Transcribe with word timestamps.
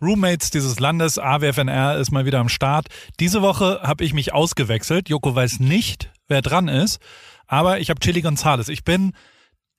Roommates 0.00 0.50
dieses 0.50 0.78
Landes, 0.78 1.18
AWFNR, 1.18 1.96
ist 1.96 2.10
mal 2.10 2.26
wieder 2.26 2.40
am 2.40 2.48
Start. 2.48 2.88
Diese 3.20 3.42
Woche 3.42 3.80
habe 3.82 4.04
ich 4.04 4.12
mich 4.12 4.32
ausgewechselt. 4.34 5.08
Joko 5.08 5.34
weiß 5.34 5.60
nicht, 5.60 6.10
wer 6.28 6.42
dran 6.42 6.68
ist, 6.68 7.00
aber 7.46 7.80
ich 7.80 7.90
habe 7.90 8.00
Chili 8.00 8.20
Gonzales. 8.20 8.68
Ich 8.68 8.84
bin 8.84 9.12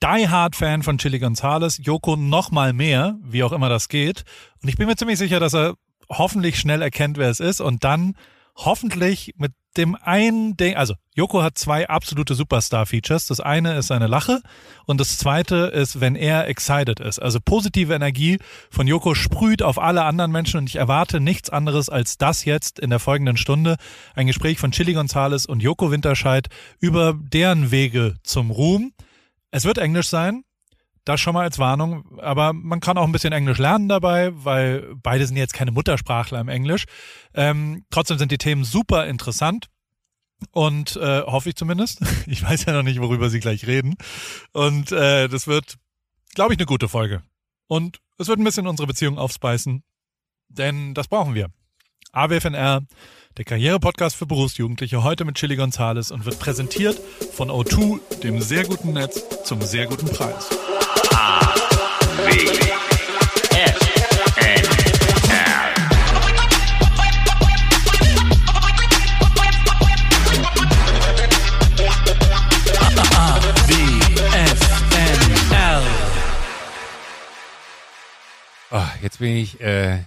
Die 0.01 0.27
Hard 0.29 0.55
Fan 0.55 0.83
von 0.83 0.97
Chili 0.97 1.19
Gonzales. 1.19 1.79
Joko 1.81 2.15
noch 2.15 2.51
mal 2.51 2.73
mehr, 2.73 3.17
wie 3.21 3.43
auch 3.43 3.51
immer 3.51 3.69
das 3.69 3.89
geht. 3.89 4.23
Und 4.61 4.69
ich 4.69 4.77
bin 4.77 4.87
mir 4.87 4.95
ziemlich 4.95 5.19
sicher, 5.19 5.39
dass 5.39 5.53
er 5.53 5.75
hoffentlich 6.09 6.59
schnell 6.59 6.81
erkennt, 6.81 7.17
wer 7.17 7.29
es 7.29 7.39
ist 7.39 7.61
und 7.61 7.83
dann 7.83 8.15
hoffentlich 8.55 9.33
mit 9.37 9.51
dem 9.77 9.95
einen 9.95 10.57
Ding, 10.57 10.75
also 10.75 10.95
Joko 11.15 11.41
hat 11.41 11.57
zwei 11.57 11.87
absolute 11.87 12.35
Superstar-Features. 12.35 13.27
Das 13.27 13.39
eine 13.39 13.77
ist 13.77 13.87
seine 13.87 14.07
Lache 14.07 14.41
und 14.85 14.99
das 14.99 15.17
zweite 15.17 15.71
ist, 15.73 15.99
wenn 15.99 16.15
er 16.15 16.47
excited 16.47 16.99
ist. 16.99 17.19
Also 17.19 17.39
positive 17.39 17.93
Energie 17.93 18.39
von 18.69 18.87
Joko 18.87 19.15
sprüht 19.15 19.63
auf 19.63 19.79
alle 19.79 20.03
anderen 20.03 20.31
Menschen 20.31 20.59
und 20.59 20.69
ich 20.69 20.75
erwarte 20.75 21.19
nichts 21.19 21.49
anderes 21.49 21.89
als 21.89 22.17
das 22.17 22.45
jetzt 22.45 22.79
in 22.79 22.89
der 22.89 22.99
folgenden 22.99 23.37
Stunde. 23.37 23.77
Ein 24.15 24.27
Gespräch 24.27 24.59
von 24.59 24.71
Chili 24.71 24.93
Gonzales 24.93 25.45
und 25.45 25.61
Joko 25.61 25.91
Winterscheid 25.91 26.47
über 26.79 27.15
deren 27.17 27.71
Wege 27.71 28.15
zum 28.23 28.51
Ruhm. 28.51 28.93
Es 29.51 29.65
wird 29.65 29.77
Englisch 29.77 30.07
sein. 30.09 30.43
Das 31.07 31.21
schon 31.21 31.35
mal 31.35 31.43
als 31.43 31.57
Warnung. 31.57 32.19
Aber 32.19 32.51
man 32.51 32.81
kann 32.81 32.97
auch 32.97 33.05
ein 33.05 33.13
bisschen 33.13 33.31
Englisch 33.31 33.59
lernen 33.59 33.87
dabei, 33.87 34.31
weil 34.33 34.93
beide 35.01 35.25
sind 35.25 35.37
jetzt 35.37 35.53
keine 35.53 35.71
Muttersprachler 35.71 36.41
im 36.41 36.49
Englisch. 36.49 36.83
Ähm, 37.33 37.85
trotzdem 37.89 38.17
sind 38.17 38.29
die 38.29 38.37
Themen 38.37 38.65
super 38.65 39.07
interessant. 39.07 39.67
Und 40.51 40.97
äh, 40.97 41.21
hoffe 41.21 41.47
ich 41.47 41.55
zumindest. 41.55 42.01
Ich 42.27 42.43
weiß 42.43 42.65
ja 42.65 42.73
noch 42.73 42.83
nicht, 42.83 42.99
worüber 42.99 43.29
sie 43.29 43.39
gleich 43.39 43.65
reden. 43.67 43.95
Und 44.51 44.91
äh, 44.91 45.29
das 45.29 45.47
wird, 45.47 45.77
glaube 46.35 46.53
ich, 46.53 46.59
eine 46.59 46.65
gute 46.65 46.89
Folge. 46.89 47.23
Und 47.67 47.99
es 48.17 48.27
wird 48.27 48.39
ein 48.39 48.43
bisschen 48.43 48.67
unsere 48.67 48.85
Beziehung 48.85 49.17
aufspeisen. 49.17 49.83
Denn 50.49 50.93
das 50.93 51.07
brauchen 51.07 51.35
wir. 51.35 51.47
AWFNR, 52.11 52.81
der 53.37 53.45
Karriere-Podcast 53.45 54.15
für 54.15 54.25
Berufsjugendliche, 54.25 55.03
heute 55.03 55.25
mit 55.25 55.35
Chili 55.35 55.55
Gonzales 55.55 56.11
und 56.11 56.25
wird 56.25 56.39
präsentiert 56.39 56.99
von 57.33 57.49
O2, 57.49 58.21
dem 58.21 58.41
sehr 58.41 58.63
guten 58.63 58.93
Netz 58.93 59.43
zum 59.43 59.61
sehr 59.61 59.85
guten 59.87 60.07
Preis. 60.07 60.49
Oh, 78.69 78.83
jetzt 79.01 79.19
bin 79.19 79.37
ich 79.37 79.61
äh, 79.61 79.99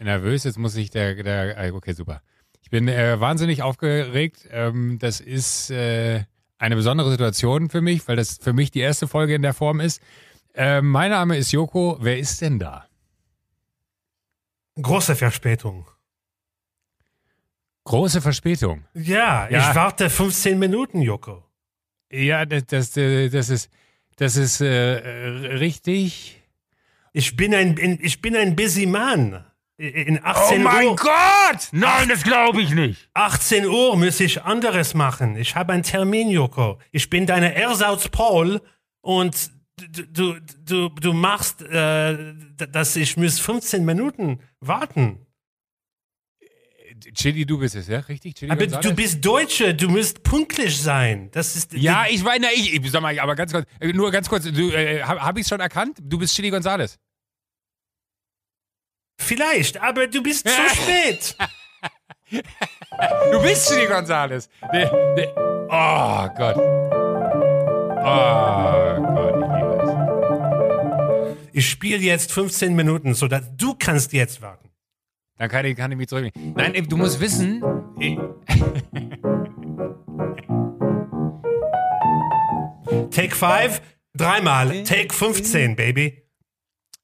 nervös, 0.00 0.44
jetzt 0.44 0.58
muss 0.58 0.76
ich 0.76 0.90
der, 0.90 1.22
der 1.22 1.56
äh, 1.58 1.70
okay, 1.72 1.92
super. 1.92 2.22
Ich 2.62 2.70
bin 2.70 2.88
äh, 2.88 3.18
wahnsinnig 3.20 3.62
aufgeregt. 3.62 4.48
Ähm, 4.50 4.98
das 4.98 5.20
ist 5.20 5.70
äh, 5.70 6.24
eine 6.58 6.76
besondere 6.76 7.10
Situation 7.10 7.68
für 7.70 7.80
mich, 7.80 8.06
weil 8.08 8.16
das 8.16 8.38
für 8.38 8.52
mich 8.52 8.70
die 8.70 8.80
erste 8.80 9.08
Folge 9.08 9.34
in 9.34 9.42
der 9.42 9.54
Form 9.54 9.80
ist. 9.80 10.00
Äh, 10.54 10.80
mein 10.82 11.10
Name 11.10 11.36
ist 11.36 11.52
Joko. 11.52 11.98
Wer 12.00 12.18
ist 12.18 12.40
denn 12.40 12.58
da? 12.58 12.86
Große 14.80 15.16
Verspätung. 15.16 15.86
Große 17.84 18.20
Verspätung. 18.20 18.84
Ja, 18.94 19.48
Ja. 19.48 19.70
ich 19.70 19.74
warte 19.76 20.10
15 20.10 20.58
Minuten, 20.58 21.02
Joko. 21.02 21.44
Ja, 22.12 22.44
das, 22.44 22.66
das, 22.66 22.92
das 22.92 23.48
ist, 23.48 23.70
das 24.16 24.36
ist 24.36 24.60
äh, 24.60 24.66
richtig. 24.68 26.42
Ich 27.12 27.36
bin 27.36 27.54
ein, 27.54 27.98
ich 28.00 28.20
bin 28.20 28.36
ein 28.36 28.54
busy 28.54 28.86
man. 28.86 29.44
In 29.80 30.20
18 30.22 30.60
oh 30.60 30.62
mein 30.62 30.86
Uhr, 30.88 30.96
Gott! 30.96 31.68
Nein, 31.72 32.10
das 32.10 32.22
glaube 32.22 32.60
ich 32.60 32.74
nicht. 32.74 33.08
18 33.14 33.64
Uhr 33.64 33.96
muss 33.96 34.20
ich 34.20 34.42
anderes 34.42 34.92
machen. 34.92 35.36
Ich 35.36 35.56
habe 35.56 35.72
einen 35.72 35.82
Termin, 35.82 36.28
Joko. 36.28 36.78
Ich 36.92 37.08
bin 37.08 37.24
deine 37.24 37.54
Ersatz 37.54 38.10
Paul 38.10 38.60
und 39.00 39.50
du, 39.78 40.38
du, 40.66 40.90
du, 40.90 41.12
machst, 41.14 41.62
äh, 41.62 42.34
dass 42.70 42.94
ich 42.94 43.16
muss 43.16 43.40
15 43.40 43.82
Minuten 43.82 44.40
warten. 44.60 45.24
Chili, 47.14 47.46
du 47.46 47.58
bist 47.58 47.74
es, 47.74 47.88
ja? 47.88 48.00
Richtig? 48.00 48.34
Chili 48.34 48.50
Aber 48.50 48.60
Gonzales? 48.60 48.86
du 48.86 48.94
bist 48.94 49.24
Deutsche, 49.24 49.74
du 49.74 49.88
musst 49.88 50.22
pünktlich 50.22 50.78
sein. 50.78 51.30
Das 51.32 51.56
ist 51.56 51.72
Ja, 51.72 52.04
ich 52.06 52.22
meine, 52.22 52.48
ich, 52.54 52.74
ich 52.74 52.90
sag 52.90 53.00
mal, 53.00 53.18
aber 53.18 53.34
ganz 53.34 53.50
kurz, 53.50 53.66
nur 53.80 54.10
ganz 54.10 54.28
kurz, 54.28 54.44
du, 54.44 54.72
äh, 54.72 55.02
habe 55.02 55.22
hab 55.22 55.38
ich 55.38 55.46
schon 55.46 55.60
erkannt? 55.60 55.96
Du 56.02 56.18
bist 56.18 56.34
Chili 56.36 56.50
Gonzales. 56.50 56.98
Vielleicht, 59.20 59.80
aber 59.80 60.06
du 60.06 60.22
bist 60.22 60.48
zu 60.48 60.54
spät. 60.74 61.36
Du 63.32 63.42
bist 63.42 63.68
Chili 63.68 63.86
Gonzales. 63.86 64.48
Nee, 64.72 64.86
nee. 65.16 65.28
Oh 65.36 66.28
Gott. 66.36 66.56
Oh 68.02 69.02
Gott, 69.14 69.34
ich 69.36 69.48
liebe 69.56 71.36
es. 71.36 71.36
Ich 71.52 71.68
spiele 71.68 71.98
jetzt 71.98 72.32
15 72.32 72.74
Minuten, 72.74 73.14
sodass 73.14 73.42
du 73.56 73.74
kannst 73.78 74.12
jetzt 74.12 74.40
warten. 74.42 74.70
Dann 75.38 75.48
kann 75.48 75.64
ich, 75.64 75.76
kann 75.76 75.90
ich 75.90 75.98
mich 75.98 76.08
zurücknehmen. 76.08 76.54
Nein, 76.54 76.86
du 76.88 76.96
musst 76.96 77.18
wissen. 77.20 77.62
Take 83.10 83.34
5, 83.34 83.80
dreimal. 84.14 84.82
Take 84.84 85.12
15, 85.14 85.76
Baby. 85.76 86.22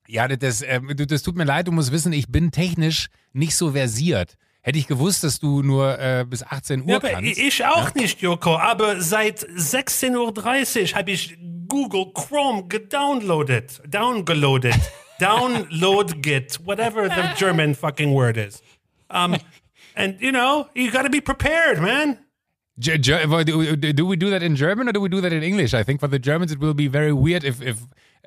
Ja, 0.09 0.28
das, 0.28 0.62
äh, 0.62 0.81
das 0.94 1.22
tut 1.22 1.37
mir 1.37 1.44
leid, 1.44 1.69
du 1.69 1.72
musst 1.72 1.93
wissen, 1.93 2.12
ich 2.12 2.28
bin 2.28 2.50
technisch 2.50 3.09
nicht 3.33 3.55
so 3.56 3.72
versiert. 3.72 4.37
Hätte 4.62 4.78
ich 4.78 4.89
gewusst, 4.89 5.22
dass 5.22 5.39
du 5.39 5.62
nur 5.62 5.97
äh, 5.99 6.25
bis 6.28 6.43
18 6.43 6.83
Uhr 6.83 6.89
Ja, 6.89 6.99
kannst. 6.99 7.39
ich 7.39 7.65
auch 7.65 7.94
nicht, 7.94 8.21
Joko. 8.21 8.56
Aber 8.56 9.00
seit 9.00 9.41
16.30 9.45 10.12
Uhr 10.93 10.99
habe 10.99 11.11
ich 11.12 11.37
Google 11.69 12.06
Chrome 12.12 12.66
gedownloadet. 12.66 13.81
Downgeloadet. 13.87 14.75
Download 15.21 16.12
whatever 16.65 17.09
the 17.09 17.22
German 17.39 17.75
fucking 17.75 18.12
word 18.12 18.37
is. 18.37 18.61
Um, 19.09 19.37
and, 19.95 20.21
you 20.21 20.31
know, 20.33 20.66
you 20.75 20.91
gotta 20.91 21.09
be 21.09 21.21
prepared, 21.21 21.81
man. 21.81 22.19
Do, 22.78 22.99
do 22.99 24.05
we 24.06 24.16
do 24.16 24.28
that 24.31 24.43
in 24.43 24.55
German 24.56 24.89
or 24.89 24.93
do 24.93 25.00
we 25.00 25.09
do 25.09 25.21
that 25.22 25.33
in 25.33 25.43
English? 25.43 25.72
I 25.72 25.83
think 25.83 26.00
for 26.00 26.09
the 26.09 26.19
Germans 26.19 26.53
it 26.53 26.59
will 26.59 26.75
be 26.75 26.89
very 26.89 27.12
weird 27.12 27.45
if, 27.45 27.62
if 27.62 27.78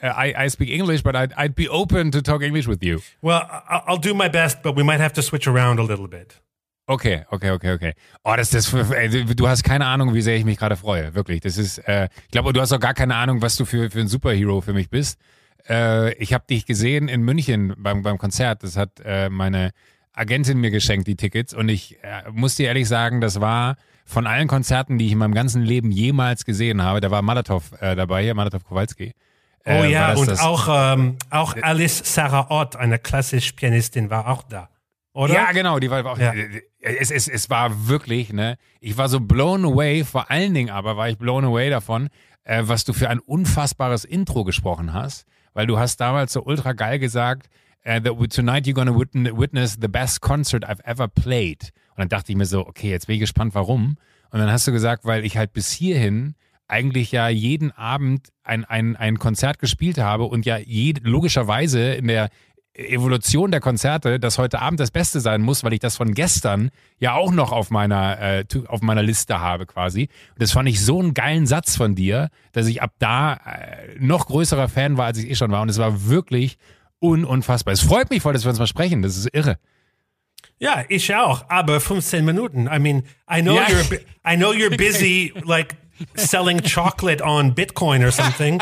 uh, 0.01 0.07
I, 0.07 0.45
I 0.45 0.47
speak 0.49 0.69
English, 0.69 1.03
but 1.03 1.15
I'd, 1.15 1.33
I'd 1.37 1.55
be 1.55 1.67
open 1.69 2.11
to 2.11 2.21
talk 2.21 2.41
English 2.41 2.67
with 2.67 2.83
you. 2.83 3.01
Well, 3.21 3.41
I'll 3.69 3.99
do 3.99 4.13
my 4.13 4.29
best, 4.29 4.61
but 4.61 4.75
we 4.75 4.83
might 4.83 4.99
have 4.99 5.13
to 5.13 5.21
switch 5.21 5.47
around 5.47 5.79
a 5.79 5.83
little 5.83 6.07
bit. 6.07 6.39
Okay, 6.87 7.23
okay, 7.31 7.51
okay, 7.51 7.71
okay. 7.71 7.93
Oh, 8.23 8.35
das 8.35 8.53
ist, 8.53 8.73
ey, 8.73 9.09
du 9.09 9.35
du 9.35 9.47
hast 9.47 9.63
keine 9.63 9.85
Ahnung, 9.85 10.15
wie 10.15 10.21
sehr 10.21 10.35
ich 10.37 10.43
mich 10.43 10.57
gerade 10.57 10.75
freue. 10.75 11.13
Wirklich. 11.13 11.39
Das 11.41 11.57
ist, 11.57 11.77
äh, 11.87 12.09
ich 12.23 12.31
glaube, 12.31 12.51
du 12.51 12.61
hast 12.61 12.73
auch 12.73 12.79
gar 12.79 12.95
keine 12.95 13.15
Ahnung, 13.15 13.43
was 13.43 13.55
du 13.55 13.65
für, 13.65 13.91
für 13.91 13.99
ein 13.99 14.07
Superhero 14.07 14.61
für 14.61 14.73
mich 14.73 14.89
bist. 14.89 15.19
Äh, 15.69 16.13
ich 16.15 16.33
habe 16.33 16.45
dich 16.49 16.65
gesehen 16.65 17.07
in 17.07 17.21
München 17.21 17.75
beim, 17.77 18.01
beim 18.01 18.17
Konzert. 18.17 18.63
Das 18.63 18.75
hat 18.75 19.01
äh, 19.05 19.29
meine 19.29 19.69
Agentin 20.13 20.59
mir 20.59 20.71
geschenkt, 20.71 21.07
die 21.07 21.15
Tickets. 21.15 21.53
Und 21.53 21.69
ich 21.69 21.97
äh, 22.01 22.23
muss 22.31 22.55
dir 22.55 22.67
ehrlich 22.67 22.87
sagen, 22.87 23.21
das 23.21 23.39
war 23.39 23.75
von 24.03 24.25
allen 24.25 24.47
Konzerten, 24.47 24.97
die 24.97 25.05
ich 25.05 25.11
in 25.11 25.19
meinem 25.19 25.35
ganzen 25.35 25.61
Leben 25.61 25.91
jemals 25.91 26.43
gesehen 26.43 26.81
habe, 26.81 27.01
da 27.01 27.11
war 27.11 27.21
Malatov 27.21 27.71
äh, 27.79 27.95
dabei, 27.95 28.23
hier, 28.23 28.33
Malatov 28.33 28.63
Kowalski. 28.63 29.13
Oh 29.65 29.69
Äh, 29.71 29.91
ja, 29.91 30.13
und 30.13 30.27
das- 30.27 30.39
auch, 30.39 30.67
ähm, 30.71 31.17
auch 31.29 31.55
Alice 31.61 32.01
Sarah 32.05 32.47
Ott, 32.49 32.75
eine 32.75 32.97
klassische 32.99 33.53
Pianistin, 33.53 34.09
war 34.09 34.27
auch 34.27 34.43
da. 34.43 34.69
Oder? 35.13 35.33
Ja, 35.33 35.51
genau, 35.51 35.79
die 35.79 35.89
war 35.89 36.05
auch. 36.05 36.17
Ja. 36.17 36.33
Es, 36.81 37.11
es, 37.11 37.27
es 37.27 37.49
war 37.49 37.87
wirklich, 37.87 38.31
ne? 38.31 38.57
Ich 38.79 38.97
war 38.97 39.09
so 39.09 39.19
blown 39.19 39.65
away, 39.65 40.03
vor 40.05 40.31
allen 40.31 40.53
Dingen 40.53 40.69
aber 40.69 40.95
war 40.97 41.09
ich 41.09 41.17
blown 41.17 41.43
away 41.43 41.69
davon, 41.69 42.09
äh, 42.45 42.63
was 42.65 42.85
du 42.85 42.93
für 42.93 43.09
ein 43.09 43.19
unfassbares 43.19 44.05
Intro 44.05 44.43
gesprochen 44.45 44.93
hast, 44.93 45.25
weil 45.53 45.67
du 45.67 45.77
hast 45.77 45.97
damals 45.97 46.31
so 46.31 46.43
ultra 46.43 46.71
geil 46.73 46.97
gesagt, 46.99 47.49
äh, 47.83 47.99
that 48.01 48.13
tonight 48.33 48.65
you're 48.65 48.73
gonna 48.73 48.91
witn- 48.91 49.37
witness 49.37 49.77
the 49.81 49.87
best 49.89 50.21
concert 50.21 50.63
I've 50.69 50.83
ever 50.85 51.07
played. 51.09 51.71
Und 51.95 51.97
dann 51.99 52.09
dachte 52.09 52.31
ich 52.31 52.37
mir 52.37 52.45
so, 52.45 52.65
okay, 52.65 52.89
jetzt 52.89 53.07
bin 53.07 53.15
ich 53.15 53.19
gespannt, 53.21 53.55
warum. 53.55 53.97
Und 54.31 54.39
dann 54.39 54.51
hast 54.51 54.65
du 54.67 54.71
gesagt, 54.71 55.03
weil 55.05 55.25
ich 55.25 55.35
halt 55.37 55.51
bis 55.53 55.69
hierhin 55.71 56.35
eigentlich 56.69 57.11
ja 57.11 57.27
jeden 57.29 57.71
Abend 57.71 58.29
ein, 58.43 58.63
ein, 58.63 58.95
ein 58.95 59.19
Konzert 59.19 59.59
gespielt 59.59 59.97
habe 59.97 60.23
und 60.25 60.45
ja 60.45 60.57
jed, 60.57 61.01
logischerweise 61.03 61.93
in 61.93 62.07
der 62.07 62.29
Evolution 62.73 63.51
der 63.51 63.59
Konzerte, 63.59 64.19
dass 64.19 64.37
heute 64.37 64.61
Abend 64.61 64.79
das 64.79 64.91
Beste 64.91 65.19
sein 65.19 65.41
muss, 65.41 65.63
weil 65.65 65.73
ich 65.73 65.79
das 65.79 65.97
von 65.97 66.13
gestern 66.13 66.69
ja 66.99 67.13
auch 67.13 67.31
noch 67.31 67.51
auf 67.51 67.71
meiner, 67.71 68.19
äh, 68.21 68.45
auf 68.67 68.81
meiner 68.81 69.03
Liste 69.03 69.39
habe 69.41 69.65
quasi. 69.65 70.03
Und 70.33 70.41
das 70.41 70.51
fand 70.53 70.69
ich 70.69 70.79
so 70.83 70.99
einen 70.99 71.13
geilen 71.13 71.45
Satz 71.45 71.75
von 71.75 71.95
dir, 71.95 72.29
dass 72.53 72.67
ich 72.67 72.81
ab 72.81 72.93
da 72.99 73.33
äh, 73.33 73.97
noch 73.99 74.27
größerer 74.27 74.69
Fan 74.69 74.95
war, 74.97 75.07
als 75.07 75.17
ich 75.17 75.29
eh 75.29 75.35
schon 75.35 75.51
war. 75.51 75.61
Und 75.61 75.69
es 75.69 75.77
war 75.77 76.05
wirklich 76.07 76.57
un 77.01 77.25
unfassbar. 77.25 77.73
Es 77.73 77.81
freut 77.81 78.09
mich 78.11 78.21
voll, 78.21 78.33
dass 78.33 78.45
wir 78.45 78.49
uns 78.49 78.59
mal 78.59 78.67
sprechen. 78.67 79.01
Das 79.01 79.17
ist 79.17 79.27
irre. 79.33 79.57
Ja, 80.59 80.83
ich 80.89 81.13
auch, 81.15 81.49
aber 81.49 81.79
15 81.81 82.23
Minuten. 82.23 82.69
I 82.71 82.79
mean, 82.79 83.03
I 83.33 83.41
know 83.41 83.55
Ja. 83.55 83.63
you're 83.67 83.99
I 84.25 84.37
know 84.37 84.51
you're 84.51 84.77
busy 84.77 85.33
like 85.43 85.75
selling 86.15 86.59
chocolate 86.61 87.21
on 87.21 87.53
Bitcoin 87.53 88.05
or 88.05 88.11
something. 88.11 88.59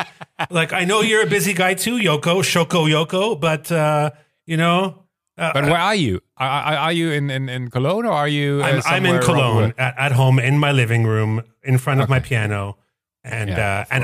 like 0.50 0.74
I 0.74 0.86
know 0.86 1.02
you're 1.02 1.24
a 1.24 1.30
busy 1.30 1.54
guy 1.54 1.74
too, 1.74 1.98
Yoko, 1.98 2.42
Shoko 2.44 2.88
Yoko, 2.90 3.40
but 3.40 3.72
uh, 3.72 4.12
you 4.46 4.58
know, 4.58 5.04
Uh, 5.38 5.52
But 5.54 5.66
where 5.66 5.78
are 5.78 5.96
you? 5.96 6.20
Are, 6.38 6.50
are 6.50 6.78
are 6.86 6.92
you 6.94 7.12
in, 7.12 7.30
in, 7.30 7.48
in 7.50 7.70
Cologne 7.70 8.06
or 8.08 8.14
are 8.14 8.28
you? 8.28 8.62
uh, 8.64 8.68
I'm, 8.68 8.82
I'm 8.86 9.06
in 9.06 9.22
Cologne 9.22 9.74
at, 9.78 9.94
at 9.98 10.12
home 10.14 10.40
in 10.40 10.58
my 10.58 10.72
living 10.72 11.06
room 11.06 11.44
in 11.64 11.78
front 11.78 12.02
of 12.02 12.10
my 12.10 12.20
piano. 12.20 12.78
And, 13.24 13.50
Yeah, 13.50 13.86
uh, 13.90 13.94
and 13.94 14.04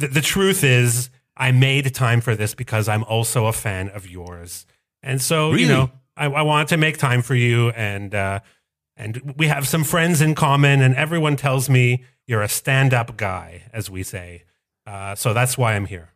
the, 0.00 0.08
the 0.08 0.20
truth 0.20 0.62
is, 0.62 1.10
I 1.36 1.52
made 1.52 1.92
time 1.94 2.20
for 2.20 2.36
this 2.36 2.54
because 2.54 2.88
I'm 2.88 3.02
also 3.04 3.46
a 3.46 3.52
fan 3.52 3.88
of 3.88 4.06
yours. 4.06 4.66
And 5.02 5.20
so, 5.22 5.50
Really? 5.50 5.62
you 5.62 5.68
know, 5.68 5.90
I, 6.16 6.26
I 6.26 6.42
wanted 6.42 6.68
to 6.68 6.76
make 6.76 6.96
time 6.98 7.22
for 7.22 7.34
you. 7.34 7.70
And, 7.70 8.14
uh, 8.14 8.40
and 8.98 9.34
we 9.38 9.46
have 9.46 9.66
some 9.66 9.84
friends 9.84 10.20
in 10.20 10.34
common, 10.34 10.82
and 10.82 10.94
everyone 10.96 11.36
tells 11.36 11.70
me 11.70 12.04
you're 12.26 12.42
a 12.42 12.48
stand 12.48 12.92
up 12.92 13.16
guy, 13.16 13.62
as 13.72 13.88
we 13.88 14.02
say. 14.02 14.42
Uh, 14.84 15.14
so 15.14 15.32
that's 15.32 15.56
why 15.56 15.74
I'm 15.74 15.86
here. 15.86 16.10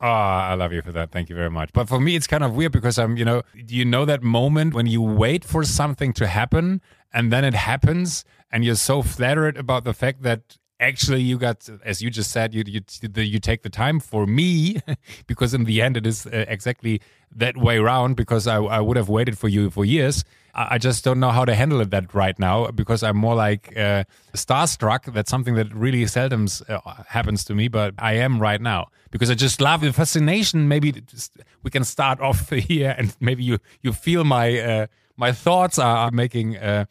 Oh, 0.00 0.06
I 0.06 0.54
love 0.54 0.72
you 0.72 0.82
for 0.82 0.90
that. 0.92 1.12
Thank 1.12 1.28
you 1.30 1.36
very 1.36 1.50
much. 1.50 1.70
But 1.72 1.88
for 1.88 2.00
me, 2.00 2.16
it's 2.16 2.26
kind 2.26 2.42
of 2.42 2.54
weird 2.54 2.72
because 2.72 2.98
I'm, 2.98 3.16
you 3.16 3.24
know, 3.24 3.42
you 3.54 3.84
know 3.84 4.04
that 4.04 4.22
moment 4.22 4.74
when 4.74 4.86
you 4.86 5.00
wait 5.00 5.44
for 5.44 5.62
something 5.62 6.12
to 6.14 6.26
happen 6.26 6.82
and 7.12 7.32
then 7.32 7.44
it 7.44 7.54
happens 7.54 8.24
and 8.50 8.64
you're 8.64 8.74
so 8.74 9.02
flattered 9.02 9.56
about 9.56 9.84
the 9.84 9.94
fact 9.94 10.22
that 10.22 10.58
actually 10.80 11.22
you 11.22 11.38
got, 11.38 11.68
as 11.84 12.02
you 12.02 12.10
just 12.10 12.32
said, 12.32 12.52
you 12.52 12.64
you, 12.66 12.80
you 13.14 13.38
take 13.38 13.62
the 13.62 13.70
time 13.70 14.00
for 14.00 14.26
me 14.26 14.80
because 15.28 15.54
in 15.54 15.64
the 15.64 15.80
end 15.80 15.96
it 15.96 16.04
is 16.04 16.26
uh, 16.26 16.46
exactly 16.48 17.00
that 17.34 17.56
way 17.56 17.78
around 17.78 18.16
because 18.16 18.48
I, 18.48 18.56
I 18.56 18.80
would 18.80 18.96
have 18.96 19.08
waited 19.08 19.38
for 19.38 19.48
you 19.48 19.70
for 19.70 19.84
years. 19.84 20.24
I 20.54 20.76
just 20.78 21.02
don't 21.04 21.18
know 21.18 21.30
how 21.30 21.44
to 21.46 21.54
handle 21.54 21.80
it 21.80 21.90
that 21.90 22.12
right 22.14 22.38
now 22.38 22.70
because 22.70 23.02
I'm 23.02 23.16
more 23.16 23.34
like 23.34 23.74
uh, 23.76 24.04
starstruck. 24.34 25.12
That's 25.14 25.30
something 25.30 25.54
that 25.54 25.74
really 25.74 26.06
seldom 26.06 26.46
uh, 26.68 26.78
happens 27.08 27.44
to 27.46 27.54
me, 27.54 27.68
but 27.68 27.94
I 27.98 28.14
am 28.14 28.38
right 28.38 28.60
now 28.60 28.88
because 29.10 29.30
I 29.30 29.34
just 29.34 29.60
love 29.62 29.80
the 29.80 29.92
fascination. 29.92 30.68
Maybe 30.68 30.92
just, 30.92 31.38
we 31.62 31.70
can 31.70 31.84
start 31.84 32.20
off 32.28 32.50
here, 32.50 32.94
and 32.98 33.16
maybe 33.20 33.42
you 33.44 33.58
you 33.80 33.92
feel 33.92 34.24
my 34.24 34.58
uh, 34.60 34.86
my 35.16 35.32
thoughts 35.32 35.78
are, 35.78 36.10
making 36.10 36.58
uh, 36.58 36.84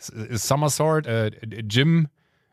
s- 0.00 0.42
somersault, 0.42 1.06
uh, 1.06 1.30
a 1.42 1.62
gym, 1.62 2.08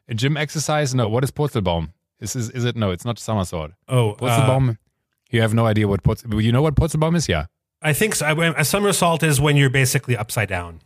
a 0.07 0.13
gym 0.13 0.37
exercise. 0.37 0.95
No, 0.95 1.09
what 1.09 1.23
is 1.25 1.31
Purzelbaum? 1.31 1.89
Is 2.21 2.35
is, 2.37 2.49
is 2.51 2.63
it 2.63 2.75
no? 2.77 2.91
It's 2.91 3.03
not 3.05 3.19
somersault. 3.19 3.71
Oh, 3.89 4.11
uh, 4.11 4.15
Purzelbaum. 4.15 4.77
you 5.29 5.41
have 5.41 5.53
no 5.53 5.65
idea 5.65 5.87
what 5.89 6.03
Purzel, 6.03 6.41
you 6.41 6.51
know 6.53 6.61
what 6.61 6.75
Purzelbaum 6.75 7.15
is? 7.17 7.27
Yeah. 7.27 7.47
I 7.83 7.93
think 7.93 8.15
so. 8.15 8.53
A 8.57 8.65
somersault 8.65 9.23
is 9.23 9.41
when 9.41 9.57
you're 9.57 9.69
basically 9.69 10.15
upside 10.15 10.49
down. 10.49 10.81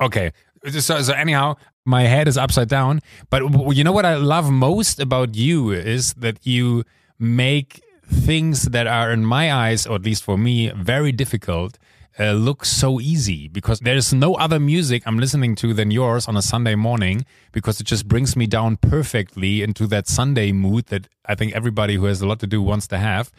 Okay. 0.00 0.32
So, 0.70 1.00
so 1.02 1.12
anyhow, 1.12 1.56
my 1.84 2.02
head 2.02 2.28
is 2.28 2.36
upside 2.36 2.68
down. 2.68 3.00
But 3.30 3.42
you 3.76 3.84
know 3.84 3.92
what 3.92 4.06
I 4.06 4.16
love 4.16 4.50
most 4.50 5.00
about 5.00 5.34
you 5.34 5.70
is 5.70 6.14
that 6.14 6.46
you 6.46 6.84
make 7.18 7.82
things 8.06 8.64
that 8.64 8.86
are, 8.86 9.12
in 9.12 9.24
my 9.24 9.52
eyes, 9.52 9.86
or 9.86 9.96
at 9.96 10.02
least 10.02 10.22
for 10.22 10.38
me, 10.38 10.70
very 10.70 11.12
difficult. 11.12 11.78
Uh, 12.20 12.32
look 12.32 12.64
so 12.64 13.00
easy 13.00 13.46
because 13.46 13.78
there's 13.78 14.12
no 14.12 14.34
other 14.34 14.58
music 14.58 15.04
I'm 15.06 15.18
listening 15.18 15.54
to 15.56 15.72
than 15.72 15.92
yours 15.92 16.26
on 16.26 16.36
a 16.36 16.42
Sunday 16.42 16.74
morning 16.74 17.24
because 17.52 17.80
it 17.80 17.86
just 17.86 18.08
brings 18.08 18.34
me 18.34 18.46
down 18.46 18.76
perfectly 18.76 19.62
into 19.62 19.86
that 19.86 20.08
Sunday 20.08 20.50
mood 20.50 20.86
that 20.86 21.06
I 21.26 21.36
think 21.36 21.54
everybody 21.54 21.94
who 21.94 22.06
has 22.06 22.20
a 22.20 22.26
lot 22.26 22.40
to 22.40 22.48
do 22.48 22.60
wants 22.60 22.88
to 22.88 22.98
have. 22.98 23.30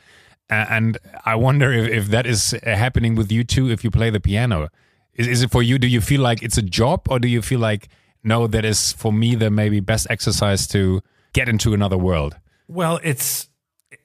And 0.49 0.97
I 1.25 1.35
wonder 1.35 1.71
if, 1.71 1.89
if 1.91 2.07
that 2.07 2.25
is 2.25 2.55
happening 2.63 3.15
with 3.15 3.31
you 3.31 3.43
too 3.43 3.69
if 3.69 3.83
you 3.83 3.91
play 3.91 4.09
the 4.09 4.19
piano. 4.19 4.69
Is, 5.13 5.27
is 5.27 5.41
it 5.43 5.51
for 5.51 5.61
you? 5.61 5.77
Do 5.77 5.87
you 5.87 6.01
feel 6.01 6.21
like 6.21 6.41
it's 6.41 6.57
a 6.57 6.61
job, 6.63 7.07
or 7.09 7.19
do 7.19 7.27
you 7.27 7.41
feel 7.41 7.59
like 7.59 7.87
no, 8.23 8.47
that 8.47 8.65
is 8.65 8.93
for 8.93 9.13
me 9.13 9.35
the 9.35 9.49
maybe 9.49 9.79
best 9.79 10.07
exercise 10.09 10.67
to 10.67 11.01
get 11.33 11.47
into 11.47 11.73
another 11.73 11.97
world? 11.97 12.35
Well, 12.67 12.99
it's 13.03 13.49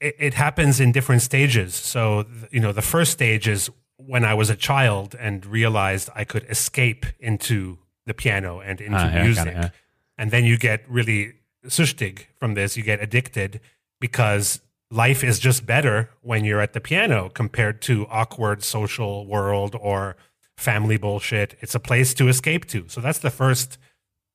it, 0.00 0.16
it 0.18 0.34
happens 0.34 0.80
in 0.80 0.92
different 0.92 1.22
stages. 1.22 1.74
So 1.74 2.26
you 2.50 2.60
know, 2.60 2.72
the 2.72 2.82
first 2.82 3.12
stage 3.12 3.48
is 3.48 3.70
when 3.96 4.24
I 4.24 4.34
was 4.34 4.50
a 4.50 4.56
child 4.56 5.14
and 5.18 5.46
realized 5.46 6.10
I 6.14 6.24
could 6.24 6.44
escape 6.50 7.06
into 7.20 7.78
the 8.06 8.12
piano 8.14 8.60
and 8.60 8.80
into 8.80 8.98
Ah, 8.98 9.08
yeah, 9.08 9.22
music, 9.22 9.46
yeah. 9.54 9.70
and 10.18 10.30
then 10.30 10.44
you 10.44 10.58
get 10.58 10.82
really 10.88 11.32
süchtig 11.66 12.26
from 12.38 12.54
this. 12.54 12.76
You 12.76 12.82
get 12.82 13.00
addicted 13.00 13.60
because 14.00 14.60
life 14.90 15.24
is 15.24 15.38
just 15.38 15.66
better 15.66 16.10
when 16.20 16.44
you're 16.44 16.60
at 16.60 16.72
the 16.72 16.80
piano 16.80 17.28
compared 17.28 17.82
to 17.82 18.06
awkward 18.08 18.62
social 18.62 19.26
world 19.26 19.76
or 19.80 20.16
family 20.56 20.96
bullshit. 20.96 21.56
It's 21.60 21.74
a 21.74 21.80
place 21.80 22.14
to 22.14 22.28
escape 22.28 22.66
to. 22.66 22.88
So 22.88 23.00
that's 23.00 23.18
the 23.18 23.30
first 23.30 23.78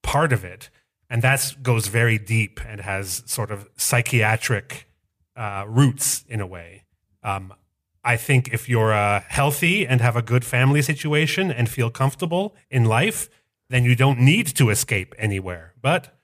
part 0.03 0.33
of 0.33 0.43
it. 0.43 0.69
And 1.09 1.21
that 1.21 1.55
goes 1.63 1.87
very 1.87 2.17
deep 2.17 2.59
and 2.67 2.81
has 2.81 3.23
sort 3.25 3.51
of 3.51 3.67
psychiatric 3.77 4.87
uh, 5.35 5.65
roots 5.67 6.23
in 6.27 6.39
a 6.41 6.45
way. 6.45 6.83
Um, 7.23 7.53
I 8.03 8.15
think 8.15 8.53
if 8.53 8.69
you're 8.69 8.93
uh, 8.93 9.21
healthy 9.27 9.87
and 9.87 10.01
have 10.01 10.15
a 10.15 10.21
good 10.21 10.45
family 10.45 10.81
situation 10.81 11.51
and 11.51 11.69
feel 11.69 11.89
comfortable 11.89 12.55
in 12.69 12.85
life, 12.85 13.29
then 13.69 13.83
you 13.83 13.95
don't 13.95 14.19
need 14.19 14.47
to 14.55 14.69
escape 14.69 15.13
anywhere. 15.17 15.73
But 15.81 16.17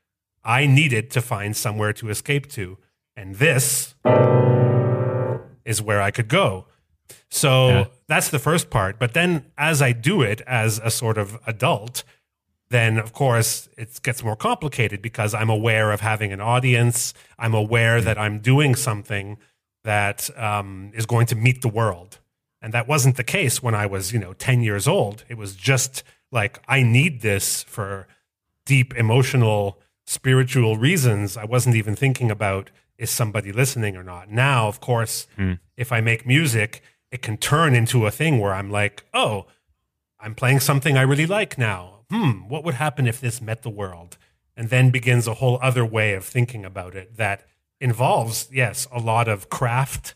I 0.43 0.67
needed 0.67 1.09
to 1.11 1.21
find 1.21 1.55
somewhere 1.55 1.93
to 1.93 2.09
escape 2.09 2.47
to. 2.51 2.77
And 3.17 3.35
this 3.35 3.95
is 5.65 5.81
where 5.81 6.01
I 6.01 6.11
could 6.11 6.27
go. 6.27 6.65
So 7.29 7.69
Yeah. 7.69 7.85
that's 8.07 8.29
the 8.29 8.39
first 8.39 8.69
part. 8.69 8.99
But 8.99 9.13
then 9.13 9.45
as 9.57 9.81
I 9.81 9.91
do 9.91 10.21
it 10.21 10.41
as 10.47 10.79
a 10.83 10.89
sort 10.91 11.17
of 11.17 11.37
adult, 11.47 12.03
then 12.69 12.97
of 12.97 13.13
course 13.13 13.69
it 13.77 13.99
gets 14.03 14.23
more 14.23 14.35
complicated 14.35 15.01
because 15.01 15.33
I'm 15.33 15.49
aware 15.49 15.91
of 15.91 16.01
having 16.01 16.31
an 16.33 16.41
audience. 16.41 17.13
I'm 17.37 17.53
aware 17.53 18.01
that 18.01 18.17
I'm 18.17 18.39
doing 18.39 18.75
something 18.75 19.37
that 19.83 20.29
um, 20.37 20.91
is 20.95 21.05
going 21.05 21.27
to 21.27 21.35
meet 21.35 21.61
the 21.61 21.67
world. 21.67 22.19
And 22.61 22.73
that 22.73 22.87
wasn't 22.87 23.17
the 23.17 23.23
case 23.23 23.61
when 23.61 23.75
I 23.75 23.85
was, 23.85 24.11
you 24.11 24.19
know, 24.19 24.33
10 24.33 24.61
years 24.63 24.87
old. 24.87 25.23
It 25.29 25.37
was 25.37 25.55
just 25.55 26.03
like, 26.31 26.59
I 26.67 26.81
need 26.81 27.21
this 27.21 27.61
for 27.63 28.07
deep 28.65 28.95
emotional, 28.95 29.79
spiritual 30.07 30.75
reasons. 30.77 31.37
I 31.37 31.45
wasn't 31.45 31.75
even 31.75 31.95
thinking 31.95 32.31
about 32.31 32.71
is 32.97 33.09
somebody 33.09 33.51
listening 33.51 33.97
or 33.97 34.03
not. 34.03 34.29
Now, 34.31 34.67
of 34.67 34.79
course, 34.79 35.27
if 35.77 35.91
I 35.91 36.01
make 36.01 36.25
music, 36.25 36.81
it 37.11 37.21
can 37.21 37.37
turn 37.37 37.75
into 37.75 38.05
a 38.05 38.11
thing 38.11 38.39
where 38.39 38.53
I'm 38.53 38.69
like, 38.71 39.03
oh, 39.13 39.45
I'm 40.19 40.35
playing 40.35 40.59
something 40.61 40.97
I 40.97 41.01
really 41.01 41.25
like 41.25 41.57
now. 41.57 42.05
Hmm, 42.09 42.47
what 42.47 42.63
would 42.63 42.75
happen 42.75 43.07
if 43.07 43.19
this 43.19 43.41
met 43.41 43.63
the 43.63 43.69
world? 43.69 44.17
And 44.57 44.69
then 44.69 44.89
begins 44.89 45.27
a 45.27 45.35
whole 45.35 45.59
other 45.61 45.85
way 45.85 46.13
of 46.13 46.23
thinking 46.23 46.63
about 46.63 46.95
it 46.95 47.17
that 47.17 47.45
involves, 47.81 48.47
yes, 48.51 48.87
a 48.91 48.99
lot 48.99 49.27
of 49.27 49.49
craft 49.49 50.13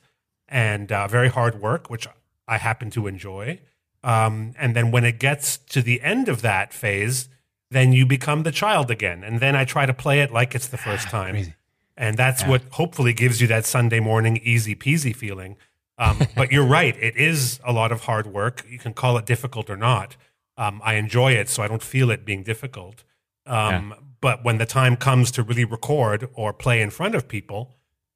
and 0.48 0.92
uh, 0.92 1.08
very 1.08 1.30
hard 1.30 1.62
work, 1.62 1.90
which 1.90 2.08
I 2.48 2.58
happen 2.58 2.90
to 2.92 3.08
enjoy. 3.08 3.60
Um, 4.04 4.54
and 4.58 4.76
then 4.76 4.92
when 4.92 5.04
it 5.04 5.20
gets 5.20 5.58
to 5.58 5.82
the 5.82 6.02
end 6.02 6.30
of 6.30 6.42
that 6.42 6.74
phase, 6.74 7.28
then 7.70 7.92
you 7.94 8.06
become 8.06 8.44
the 8.44 8.52
child 8.52 8.90
again. 8.90 9.24
And 9.24 9.40
then 9.40 9.56
I 9.56 9.66
try 9.66 9.86
to 9.86 9.94
play 9.94 10.22
it 10.22 10.32
like 10.32 10.56
it's 10.56 10.68
the 10.68 10.78
first 10.78 11.10
time. 11.10 11.36
Crazy. 11.36 11.54
And 12.00 12.18
that's 12.18 12.44
what 12.46 12.62
hopefully 12.72 13.12
gives 13.14 13.42
you 13.42 13.48
that 13.48 13.66
Sunday 13.66 14.00
morning 14.00 14.38
easy 14.38 14.74
peasy 14.74 15.14
feeling. 15.14 15.58
Um, 15.98 16.18
but 16.36 16.50
you're 16.50 16.66
right. 16.66 16.96
It 16.98 17.18
is 17.18 17.60
a 17.66 17.74
lot 17.74 17.92
of 17.92 18.06
hard 18.06 18.26
work. 18.26 18.66
You 18.68 18.80
can 18.80 18.94
call 18.94 19.18
it 19.18 19.26
difficult 19.26 19.70
or 19.70 19.76
not. 19.76 20.16
Um, 20.58 20.82
I 20.84 20.94
enjoy 20.96 21.34
it, 21.34 21.50
so 21.50 21.62
I 21.62 21.68
don't 21.68 21.84
feel 21.84 22.10
it 22.10 22.26
being 22.26 22.44
difficult. 22.44 23.04
Um, 23.46 23.94
But 24.22 24.44
when 24.44 24.58
the 24.58 24.66
time 24.66 24.96
comes 24.96 25.30
to 25.32 25.44
really 25.44 25.66
record 25.66 26.30
or 26.34 26.54
play 26.54 26.82
in 26.82 26.90
front 26.90 27.16
of 27.16 27.28
people, 27.28 27.76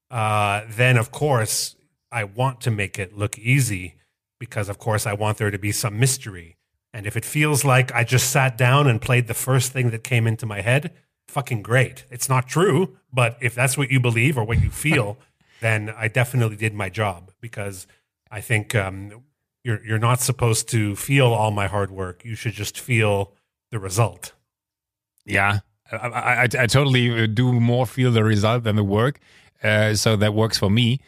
uh, 0.10 0.62
then 0.70 0.98
of 0.98 1.12
course 1.12 1.76
I 2.12 2.24
want 2.24 2.62
to 2.62 2.72
make 2.72 2.98
it 3.00 3.18
look 3.18 3.38
easy 3.38 3.96
because, 4.40 4.70
of 4.70 4.78
course, 4.78 5.06
I 5.06 5.14
want 5.14 5.38
there 5.38 5.52
to 5.52 5.58
be 5.58 5.72
some 5.72 5.98
mystery. 6.00 6.58
And 6.94 7.08
if 7.08 7.16
it 7.18 7.26
feels 7.26 7.64
like 7.66 7.92
I 7.94 8.04
just 8.04 8.30
sat 8.30 8.58
down 8.58 8.88
and 8.88 9.02
played 9.02 9.28
the 9.28 9.34
first 9.34 9.72
thing 9.72 9.90
that 9.92 10.04
came 10.04 10.28
into 10.28 10.46
my 10.46 10.62
head, 10.62 10.94
fucking 11.34 11.62
great. 11.64 12.06
It's 12.10 12.30
not 12.30 12.48
true, 12.48 12.98
but 13.12 13.38
if 13.42 13.56
that's 13.56 13.78
what 13.78 13.90
you 13.92 14.00
believe 14.00 14.38
or 14.38 14.44
what 14.44 14.62
you 14.62 14.70
feel, 14.86 15.18
then 15.62 15.94
I 15.98 16.08
definitely 16.08 16.58
did 16.58 16.74
my 16.74 16.90
job 16.90 17.32
because 17.42 17.88
I 18.30 18.42
think 18.42 18.76
um, 18.76 19.24
you're 19.64 19.84
you're 19.86 20.06
not 20.10 20.20
supposed 20.20 20.70
to 20.70 20.96
feel 20.96 21.28
all 21.28 21.52
my 21.52 21.68
hard 21.68 21.92
work. 21.92 22.24
You 22.24 22.36
should 22.36 22.54
just 22.54 22.80
feel 22.80 23.34
the 23.72 23.80
result. 23.80 24.34
Yeah, 25.26 25.60
I, 25.92 25.98
I, 25.98 26.44
I, 26.44 26.68
totally 26.68 27.28
do 27.28 27.54
more 27.54 27.86
feel 27.86 28.12
the 28.12 28.24
result 28.24 28.64
than 28.64 28.76
the 28.76 28.84
work. 28.84 29.20
Uh, 29.64 29.94
so 29.96 30.18
that 30.18 30.34
works 30.34 30.58
for 30.58 30.70
me. 30.70 31.00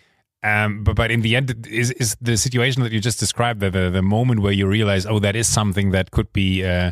Um, 0.41 0.84
but 0.84 0.96
but 0.96 1.12
in 1.12 1.22
the 1.22 1.36
end, 1.36 1.67
is 1.67 1.91
is 1.91 2.15
the 2.22 2.38
situation 2.38 2.84
that 2.84 2.91
you 2.91 3.01
just 3.01 3.20
described, 3.20 3.60
the 3.60 3.70
the, 3.70 3.89
the 3.89 4.01
moment 4.01 4.41
where 4.41 4.53
you 4.53 4.67
realize, 4.67 5.05
oh, 5.05 5.20
that 5.20 5.36
is 5.36 5.48
something 5.48 5.91
that 5.91 6.12
could 6.12 6.32
be 6.32 6.63
uh, 6.63 6.70
uh, 6.70 6.91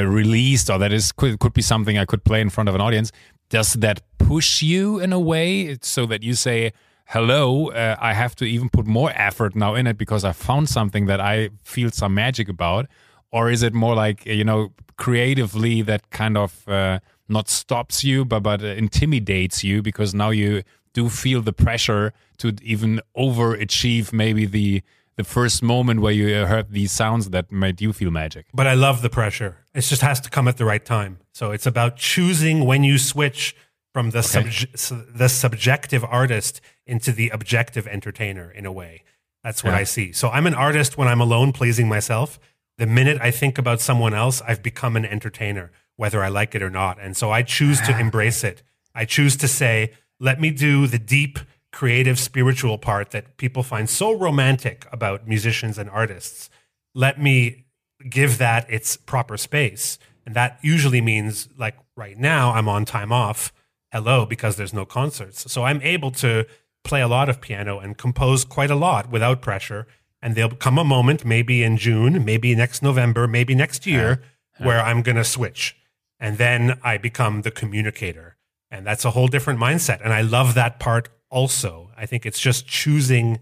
released, 0.00 0.70
or 0.70 0.78
that 0.78 0.92
is 0.92 1.12
could 1.12 1.38
could 1.38 1.52
be 1.52 1.62
something 1.62 1.98
I 1.98 2.04
could 2.04 2.24
play 2.24 2.40
in 2.40 2.50
front 2.50 2.68
of 2.68 2.74
an 2.74 2.80
audience. 2.80 3.12
Does 3.50 3.74
that 3.74 4.00
push 4.18 4.62
you 4.62 4.98
in 4.98 5.12
a 5.12 5.20
way 5.20 5.76
so 5.82 6.06
that 6.06 6.22
you 6.22 6.34
say, 6.34 6.72
hello, 7.06 7.70
uh, 7.70 7.96
I 8.00 8.14
have 8.14 8.34
to 8.36 8.46
even 8.46 8.70
put 8.70 8.86
more 8.86 9.12
effort 9.14 9.54
now 9.54 9.74
in 9.74 9.86
it 9.86 9.98
because 9.98 10.24
I 10.24 10.32
found 10.32 10.70
something 10.70 11.04
that 11.06 11.20
I 11.20 11.50
feel 11.62 11.90
some 11.90 12.14
magic 12.14 12.48
about? 12.48 12.86
Or 13.30 13.50
is 13.50 13.62
it 13.62 13.74
more 13.74 13.94
like, 13.94 14.24
you 14.24 14.44
know, 14.44 14.72
creatively 14.96 15.82
that 15.82 16.10
kind 16.10 16.38
of 16.38 16.66
uh, 16.66 17.00
not 17.28 17.48
stops 17.50 18.04
you, 18.04 18.24
but, 18.24 18.40
but 18.40 18.62
uh, 18.62 18.68
intimidates 18.68 19.62
you 19.62 19.82
because 19.82 20.14
now 20.14 20.30
you 20.30 20.62
do 20.94 21.08
feel 21.08 21.42
the 21.42 21.52
pressure 21.52 22.12
to 22.38 22.54
even 22.62 23.00
overachieve 23.16 24.12
maybe 24.12 24.46
the, 24.46 24.82
the 25.22 25.28
first 25.28 25.62
moment 25.62 26.00
where 26.00 26.12
you 26.12 26.26
heard 26.46 26.70
these 26.70 26.92
sounds 26.92 27.30
that 27.30 27.50
made 27.50 27.80
you 27.80 27.92
feel 27.92 28.10
magic. 28.10 28.46
But 28.52 28.66
I 28.66 28.74
love 28.74 29.02
the 29.02 29.10
pressure. 29.10 29.56
It 29.74 29.82
just 29.82 30.02
has 30.02 30.20
to 30.20 30.30
come 30.30 30.48
at 30.48 30.56
the 30.56 30.64
right 30.64 30.84
time. 30.84 31.18
So 31.32 31.52
it's 31.52 31.66
about 31.66 31.96
choosing 31.96 32.64
when 32.64 32.84
you 32.84 32.98
switch 32.98 33.56
from 33.92 34.10
the 34.10 34.20
subj- 34.20 35.16
the 35.16 35.28
subjective 35.28 36.04
artist 36.04 36.60
into 36.86 37.12
the 37.12 37.28
objective 37.28 37.86
entertainer 37.86 38.50
in 38.50 38.66
a 38.66 38.72
way. 38.72 39.04
That's 39.44 39.62
what 39.64 39.72
Yeah. 39.72 39.78
I 39.78 39.84
see. 39.84 40.12
So 40.12 40.28
I'm 40.30 40.46
an 40.46 40.54
artist 40.54 40.96
when 40.98 41.08
I'm 41.08 41.20
alone 41.20 41.52
pleasing 41.52 41.88
myself. 41.88 42.38
The 42.78 42.86
minute 42.86 43.18
I 43.20 43.30
think 43.30 43.58
about 43.58 43.80
someone 43.80 44.14
else, 44.14 44.42
I've 44.48 44.62
become 44.62 44.96
an 44.96 45.04
entertainer, 45.04 45.70
whether 45.96 46.24
I 46.24 46.28
like 46.28 46.54
it 46.54 46.62
or 46.62 46.70
not. 46.70 46.98
And 47.00 47.16
so 47.16 47.30
I 47.30 47.42
choose 47.42 47.80
to 47.82 47.92
ah. 47.94 47.98
embrace 47.98 48.42
it. 48.44 48.62
I 48.94 49.04
choose 49.04 49.36
to 49.36 49.48
say, 49.48 49.92
let 50.18 50.40
me 50.40 50.50
do 50.50 50.86
the 50.86 50.98
deep, 50.98 51.38
creative, 51.72 52.18
spiritual 52.18 52.78
part 52.78 53.10
that 53.10 53.36
people 53.38 53.62
find 53.62 53.88
so 53.88 54.12
romantic 54.12 54.86
about 54.92 55.26
musicians 55.26 55.78
and 55.78 55.88
artists. 55.90 56.50
Let 56.94 57.20
me 57.20 57.64
give 58.08 58.38
that 58.38 58.70
its 58.70 58.96
proper 58.96 59.36
space. 59.36 59.98
And 60.26 60.34
that 60.34 60.58
usually 60.62 61.00
means, 61.00 61.48
like 61.56 61.76
right 61.96 62.18
now, 62.18 62.52
I'm 62.52 62.68
on 62.68 62.84
time 62.84 63.10
off. 63.10 63.52
Hello, 63.90 64.24
because 64.26 64.56
there's 64.56 64.74
no 64.74 64.84
concerts. 64.84 65.50
So 65.50 65.64
I'm 65.64 65.82
able 65.82 66.10
to 66.12 66.46
play 66.84 67.00
a 67.00 67.08
lot 67.08 67.28
of 67.28 67.40
piano 67.40 67.78
and 67.78 67.96
compose 67.96 68.44
quite 68.44 68.70
a 68.70 68.76
lot 68.76 69.10
without 69.10 69.40
pressure. 69.42 69.86
And 70.20 70.34
there'll 70.34 70.54
come 70.54 70.78
a 70.78 70.84
moment, 70.84 71.24
maybe 71.24 71.62
in 71.62 71.76
June, 71.76 72.24
maybe 72.24 72.54
next 72.54 72.82
November, 72.82 73.26
maybe 73.26 73.54
next 73.54 73.86
year, 73.86 74.22
where 74.58 74.80
I'm 74.80 75.02
going 75.02 75.16
to 75.16 75.24
switch. 75.24 75.76
And 76.20 76.38
then 76.38 76.78
I 76.84 76.98
become 76.98 77.42
the 77.42 77.50
communicator. 77.50 78.36
And 78.70 78.86
that's 78.86 79.04
a 79.04 79.10
whole 79.10 79.26
different 79.26 79.58
mindset. 79.58 80.00
And 80.02 80.12
I 80.12 80.20
love 80.20 80.54
that 80.54 80.78
part 80.78 81.08
also. 81.32 81.90
I 81.96 82.06
think 82.06 82.24
it's 82.24 82.38
just 82.38 82.66
choosing 82.66 83.40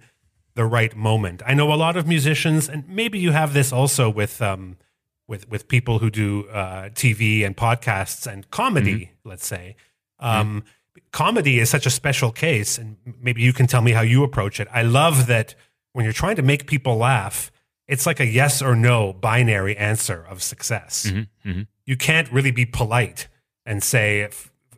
the 0.54 0.64
right 0.64 0.96
moment. 0.96 1.42
I 1.44 1.54
know 1.54 1.72
a 1.72 1.76
lot 1.76 1.96
of 1.96 2.06
musicians, 2.06 2.68
and 2.68 2.88
maybe 2.88 3.18
you 3.18 3.32
have 3.32 3.52
this 3.52 3.72
also 3.72 4.08
with 4.08 4.40
um, 4.40 4.76
with 5.28 5.48
with 5.50 5.68
people 5.68 5.98
who 5.98 6.10
do 6.10 6.48
uh, 6.48 6.88
TV 6.90 7.44
and 7.44 7.56
podcasts 7.56 8.26
and 8.26 8.50
comedy. 8.50 9.12
Let's 9.24 9.46
say, 9.46 9.76
um, 10.18 10.64
comedy 11.12 11.58
is 11.58 11.68
such 11.68 11.86
a 11.86 11.90
special 11.90 12.32
case, 12.32 12.78
and 12.78 12.96
maybe 13.20 13.42
you 13.42 13.52
can 13.52 13.66
tell 13.66 13.82
me 13.82 13.92
how 13.92 14.02
you 14.02 14.24
approach 14.24 14.60
it. 14.60 14.68
I 14.72 14.82
love 14.82 15.26
that 15.26 15.54
when 15.92 16.04
you're 16.04 16.12
trying 16.12 16.36
to 16.36 16.42
make 16.42 16.66
people 16.66 16.96
laugh, 16.96 17.50
it's 17.88 18.06
like 18.06 18.20
a 18.20 18.26
yes 18.26 18.62
or 18.62 18.76
no 18.76 19.12
binary 19.12 19.76
answer 19.76 20.24
of 20.28 20.42
success. 20.42 21.10
You 21.84 21.96
can't 21.96 22.30
really 22.32 22.52
be 22.52 22.64
polite 22.66 23.28
and 23.66 23.82
say, 23.82 24.28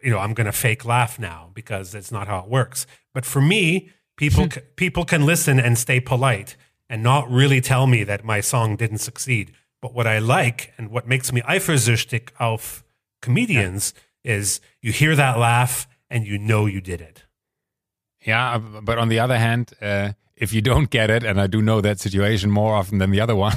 you 0.03 0.11
know, 0.11 0.19
I'm 0.19 0.35
going 0.35 0.47
to 0.47 0.53
fake 0.53 0.85
laugh 0.85 1.19
now 1.19 1.51
because 1.55 1.93
that's 1.93 2.11
not 2.13 2.27
how 2.27 2.41
it 2.41 2.49
works. 2.49 2.87
But 3.15 3.25
for 3.25 3.41
me, 3.41 3.91
people 4.17 4.49
people 4.77 5.05
can 5.05 5.25
listen 5.27 5.61
and 5.61 5.79
stay 5.79 6.01
polite 6.01 6.57
and 6.89 7.03
not 7.03 7.31
really 7.31 7.61
tell 7.61 7.87
me 7.87 8.05
that 8.05 8.25
my 8.25 8.41
song 8.41 8.77
didn't 8.77 8.99
succeed. 8.99 9.53
But 9.81 9.95
what 9.95 10.07
I 10.07 10.19
like 10.19 10.73
and 10.79 10.91
what 10.91 11.09
makes 11.09 11.33
me 11.33 11.41
eifersüchtig 11.43 12.31
auf 12.39 12.85
comedians 13.21 13.95
is 14.25 14.61
you 14.81 14.93
hear 14.93 15.17
that 15.17 15.39
laugh 15.39 15.87
and 16.11 16.27
you 16.27 16.39
know 16.39 16.67
you 16.67 16.81
did 16.81 17.01
it. 17.01 17.25
Yeah, 18.21 18.59
but 18.59 18.99
on 18.99 19.09
the 19.09 19.19
other 19.19 19.39
hand, 19.39 19.73
uh, 19.81 20.13
if 20.37 20.53
you 20.53 20.61
don't 20.61 20.91
get 20.91 21.11
it, 21.11 21.25
and 21.25 21.41
I 21.41 21.47
do 21.47 21.63
know 21.63 21.81
that 21.81 22.01
situation 22.01 22.51
more 22.51 22.75
often 22.75 22.99
than 22.99 23.11
the 23.11 23.21
other 23.21 23.37
one, 23.37 23.57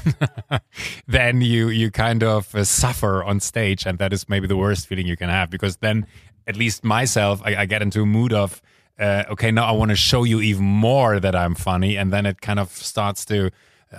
then 1.08 1.42
you 1.42 1.70
you 1.70 1.92
kind 1.92 2.24
of 2.24 2.54
uh, 2.54 2.64
suffer 2.64 3.24
on 3.24 3.40
stage, 3.40 3.86
and 3.86 3.98
that 4.00 4.14
is 4.14 4.30
maybe 4.30 4.48
the 4.48 4.58
worst 4.58 4.88
feeling 4.88 5.08
you 5.08 5.18
can 5.18 5.30
have 5.30 5.50
because 5.50 5.78
then, 5.78 6.06
at 6.48 6.56
least 6.56 6.84
myself, 6.84 7.42
I, 7.44 7.56
I 7.62 7.66
get 7.66 7.82
into 7.82 8.02
a 8.02 8.06
mood 8.06 8.34
of, 8.34 8.62
uh, 9.00 9.24
okay, 9.32 9.52
now 9.52 9.66
I 9.66 9.72
want 9.72 9.90
to 9.90 9.96
show 9.96 10.24
you 10.24 10.42
even 10.42 10.66
more 10.66 11.20
that 11.20 11.36
I'm 11.36 11.56
funny, 11.56 11.98
and 11.98 12.12
then 12.14 12.26
it 12.26 12.42
kind 12.42 12.60
of 12.60 12.70
starts 12.72 13.26
to, 13.26 13.52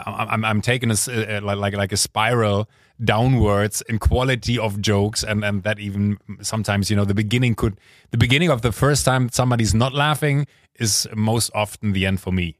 I'm 0.04 0.44
I'm, 0.44 0.60
taking 0.60 0.90
a 0.90 0.94
s- 0.94 1.08
uh, 1.08 1.40
like 1.42 1.74
like 1.74 1.92
a 1.92 1.96
spiral 1.96 2.68
downwards 3.02 3.82
in 3.88 3.98
quality 3.98 4.58
of 4.58 4.80
jokes. 4.80 5.22
And 5.24 5.44
and 5.44 5.62
that 5.62 5.78
even 5.78 6.18
sometimes 6.40 6.90
you 6.90 6.96
know 6.96 7.04
the 7.04 7.14
beginning 7.14 7.54
could 7.54 7.78
the 8.10 8.18
beginning 8.18 8.50
of 8.50 8.60
the 8.62 8.72
first 8.72 9.04
time 9.04 9.28
somebody's 9.30 9.74
not 9.74 9.92
laughing 9.94 10.46
is 10.78 11.06
most 11.14 11.50
often 11.54 11.92
the 11.92 12.04
end 12.06 12.20
for 12.20 12.32
me 12.32 12.56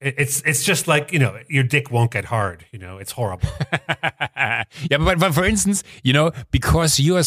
It's 0.00 0.42
it's 0.42 0.64
just 0.64 0.86
like 0.86 1.12
you 1.12 1.18
know 1.18 1.36
your 1.48 1.64
dick 1.64 1.90
won't 1.90 2.12
get 2.12 2.26
hard. 2.26 2.64
You 2.70 2.78
know 2.78 2.98
it's 2.98 3.12
horrible. 3.12 3.48
yeah, 4.36 4.98
but, 4.98 5.18
but 5.18 5.34
for 5.34 5.44
instance, 5.44 5.82
you 6.04 6.12
know, 6.12 6.30
because 6.52 7.00
you're, 7.00 7.22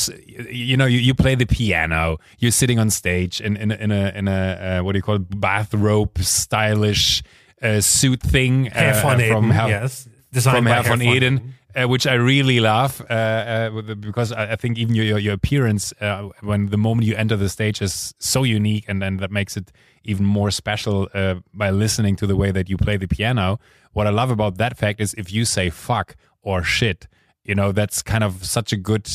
you 0.50 0.78
know, 0.78 0.86
you, 0.86 0.98
you 1.00 1.14
play 1.14 1.36
the 1.36 1.46
piano, 1.46 2.18
you're 2.40 2.52
sitting 2.52 2.80
on 2.80 2.90
stage 2.90 3.42
in, 3.42 3.58
in, 3.58 3.72
a- 3.72 3.76
in 3.76 3.92
a, 3.92 4.10
in 4.16 4.28
a 4.30 4.32
uh, 4.80 4.84
what 4.84 4.94
do 4.94 5.00
you 5.00 5.04
call 5.04 5.16
it, 5.16 5.40
bathrobe, 5.42 6.18
stylish 6.20 7.24
uh, 7.62 7.82
suit 7.82 8.22
thing 8.22 8.70
uh, 8.72 9.02
uh, 9.04 9.16
Eden, 9.16 9.30
from 9.32 9.50
Herr, 9.52 9.70
yes, 9.70 10.08
designed 10.32 10.56
from 10.58 10.66
by 10.66 10.72
Herr 10.72 10.84
von. 10.84 11.02
Eden. 11.02 11.54
Uh, 11.74 11.88
which 11.88 12.06
I 12.06 12.16
really 12.16 12.60
love 12.60 13.02
uh, 13.10 13.14
uh, 13.14 13.82
because 13.96 14.34
I, 14.34 14.52
I 14.52 14.56
think 14.58 14.78
even 14.78 14.94
your 14.94 15.06
your, 15.06 15.20
your 15.20 15.34
appearance 15.34 15.94
uh, 16.02 16.28
when 16.42 16.70
the 16.70 16.76
moment 16.78 17.08
you 17.08 17.16
enter 17.16 17.38
the 17.38 17.48
stage 17.48 17.82
is 17.82 18.14
so 18.20 18.44
unique 18.44 18.84
and 18.90 19.02
then 19.02 19.18
that 19.18 19.32
makes 19.32 19.56
it 19.56 19.72
even 20.04 20.26
more 20.26 20.52
special 20.52 21.08
uh, 21.14 21.36
by 21.54 21.70
listening 21.70 22.16
to 22.18 22.28
the 22.28 22.36
way 22.36 22.52
that 22.52 22.70
you 22.70 22.78
play 22.78 22.98
the 22.98 23.08
piano. 23.08 23.60
What 23.94 24.08
I 24.08 24.10
love 24.10 24.32
about 24.32 24.58
that 24.58 24.78
fact 24.78 25.00
is 25.00 25.14
if 25.16 25.32
you 25.32 25.46
say 25.46 25.70
fuck 25.70 26.16
or 26.42 26.64
shit, 26.64 27.08
you 27.44 27.56
know 27.56 27.72
that's 27.72 28.02
kind 28.02 28.24
of 28.24 28.46
such 28.46 28.72
a 28.74 28.78
good 28.78 29.08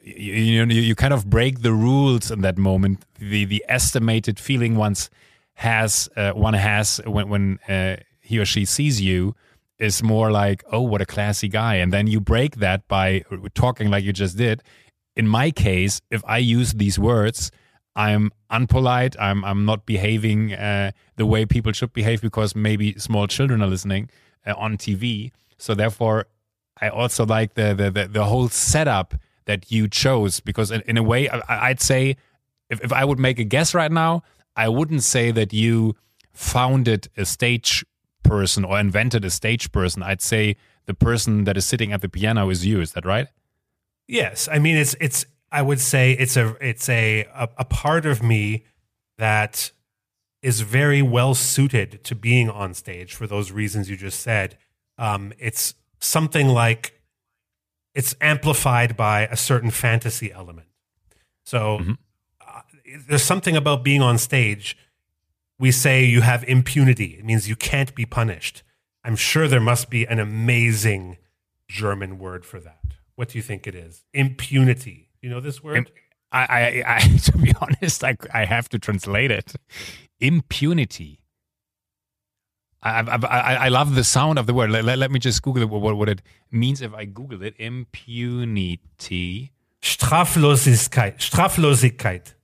you, 0.00 0.32
you 0.32 0.64
you, 0.66 0.94
kind 0.94 1.12
of 1.12 1.30
break 1.30 1.62
the 1.62 1.72
rules 1.72 2.30
in 2.30 2.40
that 2.42 2.58
moment. 2.58 3.04
The 3.18 3.44
the 3.44 3.64
estimated 3.68 4.40
feeling 4.40 4.76
once 4.76 5.10
has 5.54 6.08
uh, 6.16 6.32
one 6.32 6.54
has 6.54 7.00
when 7.06 7.28
when 7.28 7.58
uh, 7.68 7.96
he 8.20 8.38
or 8.38 8.44
she 8.44 8.64
sees 8.64 9.00
you 9.00 9.34
is 9.78 10.02
more 10.02 10.30
like 10.30 10.64
oh 10.72 10.80
what 10.80 11.00
a 11.00 11.06
classy 11.06 11.48
guy 11.48 11.74
and 11.74 11.92
then 11.92 12.06
you 12.06 12.20
break 12.20 12.56
that 12.56 12.86
by 12.88 13.24
talking 13.54 13.90
like 13.90 14.04
you 14.04 14.12
just 14.12 14.36
did 14.36 14.62
in 15.16 15.26
my 15.26 15.50
case 15.50 16.00
if 16.10 16.22
i 16.26 16.38
use 16.38 16.74
these 16.74 16.98
words 16.98 17.50
i'm 17.96 18.30
unpolite 18.50 19.16
i'm 19.18 19.44
i'm 19.44 19.64
not 19.64 19.86
behaving 19.86 20.54
uh, 20.54 20.90
the 21.16 21.26
way 21.26 21.44
people 21.44 21.72
should 21.72 21.92
behave 21.92 22.20
because 22.20 22.54
maybe 22.54 22.98
small 22.98 23.26
children 23.26 23.62
are 23.62 23.68
listening 23.68 24.08
uh, 24.46 24.54
on 24.56 24.76
tv 24.76 25.30
so 25.58 25.74
therefore 25.74 26.26
i 26.80 26.88
also 26.88 27.24
like 27.26 27.54
the 27.54 27.74
the 27.74 27.90
the, 27.90 28.08
the 28.08 28.24
whole 28.24 28.48
setup 28.48 29.14
that 29.44 29.70
you 29.70 29.88
chose 29.88 30.40
because 30.40 30.70
in, 30.70 30.80
in 30.82 30.96
a 30.96 31.02
way 31.02 31.28
I, 31.28 31.70
i'd 31.70 31.80
say 31.80 32.16
if, 32.72 32.80
if 32.80 32.92
I 32.92 33.04
would 33.04 33.18
make 33.18 33.38
a 33.38 33.44
guess 33.44 33.74
right 33.74 33.92
now, 33.92 34.22
I 34.56 34.68
wouldn't 34.68 35.02
say 35.02 35.30
that 35.30 35.52
you 35.52 35.94
founded 36.32 37.08
a 37.18 37.26
stage 37.26 37.84
person 38.22 38.64
or 38.64 38.80
invented 38.80 39.26
a 39.26 39.30
stage 39.30 39.70
person. 39.72 40.02
I'd 40.02 40.22
say 40.22 40.56
the 40.86 40.94
person 40.94 41.44
that 41.44 41.58
is 41.58 41.66
sitting 41.66 41.92
at 41.92 42.00
the 42.00 42.08
piano 42.08 42.48
is 42.48 42.64
you. 42.64 42.80
Is 42.80 42.92
that 42.92 43.04
right? 43.04 43.28
Yes, 44.08 44.48
I 44.50 44.58
mean 44.58 44.76
it's 44.76 44.96
it's. 45.00 45.26
I 45.52 45.62
would 45.62 45.80
say 45.80 46.12
it's 46.12 46.36
a 46.36 46.56
it's 46.60 46.88
a 46.88 47.24
a, 47.34 47.48
a 47.58 47.64
part 47.64 48.06
of 48.06 48.22
me 48.22 48.64
that 49.18 49.70
is 50.42 50.62
very 50.62 51.02
well 51.02 51.34
suited 51.34 52.02
to 52.04 52.14
being 52.14 52.50
on 52.50 52.74
stage 52.74 53.14
for 53.14 53.26
those 53.26 53.52
reasons 53.52 53.88
you 53.88 53.96
just 53.96 54.20
said. 54.20 54.58
Um, 54.98 55.32
it's 55.38 55.74
something 56.00 56.48
like 56.48 57.00
it's 57.94 58.14
amplified 58.20 58.96
by 58.96 59.26
a 59.26 59.36
certain 59.36 59.70
fantasy 59.70 60.32
element. 60.32 60.68
So 61.44 61.80
uh, 62.40 62.60
there's 63.08 63.22
something 63.22 63.56
about 63.56 63.84
being 63.84 64.02
on 64.02 64.18
stage. 64.18 64.76
We 65.58 65.70
say 65.70 66.04
you 66.04 66.22
have 66.22 66.42
impunity. 66.44 67.16
It 67.18 67.24
means 67.24 67.48
you 67.48 67.56
can't 67.56 67.94
be 67.94 68.06
punished. 68.06 68.62
I'm 69.04 69.16
sure 69.16 69.46
there 69.46 69.60
must 69.60 69.90
be 69.90 70.06
an 70.06 70.18
amazing 70.18 71.18
German 71.68 72.18
word 72.18 72.44
for 72.44 72.58
that. 72.60 72.80
What 73.14 73.28
do 73.28 73.38
you 73.38 73.42
think 73.42 73.66
it 73.66 73.74
is? 73.74 74.04
Impunity. 74.12 75.01
You 75.22 75.30
know 75.30 75.40
this 75.40 75.62
word? 75.62 75.90
I, 76.32 76.40
I, 76.40 76.82
I 76.96 76.98
to 77.24 77.38
be 77.38 77.54
honest, 77.60 78.02
I, 78.04 78.16
I 78.34 78.44
have 78.44 78.68
to 78.70 78.78
translate 78.78 79.30
it. 79.30 79.54
Impunity. 80.20 81.20
I, 82.82 83.00
I, 83.00 83.16
I, 83.26 83.54
I 83.66 83.68
love 83.68 83.94
the 83.94 84.02
sound 84.02 84.38
of 84.38 84.46
the 84.46 84.54
word. 84.54 84.70
Let, 84.70 84.84
let, 84.84 84.98
let 84.98 85.10
me 85.12 85.20
just 85.20 85.40
Google 85.42 85.62
it, 85.62 85.68
what, 85.70 85.96
what 85.96 86.08
it 86.08 86.20
means 86.50 86.82
if 86.82 86.92
I 86.92 87.04
Google 87.04 87.42
it. 87.42 87.54
Impunity. 87.58 89.52
Straflosigkeit. 89.80 91.20
Straflosigkeit. 91.20 92.34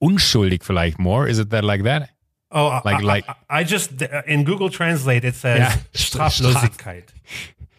Unschuldig 0.00 0.62
vielleicht 0.62 0.98
more. 0.98 1.26
Is 1.26 1.38
it 1.38 1.50
that 1.50 1.64
like 1.64 1.82
that? 1.84 2.10
Oh, 2.52 2.80
Like- 2.84 2.98
I, 2.98 3.00
like- 3.00 3.28
I, 3.28 3.34
I 3.60 3.64
just 3.64 4.00
in 4.26 4.44
Google 4.44 4.68
Translate 4.70 5.24
it 5.24 5.34
says 5.34 5.58
Yeah. 5.58 5.76
Straflosigkeit. 5.94 7.08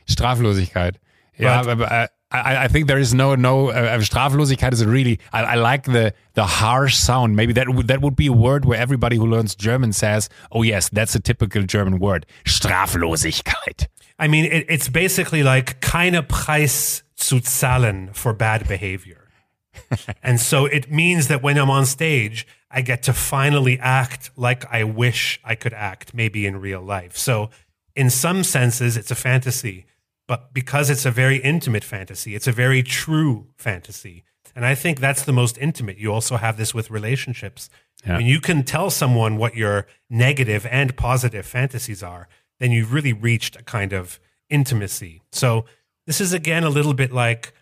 Straflosigkeit. 0.07 0.95
Yeah, 1.37 1.63
But- 1.63 1.77
but, 1.77 1.91
uh, 1.91 2.07
I, 2.29 2.65
I 2.65 2.67
think 2.67 2.87
there 2.87 2.99
is 2.99 3.13
no 3.13 3.35
no 3.35 3.69
uh, 3.69 3.99
Straflosigkeit 3.99 4.73
is 4.73 4.81
a 4.81 4.87
really 4.87 5.19
I, 5.31 5.43
I 5.43 5.55
like 5.55 5.83
the 5.83 6.13
the 6.33 6.45
harsh 6.45 6.95
sound. 6.95 7.35
Maybe 7.35 7.53
that 7.53 7.69
would 7.69 7.87
that 7.87 8.01
would 8.01 8.15
be 8.15 8.27
a 8.27 8.33
word 8.33 8.65
where 8.65 8.79
everybody 8.79 9.15
who 9.15 9.25
learns 9.25 9.55
German 9.55 9.93
says, 9.93 10.29
"Oh 10.51 10.63
yes, 10.63 10.89
that's 10.89 11.15
a 11.15 11.19
typical 11.19 11.63
German 11.63 11.99
word." 11.99 12.25
Straflosigkeit. 12.45 13.87
I 14.19 14.27
mean, 14.27 14.45
it, 14.45 14.65
it's 14.67 14.89
basically 14.89 15.43
like 15.43 15.79
keine 15.79 16.21
Preis 16.23 17.03
zu 17.17 17.39
zahlen 17.39 18.13
for 18.15 18.33
bad 18.33 18.67
behavior. 18.67 19.29
and 20.23 20.39
so 20.39 20.65
it 20.65 20.91
means 20.91 21.27
that 21.27 21.41
when 21.41 21.57
I'm 21.57 21.69
on 21.69 21.85
stage, 21.85 22.47
I 22.69 22.81
get 22.81 23.03
to 23.03 23.13
finally 23.13 23.79
act 23.79 24.31
like 24.35 24.65
I 24.71 24.83
wish 24.83 25.39
I 25.43 25.55
could 25.55 25.73
act, 25.73 26.13
maybe 26.13 26.45
in 26.45 26.59
real 26.59 26.81
life. 26.81 27.15
So, 27.15 27.49
in 27.95 28.09
some 28.09 28.43
senses, 28.43 28.97
it's 28.97 29.09
a 29.09 29.15
fantasy, 29.15 29.85
but 30.27 30.53
because 30.53 30.89
it's 30.89 31.05
a 31.05 31.11
very 31.11 31.37
intimate 31.37 31.83
fantasy, 31.83 32.35
it's 32.35 32.47
a 32.47 32.51
very 32.51 32.83
true 32.83 33.47
fantasy. 33.57 34.23
And 34.55 34.65
I 34.65 34.75
think 34.75 34.99
that's 34.99 35.23
the 35.23 35.33
most 35.33 35.57
intimate. 35.57 35.97
You 35.97 36.11
also 36.13 36.37
have 36.37 36.57
this 36.57 36.73
with 36.73 36.89
relationships. 36.89 37.69
Yeah. 38.05 38.17
When 38.17 38.25
you 38.25 38.39
can 38.41 38.63
tell 38.63 38.89
someone 38.89 39.37
what 39.37 39.55
your 39.55 39.85
negative 40.09 40.65
and 40.71 40.95
positive 40.97 41.45
fantasies 41.45 42.01
are, 42.03 42.27
then 42.59 42.71
you've 42.71 42.91
really 42.91 43.13
reached 43.13 43.55
a 43.55 43.63
kind 43.63 43.93
of 43.93 44.19
intimacy. 44.49 45.21
So, 45.31 45.65
this 46.07 46.21
is 46.21 46.33
again 46.33 46.63
a 46.63 46.69
little 46.69 46.93
bit 46.93 47.11
like 47.11 47.53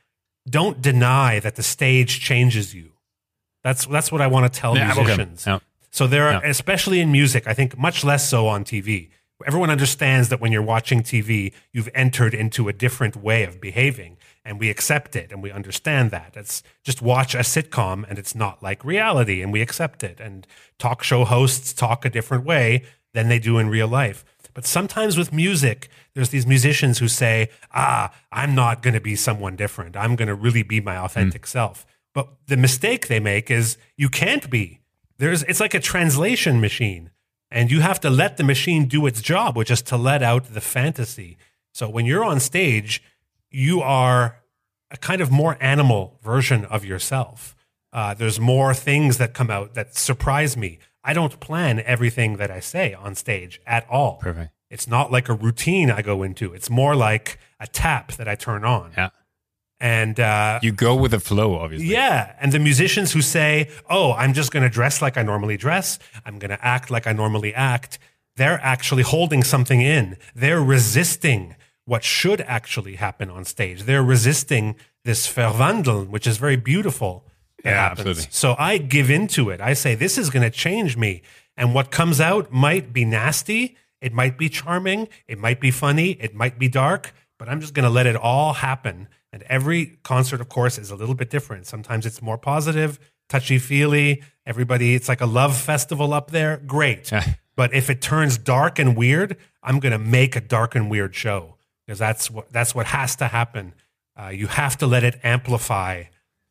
don't 0.48 0.82
deny 0.82 1.40
that 1.40 1.56
the 1.56 1.64
stage 1.64 2.20
changes 2.20 2.74
you. 2.76 2.92
That's 3.64 3.86
that's 3.88 4.12
what 4.12 4.22
I 4.22 4.28
want 4.28 4.52
to 4.54 4.60
tell 4.60 4.78
Yeah, 4.78 4.92
okay. 4.92 5.02
musicians. 5.02 5.46
Yeah. 5.48 5.60
So 5.92 6.08
there 6.08 6.28
are, 6.28 6.34
Yeah. 6.44 6.50
especially 6.50 7.00
in 7.00 7.12
music, 7.12 7.48
I 7.48 7.54
think 7.54 7.78
much 7.78 8.04
less 8.04 8.30
so 8.30 8.48
on 8.48 8.64
TV. 8.64 9.10
Everyone 9.46 9.70
understands 9.70 10.30
that 10.30 10.40
when 10.40 10.52
you're 10.52 10.62
watching 10.62 11.02
TV, 11.02 11.54
you've 11.74 11.90
entered 11.94 12.34
into 12.34 12.70
a 12.70 12.74
different 12.74 13.18
way 13.18 13.44
of 13.44 13.60
behaving, 13.60 14.18
and 14.46 14.60
we 14.60 14.70
accept 14.70 15.16
it 15.16 15.32
and 15.32 15.44
we 15.44 15.52
understand 15.52 16.12
that. 16.12 16.34
It's 16.38 16.64
just 16.84 17.02
watch 17.02 17.36
a 17.36 17.40
sitcom 17.40 18.06
and 18.08 18.18
it's 18.18 18.36
not 18.36 18.64
like 18.64 18.86
reality, 18.86 19.42
and 19.42 19.52
we 19.52 19.62
accept 19.62 20.04
it. 20.04 20.20
And 20.20 20.48
talk 20.80 21.04
show 21.04 21.26
hosts 21.26 21.74
talk 21.74 22.06
a 22.06 22.10
different 22.10 22.46
way 22.46 22.84
than 23.14 23.28
they 23.28 23.40
do 23.40 23.58
in 23.58 23.68
real 23.70 23.88
life. 23.88 24.24
But 24.54 24.66
sometimes 24.66 25.18
with 25.18 25.34
music, 25.34 25.90
there's 26.14 26.30
these 26.30 26.48
musicians 26.48 27.00
who 27.00 27.10
say, 27.10 27.50
ah, 27.74 28.14
I'm 28.32 28.56
not 28.56 28.82
going 28.82 28.94
to 28.94 29.02
be 29.02 29.16
someone 29.18 29.58
different. 29.58 29.98
I'm 29.98 30.16
going 30.16 30.30
to 30.30 30.36
really 30.36 30.64
be 30.64 30.80
my 30.80 30.98
authentic 30.98 31.46
self. 31.46 31.86
But 32.14 32.30
the 32.48 32.56
mistake 32.56 33.08
they 33.08 33.20
make 33.20 33.52
is 33.52 33.78
you 33.98 34.08
can't 34.08 34.50
be. 34.50 34.80
There's 35.18 35.44
it's 35.44 35.60
like 35.60 35.74
a 35.74 35.80
translation 35.80 36.62
machine. 36.62 37.12
And 37.52 37.72
you 37.72 37.82
have 37.82 38.00
to 38.02 38.10
let 38.10 38.38
the 38.38 38.44
machine 38.44 38.88
do 38.88 39.06
its 39.06 39.22
job, 39.22 39.56
which 39.56 39.72
is 39.72 39.82
to 39.84 39.98
let 39.98 40.24
out 40.24 40.54
the 40.54 40.62
fantasy. 40.62 41.38
So 41.74 41.90
when 41.90 42.06
you're 42.06 42.24
on 42.24 42.40
stage, 42.40 43.04
you 43.50 43.82
are 43.82 44.42
a 44.92 44.98
kind 44.98 45.22
of 45.22 45.32
more 45.32 45.58
animal 45.60 46.20
version 46.22 46.66
of 46.66 46.84
yourself. 46.86 47.56
Uh, 47.94 48.14
there's 48.14 48.40
more 48.40 48.74
things 48.74 49.18
that 49.18 49.34
come 49.34 49.50
out 49.50 49.74
that 49.74 49.96
surprise 49.96 50.58
me. 50.58 50.80
I 51.04 51.14
don't 51.14 51.40
plan 51.40 51.80
everything 51.80 52.38
that 52.38 52.52
I 52.52 52.60
say 52.60 52.94
on 52.94 53.16
stage 53.16 53.62
at 53.66 53.88
all. 53.90 54.18
Perfect. 54.18 54.52
It's 54.70 54.88
not 54.88 55.12
like 55.12 55.30
a 55.30 55.34
routine 55.34 55.92
I 55.92 56.02
go 56.02 56.24
into. 56.24 56.54
It's 56.54 56.70
more 56.70 56.96
like 56.96 57.40
a 57.60 57.68
tap 57.68 58.14
that 58.14 58.28
I 58.28 58.36
turn 58.36 58.66
on. 58.66 58.92
Yeah. 58.98 59.10
And 59.80 60.20
uh, 60.20 60.60
You 60.64 60.72
go 60.72 60.96
with 60.96 61.12
the 61.12 61.20
flow, 61.20 61.56
obviously. 61.60 61.88
yeah. 61.88 62.34
And 62.40 62.52
the 62.52 62.60
musicians 62.60 63.12
who 63.14 63.22
say, 63.22 63.70
oh, 63.90 64.14
I'm 64.14 64.34
just 64.34 64.52
going 64.52 64.64
to 64.64 64.70
dress 64.70 65.02
like 65.02 65.18
I 65.18 65.24
normally 65.24 65.58
dress, 65.58 66.00
I'm 66.26 66.40
going 66.40 66.52
to 66.52 66.66
act 66.66 66.90
like 66.90 67.08
I 67.08 67.14
normally 67.14 67.54
act, 67.54 68.00
they're 68.38 68.60
actually 68.64 69.04
holding 69.04 69.44
something 69.44 69.82
in. 69.82 70.18
They're 70.34 70.62
resisting 70.64 71.56
what 71.86 72.04
should 72.04 72.42
actually 72.42 72.96
happen 72.96 73.30
on 73.30 73.44
stage. 73.46 73.84
They're 73.84 74.04
resisting 74.04 74.76
this 75.04 75.32
verwandeln, 75.32 76.08
which 76.10 76.26
is 76.26 76.38
very 76.38 76.56
beautiful. 76.56 77.26
that 77.64 77.70
Yeah, 77.72 77.76
happens. 77.90 78.00
absolutely. 78.08 78.28
So 78.32 78.56
I 78.58 78.78
give 78.78 79.10
into 79.12 79.50
it. 79.50 79.62
I 79.62 79.74
say, 79.74 79.94
this 79.96 80.18
is 80.18 80.30
going 80.30 80.44
to 80.44 80.50
change 80.50 80.98
me. 80.98 81.22
And 81.58 81.74
what 81.74 81.92
comes 81.92 82.20
out 82.20 82.52
might 82.52 82.92
be 82.94 83.06
nasty. 83.06 83.78
It 84.02 84.14
might 84.14 84.38
be 84.38 84.50
charming. 84.50 85.08
It 85.28 85.38
might 85.38 85.60
be 85.60 85.72
funny. 85.72 86.12
It 86.20 86.34
might 86.34 86.58
be 86.60 86.68
dark, 86.70 87.14
but 87.38 87.48
I'm 87.50 87.62
just 87.62 87.74
going 87.74 87.84
to 87.86 87.90
let 87.90 88.06
it 88.08 88.16
all 88.16 88.54
happen. 88.54 89.08
And 89.32 89.44
every 89.44 89.98
concert, 90.04 90.42
of 90.42 90.50
course, 90.50 90.78
is 90.78 90.92
a 90.92 90.96
little 90.96 91.16
bit 91.16 91.30
different. 91.30 91.66
Sometimes 91.66 92.06
it's 92.06 92.22
more 92.22 92.38
positive, 92.38 93.00
touchy 93.28 93.60
feely. 93.60 94.24
Everybody, 94.46 94.96
it's 94.96 95.10
like 95.10 95.22
a 95.22 95.26
love 95.26 95.58
festival 95.58 96.14
up 96.14 96.32
there. 96.32 96.58
Great. 96.66 97.12
but 97.56 97.74
if 97.74 97.90
it 97.90 98.02
turns 98.02 98.38
dark 98.38 98.80
and 98.80 98.96
weird, 98.96 99.38
I'm 99.62 99.80
going 99.80 99.92
to 99.92 100.00
make 100.00 100.36
a 100.36 100.42
dark 100.42 100.76
and 100.76 100.90
weird 100.90 101.16
show 101.16 101.56
because 101.86 102.00
that's 102.00 102.32
what, 102.32 102.52
that's 102.52 102.74
what 102.74 102.88
has 102.88 103.16
to 103.18 103.28
happen. 103.28 103.74
Uh, 104.18 104.30
you 104.30 104.48
have 104.48 104.78
to 104.78 104.88
let 104.88 105.04
it 105.04 105.20
amplify 105.24 106.04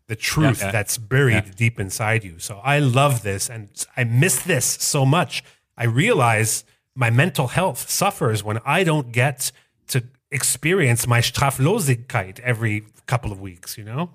the 0.06 0.16
truth 0.16 0.60
yeah. 0.60 0.70
that's 0.70 0.98
buried 0.98 1.56
deep 1.56 1.80
inside 1.80 2.24
you. 2.24 2.38
So 2.38 2.60
I 2.62 2.78
love 2.78 3.22
this 3.22 3.48
and 3.48 3.68
I 3.96 4.04
miss 4.04 4.42
this 4.42 4.64
so 4.66 5.06
much. 5.06 5.42
I 5.76 5.84
realize 5.84 6.64
my 6.94 7.10
mental 7.10 7.48
health 7.48 7.90
suffers 7.90 8.44
when 8.44 8.58
I 8.64 8.84
don't 8.84 9.12
get 9.12 9.50
to 9.88 10.04
experience 10.34 11.06
my 11.06 11.20
Straflosigkeit 11.20 12.40
every 12.40 12.84
couple 13.06 13.32
of 13.32 13.40
weeks, 13.40 13.78
you 13.78 13.84
know? 13.84 14.10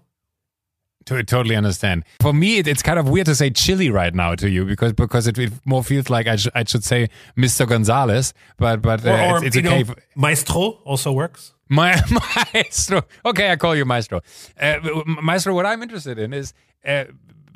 To- 1.05 1.23
totally 1.23 1.55
understand. 1.55 2.03
For 2.21 2.33
me, 2.33 2.57
it, 2.59 2.67
it's 2.67 2.83
kind 2.83 2.99
of 2.99 3.09
weird 3.09 3.25
to 3.27 3.35
say 3.35 3.49
chili 3.49 3.89
right 3.89 4.13
now 4.13 4.35
to 4.35 4.49
you 4.49 4.65
because 4.65 4.93
because 4.93 5.25
it, 5.27 5.39
it 5.39 5.51
more 5.65 5.83
feels 5.83 6.09
like 6.09 6.27
I, 6.27 6.35
sh- 6.35 6.49
I 6.53 6.63
should 6.65 6.83
say 6.83 7.07
Mr. 7.37 7.65
Gonzales, 7.67 8.33
but 8.57 8.81
but 8.81 9.05
uh, 9.05 9.09
Or, 9.09 9.37
or, 9.37 9.45
it's, 9.45 9.55
it's 9.55 9.65
okay. 9.67 9.83
know, 9.83 9.95
Maestro 10.15 10.61
also 10.85 11.11
works. 11.11 11.53
My 11.69 11.99
maestro. 12.53 13.01
Okay, 13.25 13.51
I 13.51 13.55
call 13.55 13.75
you 13.75 13.85
maestro. 13.85 14.21
Uh, 14.59 14.79
maestro, 15.21 15.53
what 15.53 15.65
I'm 15.65 15.81
interested 15.83 16.17
in 16.19 16.33
is 16.33 16.53
uh, 16.85 17.05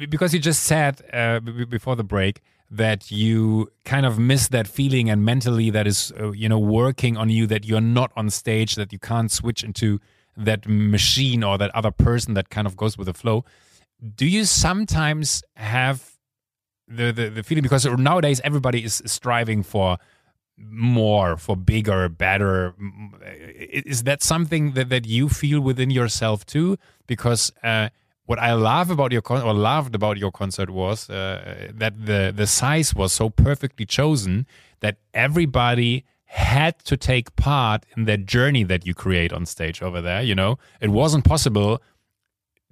because 0.10 0.34
you 0.34 0.40
just 0.40 0.64
said 0.64 1.02
uh, 1.12 1.40
before 1.70 1.96
the 1.96 2.04
break 2.04 2.42
that 2.74 3.12
you 3.12 3.72
kind 3.86 4.04
of 4.06 4.18
miss 4.18 4.48
that 4.48 4.68
feeling 4.68 5.08
and 5.08 5.24
mentally 5.24 5.70
that 5.70 5.86
is 5.86 6.12
uh, 6.20 6.32
you 6.32 6.50
know 6.50 6.58
working 6.58 7.16
on 7.16 7.30
you 7.30 7.46
that 7.46 7.66
you're 7.66 7.82
not 7.82 8.12
on 8.16 8.30
stage 8.30 8.76
that 8.76 8.92
you 8.92 8.98
can't 8.98 9.32
switch 9.32 9.64
into 9.64 10.00
that 10.36 10.68
machine 10.68 11.44
or 11.44 11.58
that 11.60 11.70
other 11.76 11.92
person 11.92 12.34
that 12.34 12.50
kind 12.50 12.66
of 12.66 12.76
goes 12.76 12.98
with 12.98 13.06
the 13.06 13.14
flow. 13.14 13.46
Do 14.16 14.26
you 14.26 14.46
sometimes 14.46 15.44
have 15.56 16.18
the, 16.88 17.12
the, 17.12 17.30
the 17.30 17.44
feeling 17.44 17.62
because 17.62 17.86
nowadays 17.86 18.42
everybody 18.44 18.84
is 18.84 19.04
striving 19.06 19.62
for 19.62 19.98
more 20.58 21.36
for 21.38 21.56
bigger 21.56 22.08
better 22.08 22.76
is 23.60 24.04
that 24.04 24.22
something 24.22 24.74
that, 24.74 24.90
that 24.90 25.06
you 25.06 25.28
feel 25.28 25.60
within 25.60 25.90
yourself 25.90 26.46
too 26.46 26.78
because 27.08 27.52
uh, 27.64 27.90
what 28.26 28.40
i 28.40 28.54
love 28.54 28.90
about 28.90 29.12
your 29.12 29.22
con- 29.22 29.42
or 29.42 29.54
loved 29.54 29.96
about 29.96 30.18
your 30.18 30.32
concert 30.32 30.70
was 30.70 31.10
uh, 31.10 31.70
that 31.74 32.06
the 32.06 32.34
the 32.36 32.48
size 32.48 32.96
was 32.96 33.12
so 33.14 33.30
perfectly 33.30 33.86
chosen 33.86 34.46
that 34.80 34.98
everybody 35.14 36.06
had 36.26 36.80
to 36.80 36.98
take 36.98 37.36
part 37.36 37.86
in 37.96 38.06
that 38.06 38.26
journey 38.26 38.64
that 38.64 38.88
you 38.88 38.94
create 38.94 39.32
on 39.32 39.46
stage 39.46 39.82
over 39.82 40.02
there 40.02 40.22
you 40.22 40.36
know 40.36 40.58
it 40.82 40.90
wasn't 40.90 41.24
possible 41.24 41.82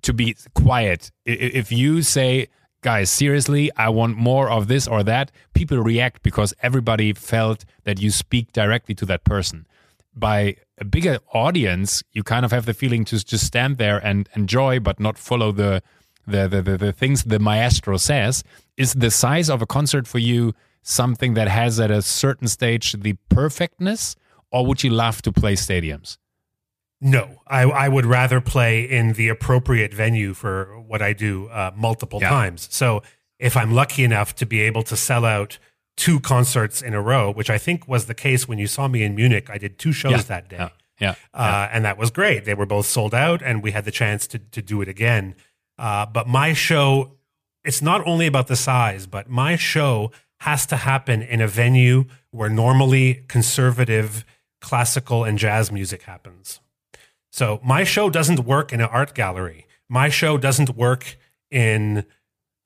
to 0.01 0.13
be 0.13 0.35
quiet. 0.53 1.11
If 1.25 1.71
you 1.71 2.01
say, 2.01 2.47
guys, 2.81 3.09
seriously, 3.09 3.71
I 3.77 3.89
want 3.89 4.17
more 4.17 4.49
of 4.49 4.67
this 4.67 4.87
or 4.87 5.03
that, 5.03 5.31
people 5.53 5.77
react 5.77 6.23
because 6.23 6.53
everybody 6.61 7.13
felt 7.13 7.65
that 7.83 8.01
you 8.01 8.11
speak 8.11 8.51
directly 8.51 8.95
to 8.95 9.05
that 9.05 9.23
person. 9.23 9.65
By 10.13 10.57
a 10.77 10.85
bigger 10.85 11.19
audience, 11.33 12.03
you 12.11 12.23
kind 12.23 12.43
of 12.45 12.51
have 12.51 12.65
the 12.65 12.73
feeling 12.73 13.05
to 13.05 13.23
just 13.23 13.45
stand 13.45 13.77
there 13.77 13.97
and 13.97 14.27
enjoy, 14.35 14.79
but 14.79 14.99
not 14.99 15.17
follow 15.17 15.51
the 15.51 15.81
the, 16.27 16.47
the, 16.47 16.61
the, 16.61 16.77
the 16.77 16.91
things 16.91 17.23
the 17.23 17.39
maestro 17.39 17.97
says. 17.97 18.43
Is 18.77 18.93
the 18.93 19.09
size 19.09 19.49
of 19.49 19.61
a 19.61 19.65
concert 19.65 20.07
for 20.07 20.19
you 20.19 20.53
something 20.83 21.33
that 21.33 21.47
has 21.47 21.79
at 21.79 21.91
a 21.91 22.01
certain 22.01 22.47
stage 22.47 22.93
the 22.93 23.13
perfectness, 23.29 24.15
or 24.51 24.65
would 24.65 24.83
you 24.83 24.91
love 24.91 25.21
to 25.23 25.31
play 25.31 25.55
stadiums? 25.55 26.17
No, 26.99 27.41
I, 27.47 27.63
I 27.63 27.89
would 27.89 28.05
rather 28.05 28.39
play 28.41 28.83
in 28.83 29.13
the 29.13 29.29
appropriate 29.29 29.93
venue 29.93 30.33
for 30.35 30.79
what 30.79 31.01
I 31.01 31.13
do 31.13 31.47
uh, 31.47 31.71
multiple 31.75 32.19
Yeah. 32.21 32.29
times. 32.29 32.67
So 32.71 33.01
if 33.39 33.57
I'm 33.57 33.71
lucky 33.71 34.03
enough 34.03 34.35
to 34.35 34.45
be 34.45 34.61
able 34.61 34.83
to 34.83 34.95
sell 34.95 35.25
out 35.25 35.57
two 35.97 36.19
concerts 36.19 36.81
in 36.81 36.93
a 36.93 37.01
row, 37.01 37.31
which 37.31 37.49
I 37.49 37.57
think 37.57 37.87
was 37.87 38.05
the 38.05 38.13
case 38.13 38.47
when 38.47 38.57
you 38.59 38.67
saw 38.67 38.87
me 38.87 39.03
in 39.03 39.15
Munich, 39.15 39.49
I 39.49 39.57
did 39.57 39.77
two 39.77 39.91
shows 39.91 40.11
Yeah. 40.11 40.21
that 40.23 40.49
day. 40.49 40.57
Yeah. 40.57 40.69
Yeah. 40.99 41.15
Uh, 41.33 41.67
and 41.71 41.83
that 41.85 41.97
was 41.97 42.11
great. 42.11 42.45
They 42.45 42.53
were 42.53 42.65
both 42.67 42.85
sold 42.85 43.13
out, 43.15 43.41
and 43.41 43.63
we 43.63 43.71
had 43.71 43.85
the 43.85 43.91
chance 43.91 44.27
to, 44.27 44.39
to 44.39 44.61
do 44.61 44.81
it 44.81 44.87
again. 44.87 45.35
Uh, 45.77 46.05
but 46.05 46.27
my 46.27 46.53
show, 46.53 47.17
it's 47.63 47.81
not 47.81 48.05
only 48.05 48.27
about 48.27 48.47
the 48.47 48.55
size, 48.55 49.07
but 49.07 49.27
my 49.29 49.55
show 49.55 50.11
has 50.41 50.65
to 50.67 50.75
happen 50.75 51.21
in 51.23 51.41
a 51.41 51.47
venue 51.47 52.05
where 52.29 52.49
normally 52.49 53.25
conservative 53.27 54.23
classical 54.59 55.23
and 55.23 55.39
jazz 55.39 55.71
music 55.71 56.03
happens. 56.03 56.59
So 57.31 57.59
my 57.63 57.83
show 57.83 58.09
doesn't 58.09 58.41
work 58.41 58.71
in 58.71 58.79
an 58.81 58.87
art 58.91 59.15
gallery. 59.15 59.65
My 59.89 60.09
show 60.09 60.37
doesn't 60.37 60.75
work 60.75 61.17
in 61.49 62.05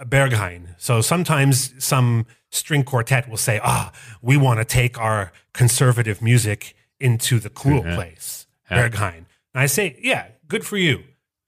Berghain. 0.01 0.75
So 0.77 1.01
sometimes 1.01 1.73
some 1.83 2.25
string 2.55 2.83
quartet 2.83 3.27
will 3.29 3.37
say, 3.37 3.59
ah, 3.63 3.91
we 4.21 4.37
want 4.37 4.59
to 4.59 4.65
take 4.65 4.99
our 4.99 5.31
conservative 5.53 6.21
music 6.21 6.75
into 6.99 7.39
the 7.39 7.49
cool 7.49 7.85
Yeah. 7.85 7.95
place, 7.95 8.47
Yeah. 8.71 8.89
Berghain. 8.89 9.25
And 9.53 9.61
I 9.61 9.65
say, 9.67 9.97
yeah, 10.01 10.27
good 10.47 10.65
for 10.65 10.77
you. 10.77 11.03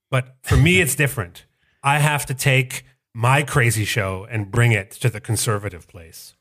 But 0.09 0.35
for 0.43 0.57
me, 0.57 0.79
it's 0.81 0.95
different. 0.95 1.45
I 1.83 1.99
have 1.99 2.25
to 2.27 2.33
take 2.33 2.83
my 3.13 3.41
crazy 3.43 3.85
show 3.85 4.27
and 4.29 4.51
bring 4.51 4.71
it 4.71 4.91
to 4.91 5.09
the 5.09 5.19
conservative 5.19 5.87
place. 5.87 6.35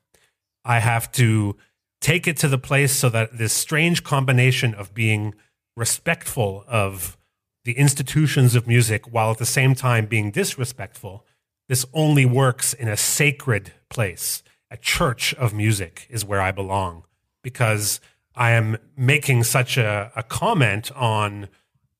I 0.64 0.80
have 0.80 1.10
to 1.12 1.56
take 2.00 2.26
it 2.26 2.36
to 2.38 2.48
the 2.48 2.58
place 2.58 2.92
so 2.92 3.08
that 3.08 3.38
this 3.38 3.52
strange 3.52 4.04
combination 4.04 4.74
of 4.74 4.92
being 4.94 5.34
respectful 5.76 6.64
of 6.68 7.16
the 7.64 7.72
institutions 7.78 8.54
of 8.54 8.66
music 8.66 9.12
while 9.12 9.30
at 9.30 9.38
the 9.38 9.46
same 9.46 9.74
time 9.74 10.06
being 10.06 10.30
disrespectful 10.30 11.24
this 11.68 11.84
only 11.92 12.24
works 12.24 12.72
in 12.74 12.86
a 12.86 12.96
sacred 12.96 13.72
place. 13.88 14.42
A 14.70 14.76
church 14.76 15.34
of 15.34 15.54
music 15.54 16.06
is 16.10 16.24
where 16.24 16.40
I 16.40 16.50
belong 16.52 17.04
because 17.42 18.00
I 18.34 18.50
am 18.52 18.78
making 18.96 19.44
such 19.44 19.76
a, 19.76 20.10
a 20.16 20.22
comment 20.22 20.90
on 20.92 21.48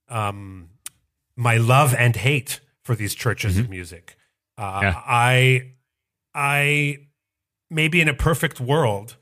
um, 0.08 0.70
my 1.36 1.56
love 1.56 1.94
and 1.94 2.16
hate 2.16 2.60
for 2.82 2.94
these 2.94 3.14
churches 3.14 3.56
of 3.58 3.70
music. 3.70 4.16
Uh, 4.58 4.80
Yeah. 4.82 5.02
I, 5.06 5.72
I, 6.34 6.98
maybe 7.70 8.00
in 8.00 8.08
a 8.08 8.14
perfect 8.14 8.60
world, 8.60 9.16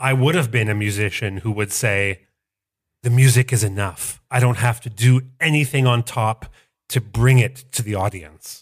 I 0.00 0.12
would 0.12 0.34
have 0.34 0.50
been 0.50 0.68
a 0.68 0.74
musician 0.74 1.38
who 1.38 1.52
would 1.52 1.72
say, 1.72 2.22
the 3.02 3.10
music 3.10 3.52
is 3.52 3.64
enough. 3.64 4.20
I 4.30 4.40
don't 4.40 4.58
have 4.58 4.80
to 4.82 4.90
do 4.90 5.22
anything 5.40 5.86
on 5.86 6.02
top 6.02 6.46
to 6.88 7.00
bring 7.00 7.38
it 7.38 7.64
to 7.72 7.82
the 7.82 7.94
audience. 7.94 8.61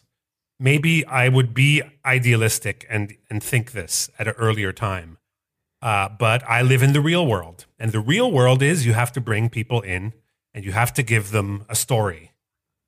Maybe 0.63 1.07
I 1.07 1.31
would 1.31 1.55
be 1.55 1.83
idealistic 2.05 2.87
and, 2.91 3.17
and 3.31 3.43
think 3.43 3.73
this 3.73 4.11
at 4.19 4.29
an 4.29 4.35
earlier 4.37 4.73
time. 4.73 5.17
Uh, 5.81 6.11
but 6.11 6.43
I 6.47 6.61
live 6.61 6.83
in 6.83 6.93
the 6.93 7.01
real 7.01 7.27
world. 7.27 7.65
And 7.79 7.93
the 7.93 8.01
real 8.01 8.31
world 8.31 8.63
is 8.63 8.85
you 8.85 8.93
have 8.93 9.11
to 9.13 9.21
bring 9.23 9.49
people 9.49 9.81
in 9.81 10.13
and 10.53 10.63
you 10.63 10.73
have 10.73 10.93
to 10.95 11.03
give 11.03 11.31
them 11.31 11.65
a 11.71 11.75
story. 11.75 12.33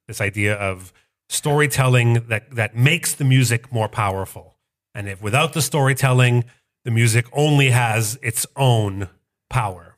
This 0.07 0.21
idea 0.21 0.55
of 0.55 0.93
storytelling 1.31 2.27
that, 2.29 2.51
that 2.55 2.77
makes 2.77 3.15
the 3.15 3.25
music 3.25 3.73
more 3.73 3.89
powerful. 3.89 4.59
And 4.95 5.09
if 5.09 5.23
without 5.23 5.55
the 5.55 5.63
storytelling, 5.63 6.45
the 6.85 6.91
music 6.91 7.27
only 7.33 7.71
has 7.71 8.19
its 8.23 8.47
own 8.55 9.09
power. 9.49 9.97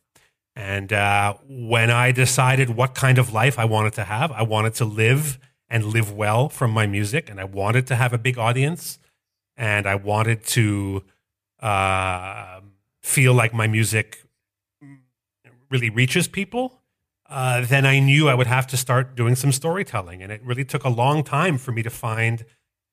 And 0.55 0.93
uh, 0.93 1.35
when 1.49 1.91
I 1.91 2.13
decided 2.13 2.71
what 2.71 2.95
kind 2.95 3.19
of 3.19 3.33
life 3.33 3.59
I 3.59 3.65
wanted 3.65 3.95
to 3.95 4.05
have, 4.05 4.31
I 4.31 4.43
wanted 4.43 4.75
to 4.75 4.85
live 4.85 5.41
and 5.75 5.87
live 5.87 6.13
well 6.13 6.49
from 6.49 6.71
my 6.71 6.87
music, 6.87 7.29
and 7.29 7.41
I 7.41 7.45
wanted 7.45 7.85
to 7.89 7.97
have 7.97 8.13
a 8.13 8.19
big 8.19 8.39
audience, 8.39 9.01
and 9.57 9.89
I 9.89 9.97
wanted 9.97 10.45
to 10.59 11.03
uh, 11.59 12.61
feel 13.03 13.35
like 13.35 13.53
my 13.53 13.67
music 13.67 14.25
really 15.71 15.91
reaches 15.91 16.29
people. 16.29 16.81
Uh, 17.29 17.63
then 17.63 17.85
I 17.85 17.99
knew 17.99 18.29
I 18.29 18.35
would 18.35 18.47
have 18.47 18.69
to 18.69 18.77
start 18.77 19.17
doing 19.17 19.35
some 19.35 19.51
storytelling, 19.51 20.23
and 20.23 20.31
it 20.31 20.41
really 20.45 20.65
took 20.65 20.85
a 20.85 20.89
long 20.89 21.25
time 21.25 21.59
for 21.59 21.73
me 21.73 21.83
to 21.83 21.91
find 21.91 22.45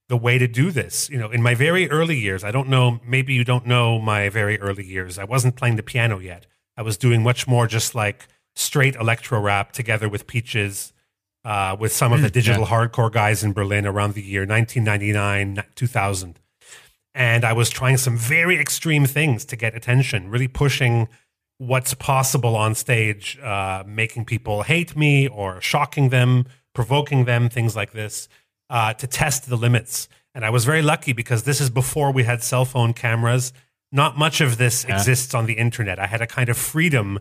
the 0.09 0.17
way 0.17 0.39
to 0.39 0.47
do 0.47 0.71
this. 0.71 1.07
You 1.07 1.19
know, 1.19 1.29
in 1.29 1.43
my 1.43 1.53
very 1.53 1.87
early 1.91 2.17
years, 2.17 2.43
I 2.43 2.49
don't 2.49 2.67
know, 2.67 2.99
maybe 3.05 3.35
you 3.35 3.43
don't 3.43 3.67
know 3.67 3.99
my 3.99 4.27
very 4.29 4.59
early 4.59 4.87
years. 4.87 5.19
I 5.19 5.23
wasn't 5.23 5.55
playing 5.55 5.75
the 5.75 5.83
piano 5.83 6.17
yet. 6.17 6.47
I 6.75 6.81
was 6.81 6.97
doing 6.97 7.21
much 7.21 7.47
more 7.47 7.67
just 7.67 7.93
like 7.93 8.27
straight 8.55 8.95
electro 8.95 9.39
rap 9.39 9.71
together 9.71 10.09
with 10.09 10.25
Peaches, 10.25 10.93
uh, 11.43 11.75
with 11.79 11.91
some 11.91 12.13
of 12.13 12.21
the 12.21 12.29
digital 12.29 12.65
hardcore 12.65 13.11
guys 13.11 13.43
in 13.43 13.53
Berlin 13.53 13.85
around 13.85 14.13
the 14.13 14.21
year 14.21 14.45
1999, 14.45 15.63
2000. 15.75 16.39
And 17.13 17.43
I 17.43 17.53
was 17.53 17.69
trying 17.69 17.97
some 17.97 18.17
very 18.17 18.57
extreme 18.59 19.05
things 19.05 19.43
to 19.45 19.55
get 19.55 19.75
attention, 19.75 20.29
really 20.29 20.47
pushing 20.47 21.09
what's 21.57 21.93
possible 21.93 22.55
on 22.55 22.73
stage, 22.73 23.37
uh, 23.39 23.83
making 23.85 24.25
people 24.25 24.63
hate 24.63 24.95
me 24.95 25.27
or 25.27 25.59
shocking 25.61 26.09
them, 26.09 26.45
provoking 26.73 27.25
them, 27.25 27.49
things 27.49 27.75
like 27.75 27.91
this, 27.91 28.29
uh, 28.69 28.93
to 28.93 29.05
test 29.07 29.49
the 29.49 29.55
limits. 29.55 30.07
And 30.33 30.45
I 30.45 30.49
was 30.49 30.63
very 30.63 30.81
lucky 30.81 31.13
because 31.13 31.43
this 31.43 31.59
is 31.59 31.69
before 31.69 32.11
we 32.11 32.23
had 32.23 32.41
cell 32.41 32.65
phone 32.65 32.93
cameras. 32.93 33.51
Not 33.91 34.17
much 34.17 34.39
of 34.39 34.57
this 34.57 34.85
exists 34.85 35.33
on 35.33 35.45
the 35.45 35.53
internet. 35.53 35.99
I 35.99 36.07
had 36.07 36.21
a 36.21 36.27
kind 36.27 36.49
of 36.49 36.57
freedom 36.57 37.19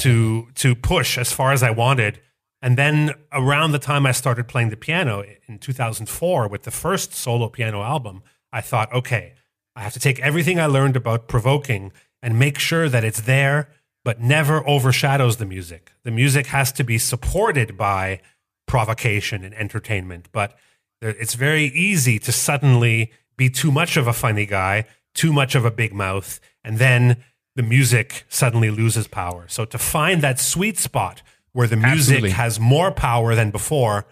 to 0.00 0.48
to 0.56 0.74
push 0.74 1.16
as 1.16 1.32
far 1.32 1.52
as 1.52 1.62
I 1.62 1.70
wanted. 1.70 2.20
And 2.62 2.78
then 2.78 3.14
around 3.32 3.72
the 3.72 3.80
time 3.80 4.06
I 4.06 4.12
started 4.12 4.46
playing 4.46 4.70
the 4.70 4.76
piano 4.76 5.24
in 5.48 5.58
2004 5.58 6.46
with 6.46 6.62
the 6.62 6.70
first 6.70 7.12
solo 7.12 7.48
piano 7.48 7.82
album, 7.82 8.22
I 8.52 8.60
thought, 8.60 8.92
okay, 8.92 9.34
I 9.74 9.82
have 9.82 9.92
to 9.94 10.00
take 10.00 10.20
everything 10.20 10.60
I 10.60 10.66
learned 10.66 10.96
about 10.96 11.26
provoking 11.26 11.92
and 12.22 12.38
make 12.38 12.58
sure 12.58 12.88
that 12.88 13.04
it's 13.04 13.22
there, 13.22 13.68
but 14.04 14.20
never 14.20 14.66
overshadows 14.66 15.38
the 15.38 15.46
music. 15.46 15.92
The 16.04 16.12
music 16.12 16.46
has 16.48 16.70
to 16.72 16.84
be 16.84 16.98
supported 16.98 17.76
by 17.76 18.20
provocation 18.68 19.42
and 19.42 19.54
entertainment, 19.54 20.28
but 20.30 20.56
it's 21.00 21.34
very 21.34 21.64
easy 21.64 22.20
to 22.20 22.30
suddenly 22.30 23.10
be 23.36 23.50
too 23.50 23.72
much 23.72 23.96
of 23.96 24.06
a 24.06 24.12
funny 24.12 24.46
guy, 24.46 24.84
too 25.14 25.32
much 25.32 25.56
of 25.56 25.64
a 25.64 25.70
big 25.70 25.92
mouth, 25.92 26.38
and 26.62 26.78
then 26.78 27.16
the 27.56 27.62
music 27.62 28.24
suddenly 28.28 28.70
loses 28.70 29.08
power. 29.08 29.46
So 29.48 29.64
to 29.64 29.78
find 29.78 30.22
that 30.22 30.38
sweet 30.38 30.78
spot 30.78 31.22
where 31.52 31.66
the 31.66 31.76
music 31.76 32.16
Absolutely. 32.16 32.30
has 32.30 32.58
more 32.58 32.90
power 32.90 33.34
than 33.34 33.50
before, 33.50 34.06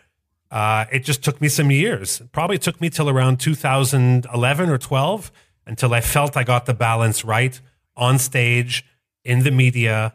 uh, 0.50 0.84
it 0.92 1.04
just 1.04 1.22
took 1.22 1.40
me 1.40 1.48
some 1.48 1.70
years. 1.70 2.20
It 2.20 2.32
probably 2.32 2.58
took 2.58 2.80
me 2.80 2.90
till 2.90 3.08
around 3.08 3.40
2011 3.40 4.68
or 4.68 4.78
12 4.78 5.32
until 5.66 5.94
I 5.94 6.00
felt 6.00 6.36
I 6.36 6.44
got 6.44 6.66
the 6.66 6.74
balance 6.74 7.24
right 7.24 7.60
on 7.96 8.18
stage, 8.18 8.84
in 9.24 9.42
the 9.42 9.50
media, 9.50 10.14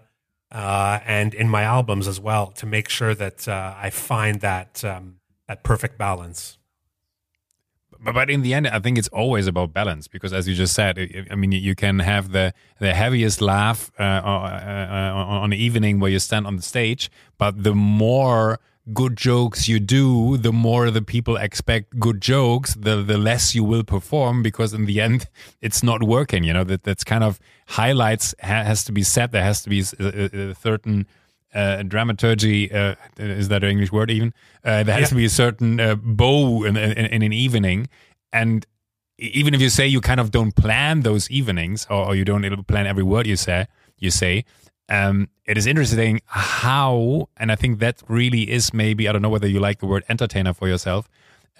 uh, 0.51 0.99
and 1.05 1.33
in 1.33 1.49
my 1.49 1.63
albums 1.63 2.07
as 2.07 2.19
well 2.19 2.47
to 2.47 2.65
make 2.65 2.89
sure 2.89 3.13
that 3.15 3.47
uh, 3.47 3.75
I 3.77 3.89
find 3.89 4.41
that 4.41 4.83
um, 4.83 5.19
that 5.47 5.63
perfect 5.63 5.97
balance. 5.97 6.57
But, 8.05 8.13
but 8.13 8.29
in 8.29 8.41
the 8.43 8.53
end, 8.53 8.67
I 8.67 8.79
think 8.79 8.97
it's 8.97 9.07
always 9.09 9.47
about 9.47 9.73
balance 9.73 10.07
because, 10.07 10.31
as 10.31 10.47
you 10.47 10.53
just 10.55 10.73
said, 10.75 10.93
I- 11.31 11.35
mean, 11.35 11.51
you 11.51 11.75
can 11.75 11.99
have 11.99 12.31
the 12.31 12.53
the 12.79 12.93
heaviest 12.93 13.41
laugh 13.41 13.91
uh, 13.99 14.03
uh, 14.03 14.27
uh, 15.15 15.43
on 15.43 15.51
an 15.51 15.59
evening 15.67 15.99
where 15.99 16.11
you 16.11 16.19
stand 16.19 16.45
on 16.47 16.55
the 16.55 16.61
stage, 16.61 17.09
but 17.37 17.63
the 17.63 17.73
more 17.73 18.59
good 18.93 19.15
jokes 19.17 19.67
you 19.67 19.79
do, 19.79 20.37
the 20.37 20.53
more 20.53 20.91
the 20.91 21.01
people 21.01 21.35
expect 21.37 21.85
good 21.99 22.21
jokes, 22.21 22.75
the 22.75 22.95
the 23.11 23.17
less 23.17 23.55
you 23.55 23.63
will 23.63 23.83
perform 23.83 24.43
because 24.43 24.71
in 24.75 24.85
the 24.85 25.01
end, 25.01 25.27
it's 25.61 25.81
not 25.83 26.03
working. 26.03 26.43
You 26.43 26.53
know 26.53 26.63
that 26.71 26.83
that's 26.83 27.03
kind 27.03 27.23
of 27.23 27.39
highlights 27.79 28.35
ha- 28.41 28.63
has 28.71 28.83
to 28.85 28.91
be 28.91 29.03
set. 29.03 29.31
There 29.31 29.43
has 29.51 29.63
to 29.63 29.69
be 29.69 29.79
a, 29.99 30.51
a 30.51 30.55
certain 30.55 31.07
uh, 31.55 31.83
dramaturgy 31.83 32.71
uh, 32.71 32.95
is 33.17 33.47
that 33.47 33.63
an 33.63 33.69
English 33.71 33.91
word 33.91 34.11
even? 34.11 34.33
Uh, 34.63 34.83
there 34.83 34.93
has 34.95 35.03
Yeah. 35.03 35.07
to 35.09 35.15
be 35.15 35.25
a 35.25 35.29
certain 35.29 35.79
uh, 35.79 35.95
bow 35.95 36.63
in, 36.65 36.75
in, 36.77 36.91
in 37.15 37.21
an 37.23 37.33
evening, 37.33 37.87
and 38.33 38.65
even 39.17 39.53
if 39.53 39.61
you 39.61 39.69
say 39.69 39.87
you 39.87 40.01
kind 40.01 40.19
of 40.19 40.29
don't 40.29 40.55
plan 40.55 41.01
those 41.01 41.29
evenings 41.31 41.87
or, 41.89 42.07
or 42.07 42.15
you 42.15 42.25
don't 42.25 42.67
plan 42.67 42.85
every 42.85 43.03
word 43.03 43.25
you 43.25 43.37
say, 43.37 43.65
you 43.97 44.11
say. 44.11 44.43
Um, 44.89 45.29
it 45.45 45.57
is 45.57 45.65
interesting 45.65 46.19
how, 46.27 47.29
and 47.37 47.51
I 47.51 47.55
think 47.55 47.79
that 47.79 48.03
really 48.07 48.51
is 48.51 48.73
maybe 48.73 49.07
I 49.07 49.11
don't 49.13 49.21
know 49.21 49.29
whether 49.29 49.47
you 49.47 49.59
like 49.59 49.79
the 49.79 49.87
word 49.87 50.03
entertainer 50.09 50.53
for 50.53 50.67
yourself, 50.67 51.09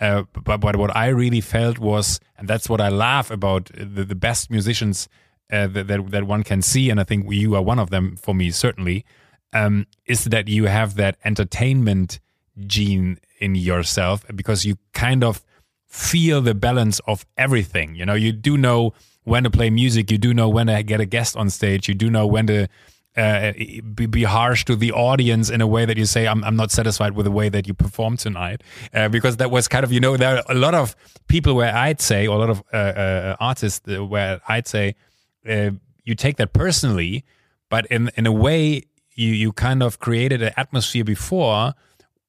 uh, 0.02 0.24
but 0.44 0.58
but 0.60 0.76
what 0.76 0.96
I 0.96 1.08
really 1.08 1.42
felt 1.42 1.80
was, 1.80 2.20
and 2.38 2.48
that's 2.48 2.70
what 2.70 2.82
I 2.82 2.90
laugh 2.90 3.32
about 3.32 3.72
the, 3.74 4.04
the 4.04 4.16
best 4.16 4.52
musicians 4.52 5.08
uh, 5.52 5.68
that, 5.68 5.88
that 5.88 6.12
that 6.12 6.24
one 6.28 6.44
can 6.44 6.62
see, 6.62 6.90
and 6.92 7.00
I 7.00 7.04
think 7.04 7.26
you 7.32 7.56
are 7.56 7.64
one 7.64 7.80
of 7.80 7.90
them 7.90 8.16
for 8.16 8.36
me 8.36 8.52
certainly 8.52 9.06
um, 9.54 9.88
is 10.06 10.26
that 10.26 10.48
you 10.48 10.66
have 10.66 10.96
that 10.96 11.18
entertainment 11.24 12.20
gene 12.66 13.20
in 13.40 13.56
yourself 13.56 14.26
because 14.36 14.66
you 14.66 14.78
kind 14.94 15.24
of 15.24 15.44
feel 15.88 16.42
the 16.42 16.54
balance 16.54 17.00
of 17.08 17.26
everything. 17.38 17.96
You 17.96 18.06
know, 18.06 18.14
you 18.16 18.32
do 18.32 18.58
know 18.58 18.94
when 19.24 19.44
to 19.44 19.50
play 19.50 19.70
music, 19.70 20.12
you 20.12 20.18
do 20.18 20.34
know 20.34 20.50
when 20.50 20.68
to 20.68 20.84
get 20.84 21.00
a 21.00 21.06
guest 21.06 21.36
on 21.36 21.50
stage, 21.50 21.88
you 21.88 21.96
do 21.96 22.10
know 22.10 22.28
when 22.28 22.48
to 22.48 22.68
uh, 23.18 23.54
be, 23.94 24.06
be 24.06 24.24
harsh 24.24 24.66
to 24.66 24.76
the 24.76 24.92
audience 24.92 25.50
in 25.50 25.62
a 25.62 25.68
way 25.68 25.86
that 25.86 25.98
you 25.98 26.06
say, 26.06 26.28
I'm, 26.28 26.44
I'm 26.44 26.56
not 26.56 26.70
satisfied 26.72 27.16
with 27.16 27.26
the 27.26 27.32
way 27.32 27.50
that 27.50 27.66
you 27.68 27.74
performed 27.74 28.20
tonight. 28.20 28.62
Uh, 28.94 29.08
because 29.08 29.38
that 29.38 29.50
was 29.50 29.68
kind 29.68 29.84
of, 29.84 29.92
you 29.92 30.00
know, 30.00 30.18
there 30.18 30.38
are 30.38 30.44
a 30.50 30.54
lot 30.54 30.76
of 30.76 30.96
people 31.28 31.56
where 31.56 31.74
I'd 31.74 32.02
say, 32.02 32.28
or 32.28 32.36
a 32.36 32.40
lot 32.40 32.50
of 32.50 32.64
uh, 32.74 32.78
uh, 32.78 33.36
artists 33.40 33.88
where 33.88 34.42
I'd 34.48 34.68
say, 34.68 34.96
uh, 35.48 35.72
you 36.04 36.16
take 36.16 36.38
that 36.38 36.54
personally, 36.54 37.24
but 37.70 37.86
in, 37.88 38.12
in 38.16 38.28
a 38.28 38.32
way, 38.32 38.84
you, 39.16 39.32
you 39.32 39.52
kind 39.52 39.82
of 39.82 40.00
created 40.00 40.42
an 40.42 40.54
atmosphere 40.58 41.04
before 41.04 41.74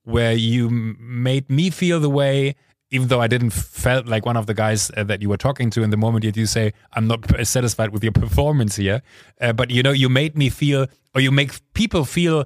where 0.04 0.32
you 0.32 0.70
made 0.70 1.50
me 1.50 1.70
feel 1.70 2.00
the 2.00 2.10
way 2.10 2.54
even 2.90 3.08
though 3.08 3.20
I 3.20 3.26
didn't 3.26 3.50
felt 3.50 4.06
like 4.06 4.24
one 4.24 4.36
of 4.36 4.46
the 4.46 4.54
guys 4.54 4.90
uh, 4.96 5.02
that 5.04 5.20
you 5.20 5.28
were 5.28 5.36
talking 5.36 5.70
to 5.70 5.82
in 5.82 5.90
the 5.90 5.96
moment 5.96 6.24
that 6.24 6.36
you 6.36 6.46
say 6.46 6.72
I'm 6.92 7.06
not 7.06 7.24
satisfied 7.46 7.90
with 7.90 8.02
your 8.02 8.12
performance 8.12 8.76
here, 8.76 9.02
uh, 9.40 9.52
but 9.52 9.70
you 9.70 9.82
know 9.82 9.90
you 9.90 10.08
made 10.08 10.36
me 10.38 10.48
feel 10.50 10.86
or 11.14 11.20
you 11.20 11.30
make 11.30 11.52
people 11.74 12.04
feel 12.04 12.44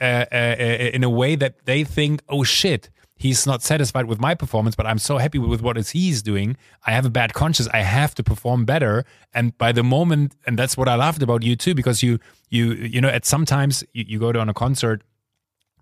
uh, 0.00 0.26
uh, 0.32 0.56
uh, 0.58 0.90
in 0.92 1.02
a 1.04 1.10
way 1.10 1.34
that 1.34 1.64
they 1.64 1.84
think 1.84 2.22
oh 2.28 2.44
shit 2.44 2.90
he's 3.24 3.40
not 3.46 3.60
satisfied 3.62 4.06
with 4.06 4.20
my 4.20 4.34
performance 4.42 4.74
but 4.74 4.86
I'm 4.86 4.98
so 5.10 5.18
happy 5.18 5.38
with 5.38 5.62
what 5.66 5.76
he's 5.76 6.22
doing. 6.22 6.56
I 6.88 6.90
have 6.92 7.06
a 7.06 7.10
bad 7.20 7.30
conscience. 7.42 7.68
I 7.80 7.82
have 7.98 8.12
to 8.18 8.22
perform 8.22 8.64
better. 8.64 9.04
And 9.32 9.46
by 9.64 9.70
the 9.78 9.84
moment 9.96 10.36
and 10.46 10.58
that's 10.58 10.76
what 10.78 10.88
I 10.88 10.96
loved 11.06 11.22
about 11.22 11.42
you 11.42 11.54
too 11.64 11.74
because 11.80 12.02
you 12.02 12.18
you 12.48 12.64
you 12.94 13.00
know 13.00 13.12
at 13.18 13.24
sometimes 13.24 13.84
you, 13.92 14.04
you 14.08 14.18
go 14.18 14.32
to 14.32 14.40
on 14.40 14.48
a 14.48 14.54
concert 14.54 15.02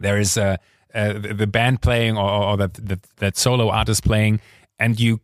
there 0.00 0.18
is 0.18 0.38
uh, 0.38 0.56
the 0.94 1.34
the 1.36 1.46
band 1.46 1.82
playing 1.82 2.16
or, 2.16 2.30
or 2.30 2.56
that, 2.56 2.74
that 2.74 3.02
that 3.16 3.36
solo 3.36 3.70
artist 3.70 4.04
playing, 4.04 4.40
and 4.78 4.98
you 4.98 5.20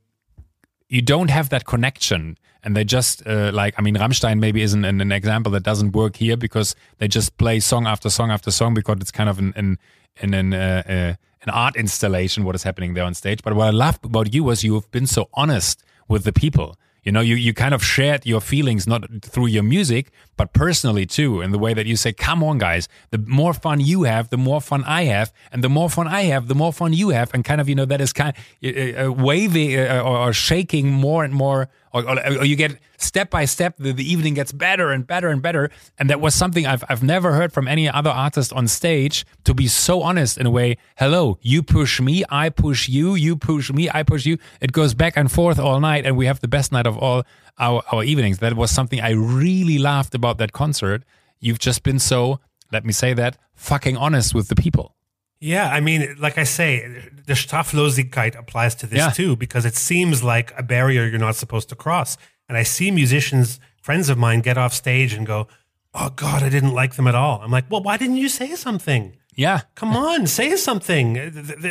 you 0.89 1.03
don't 1.03 1.31
have 1.31 1.49
that 1.51 1.65
connection, 1.65 2.37
and 2.63 2.77
they 2.77 2.85
just 2.85 3.27
uh, 3.27 3.51
like 3.53 3.75
I 3.79 3.83
mean 3.83 3.97
Rammstein 3.97 4.39
maybe 4.39 4.63
isn't 4.63 4.85
an, 4.85 5.01
an 5.01 5.13
example 5.13 5.53
that 5.53 5.63
doesn't 5.63 5.93
work 5.93 6.17
here 6.17 6.37
because 6.37 6.75
they 6.99 7.09
just 7.09 7.37
play 7.39 7.61
song 7.61 7.87
after 7.87 8.11
song 8.11 8.31
after 8.31 8.51
song 8.51 8.75
because 8.75 8.99
it's 9.01 9.11
kind 9.11 9.31
of 9.31 9.39
an 9.39 9.53
an, 9.57 9.79
an, 10.21 10.35
an 10.35 10.55
uh, 10.55 10.83
uh, 10.87 11.15
an 11.45 11.51
art 11.51 11.77
installation 11.77 12.45
what 12.45 12.55
is 12.55 12.63
happening 12.63 12.95
there 12.95 13.05
on 13.05 13.15
stage. 13.15 13.43
But 13.43 13.55
what 13.55 13.69
I 13.69 13.71
love 13.71 13.99
about 14.03 14.35
you 14.35 14.45
was 14.45 14.65
you 14.65 14.75
have 14.75 14.91
been 14.91 15.07
so 15.07 15.29
honest 15.35 15.83
with 16.09 16.25
the 16.25 16.33
people. 16.33 16.77
You 17.05 17.13
know, 17.13 17.21
you, 17.21 17.35
you 17.35 17.53
kind 17.53 17.75
of 17.75 17.85
shared 17.85 18.25
your 18.25 18.41
feelings 18.41 18.87
not 18.87 19.05
through 19.23 19.49
your 19.49 19.63
music, 19.63 20.11
but 20.39 20.55
personally 20.55 21.05
too, 21.05 21.43
in 21.43 21.53
the 21.53 21.59
way 21.59 21.75
that 21.75 21.85
you 21.85 21.97
say, 21.97 22.15
come 22.15 22.43
on, 22.43 22.57
guys, 22.57 22.89
the 23.11 23.19
more 23.19 23.53
fun 23.53 23.81
you 23.81 24.05
have, 24.05 24.31
the 24.31 24.39
more 24.39 24.61
fun 24.63 24.83
I 24.85 25.05
have. 25.05 25.31
And 25.53 25.63
the 25.63 25.69
more 25.69 25.91
fun 25.91 26.09
I 26.09 26.23
have, 26.23 26.49
the 26.49 26.55
more 26.55 26.73
fun 26.73 26.95
you 26.95 27.11
have. 27.11 27.33
And 27.35 27.45
kind 27.45 27.61
of, 27.61 27.69
you 27.69 27.75
know, 27.75 27.85
that 27.85 28.01
is 28.01 28.15
kind 28.15 28.35
of 28.35 28.37
uh, 28.65 29.05
uh, 29.05 29.11
uh, 29.11 30.01
or, 30.01 30.17
or 30.17 30.33
shaking 30.33 30.91
more 30.91 31.25
and 31.25 31.35
more 31.35 31.69
or, 31.93 32.09
or, 32.09 32.45
you 32.45 32.57
get 32.57 32.79
step 32.97 33.31
by 33.31 33.45
step 33.45 33.77
the, 33.79 33.93
the 33.93 34.11
evening 34.11 34.35
gets 34.35 34.53
better 34.53 34.91
and 34.91 35.07
better 35.07 35.29
and 35.29 35.41
better. 35.43 35.71
And 35.99 36.09
that 36.11 36.21
was 36.21 36.35
something 36.35 36.67
I've, 36.67 36.85
I've 36.89 37.03
never 37.03 37.33
heard 37.33 37.53
from 37.53 37.69
any 37.69 37.89
other 37.89 38.11
artist 38.11 38.53
on 38.53 38.69
stage 38.69 39.25
to 39.45 39.55
be 39.55 39.67
so 39.69 40.03
honest 40.03 40.39
in 40.39 40.47
a 40.47 40.51
way. 40.51 40.77
Hello 40.97 41.39
you 41.43 41.63
push 41.63 42.01
me 42.01 42.25
i 42.31 42.49
push 42.49 42.89
you 42.89 43.15
you 43.15 43.37
push 43.37 43.71
me 43.73 43.89
i 43.93 44.03
push 44.03 44.25
you. 44.27 44.39
It 44.61 44.73
goes 44.73 44.95
back 44.95 45.17
and 45.17 45.31
forth 45.31 45.59
all 45.59 45.81
night 45.81 46.07
and 46.07 46.17
we 46.17 46.27
have 46.27 46.41
the 46.41 46.49
best 46.49 46.73
night 46.73 46.87
of 46.87 46.97
all 46.99 47.25
our, 47.59 47.83
our 47.93 48.03
evenings. 48.05 48.39
That 48.39 48.55
was 48.55 48.71
something 48.71 49.01
i 49.01 49.11
really 49.11 49.79
laughed 49.79 50.15
about 50.15 50.39
that 50.39 50.53
concert. 50.53 51.03
You've 51.41 51.59
just 51.59 51.83
been 51.83 51.99
so 51.99 52.41
let 52.73 52.85
me 52.85 52.93
say 52.93 53.13
that 53.15 53.37
fucking 53.55 53.97
honest 53.97 54.35
with 54.35 54.49
the 54.49 54.57
people. 54.57 54.95
Yeah, 55.41 55.69
I 55.69 55.81
mean, 55.81 56.17
like 56.19 56.39
I 56.39 56.45
say, 56.45 57.11
the 57.27 57.35
Straflosigkeit 57.35 58.35
applies 58.39 58.75
to 58.77 58.87
this 58.87 58.99
Yeah. 58.99 59.11
too 59.11 59.37
because 59.37 59.65
it 59.65 59.75
seems 59.77 60.23
like 60.23 60.53
a 60.59 60.63
barrier 60.63 61.05
you're 61.07 61.19
not 61.19 61.37
supposed 61.37 61.69
to 61.71 61.77
cross. 61.77 62.17
And 62.49 62.59
I 62.59 62.63
see 62.63 62.91
musicians, 62.91 63.61
friends 63.83 64.09
of 64.09 64.19
mine, 64.19 64.41
get 64.41 64.59
off 64.59 64.73
stage 64.73 65.13
and 65.15 65.27
go, 65.27 65.49
"Oh 65.95 66.11
God, 66.11 66.43
I 66.43 66.49
didn't 66.49 66.73
like 66.75 66.95
them 66.95 67.07
at 67.07 67.15
all." 67.15 67.41
I'm 67.43 67.51
like, 67.51 67.71
"Well, 67.71 67.83
why 67.83 67.97
didn't 67.97 68.17
you 68.17 68.29
say 68.29 68.55
something? 68.55 69.17
yeah 69.37 69.63
Come 69.75 69.97
on, 69.97 70.27
say 70.27 70.57
something." 70.57 71.15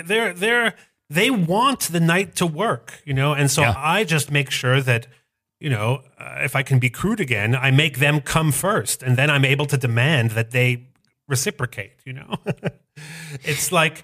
They're 0.05 0.33
they're 0.33 0.75
they 1.09 1.29
want 1.29 1.81
the 1.91 1.99
night 1.99 2.35
to 2.37 2.45
work, 2.45 3.01
you 3.05 3.13
know. 3.13 3.33
And 3.33 3.51
so 3.51 3.61
Yeah. 3.61 3.73
I 3.77 4.03
just 4.03 4.31
make 4.31 4.51
sure 4.51 4.81
that. 4.81 5.07
You 5.59 5.69
know, 5.69 6.01
uh, 6.19 6.39
if 6.43 6.57
I 6.57 6.63
can 6.63 6.77
be 6.77 6.89
crude 6.89 7.21
again, 7.21 7.55
I 7.55 7.71
make 7.71 7.99
them 7.99 8.19
come 8.19 8.51
first, 8.51 9.01
and 9.01 9.15
then 9.15 9.29
I'm 9.29 9.45
able 9.45 9.65
to 9.67 9.77
demand 9.77 10.31
that 10.31 10.51
they 10.51 10.87
reciprocate. 11.29 11.93
You 12.03 12.13
know, 12.13 12.35
it's 13.45 13.71
like 13.71 14.03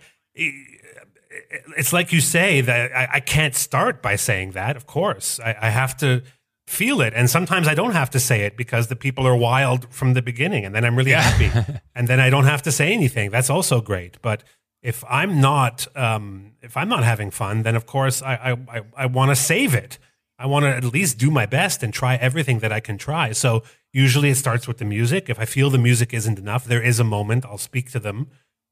it's 1.77 1.93
like 1.93 2.13
you 2.13 2.21
say 2.21 2.62
that 2.62 2.91
I, 2.95 3.08
I 3.15 3.19
can't 3.19 3.55
start 3.55 4.01
by 4.01 4.15
saying 4.15 4.51
that. 4.51 4.75
Of 4.75 4.86
course, 4.86 5.39
I, 5.39 5.55
I 5.62 5.69
have 5.69 5.97
to 5.97 6.23
feel 6.69 7.01
it, 7.01 7.13
and 7.15 7.29
sometimes 7.29 7.67
I 7.67 7.73
don't 7.73 7.93
have 7.93 8.10
to 8.12 8.19
say 8.19 8.41
it 8.41 8.55
because 8.55 8.88
the 8.88 8.95
people 8.95 9.25
are 9.27 9.36
wild 9.36 9.91
from 9.91 10.13
the 10.13 10.21
beginning, 10.21 10.65
and 10.65 10.75
then 10.75 10.86
I'm 10.86 10.95
really 10.95 11.12
happy, 11.12 11.51
and 11.95 12.08
then 12.08 12.19
I 12.19 12.29
don't 12.29 12.45
have 12.45 12.62
to 12.63 12.71
say 12.71 12.93
anything. 12.93 13.32
That's 13.32 13.49
also 13.49 13.82
great. 13.82 14.21
But 14.21 14.43
if 14.82 15.03
I'm 15.10 15.41
not 15.41 15.88
um, 15.95 16.53
if 16.62 16.77
I'm 16.77 16.88
not 16.88 17.03
having 17.03 17.32
fun, 17.32 17.63
then 17.63 17.75
of 17.75 17.86
course 17.86 18.21
I 18.21 18.36
I, 18.36 18.51
I, 18.51 18.82
I 18.95 19.05
want 19.08 19.32
to 19.32 19.36
save 19.36 19.73
it. 19.73 19.97
I 20.38 20.45
want 20.45 20.63
to 20.63 20.69
at 20.69 20.86
least 20.86 21.17
do 21.17 21.29
my 21.29 21.45
best 21.45 21.84
and 21.84 21.93
try 21.93 22.15
everything 22.15 22.60
that 22.60 22.71
I 22.71 22.79
can 22.79 22.97
try. 22.97 23.34
So 23.34 23.63
usually 23.91 24.29
it 24.29 24.36
starts 24.36 24.67
with 24.67 24.77
the 24.77 24.86
music. 24.86 25.29
If 25.29 25.38
I 25.38 25.45
feel 25.45 25.69
the 25.69 25.77
music 25.77 26.13
isn't 26.13 26.39
enough, 26.39 26.63
there 26.63 26.82
is 26.82 26.97
a 26.99 27.03
moment 27.03 27.45
I'll 27.45 27.58
speak 27.58 27.91
to 27.91 27.99
them 27.99 28.27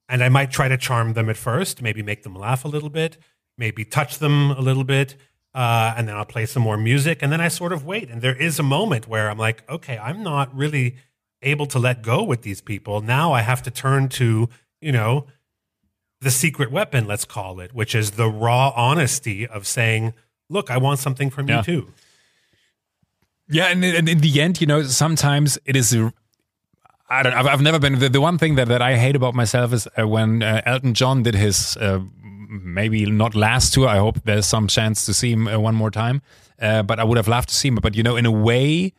and 0.07 0.23
I 0.23 0.29
might 0.29 0.49
try 0.49 0.69
to 0.69 0.77
charm 0.77 1.13
them 1.13 1.29
at 1.29 1.35
first, 1.35 1.81
maybe 1.81 2.01
make 2.01 2.23
them 2.23 2.35
laugh 2.35 2.63
a 2.63 2.69
little 2.69 2.89
bit, 2.89 3.17
maybe 3.57 3.83
touch 3.83 4.19
them 4.19 4.51
a 4.51 4.61
little 4.61 4.85
bit, 4.85 5.17
uh, 5.57 5.95
and 5.97 6.07
then 6.07 6.15
I'll 6.15 6.31
play 6.35 6.45
some 6.45 6.61
more 6.63 6.77
music, 6.77 7.15
and 7.23 7.31
then 7.31 7.41
I 7.41 7.49
sort 7.49 7.73
of 7.73 7.83
wait. 7.83 8.09
And 8.11 8.21
there 8.21 8.35
is 8.47 8.59
a 8.59 8.63
moment 8.63 9.07
where 9.07 9.27
I'm 9.31 9.39
like, 9.47 9.59
okay, 9.67 9.97
I'm 9.97 10.21
not 10.21 10.55
really 10.55 10.95
able 11.41 11.65
to 11.67 11.79
let 11.79 12.03
go 12.03 12.23
with 12.23 12.41
these 12.43 12.61
people. 12.61 13.01
Now 13.01 13.33
I 13.33 13.41
have 13.41 13.61
to 13.63 13.71
turn 13.71 14.07
to, 14.09 14.49
you 14.81 14.91
know, 14.91 15.25
the 16.21 16.31
secret 16.31 16.71
weapon, 16.71 17.07
let's 17.07 17.25
call 17.25 17.59
it, 17.59 17.73
which 17.73 17.93
is 17.95 18.11
the 18.11 18.29
raw 18.29 18.71
honesty 18.75 19.47
of 19.47 19.65
saying, 19.65 20.13
look, 20.49 20.69
I 20.69 20.77
want 20.77 20.99
something 20.99 21.29
from 21.31 21.47
Yeah. 21.47 21.57
you 21.57 21.63
too. 21.63 21.93
Yeah, 23.49 23.65
and, 23.71 23.83
and 23.83 24.09
in 24.09 24.19
the 24.19 24.41
end, 24.41 24.59
you 24.61 24.67
know, 24.67 24.83
sometimes 24.83 25.57
it 25.65 25.75
is. 25.75 25.95
I 27.09 27.23
don't. 27.23 27.33
I've, 27.33 27.47
I've 27.47 27.61
never 27.61 27.79
been. 27.79 27.99
The, 27.99 28.09
the 28.09 28.19
one 28.21 28.37
thing 28.37 28.55
that, 28.55 28.67
that 28.67 28.81
I 28.81 28.97
hate 28.97 29.15
about 29.15 29.33
myself 29.33 29.71
is 29.73 29.87
uh, 29.97 30.05
when 30.07 30.43
uh, 30.43 30.61
Elton 30.65 30.93
John 30.93 31.23
did 31.23 31.35
his 31.35 31.77
uh, 31.77 31.99
maybe 32.47 33.05
not 33.05 33.35
last 33.35 33.73
tour. 33.73 33.87
I 33.87 33.97
hope 33.97 34.23
there's 34.23 34.45
some 34.45 34.67
chance 34.67 35.05
to 35.05 35.13
see 35.13 35.31
him 35.31 35.47
uh, 35.47 35.59
one 35.59 35.75
more 35.75 35.91
time. 35.91 36.21
Uh, 36.59 36.81
but 36.83 36.99
I 36.99 37.03
would 37.03 37.17
have 37.17 37.27
loved 37.27 37.49
to 37.49 37.55
see 37.55 37.67
him. 37.67 37.75
But 37.75 37.95
you 37.95 38.03
know, 38.03 38.15
in 38.15 38.25
a 38.25 38.31
way, 38.31 38.93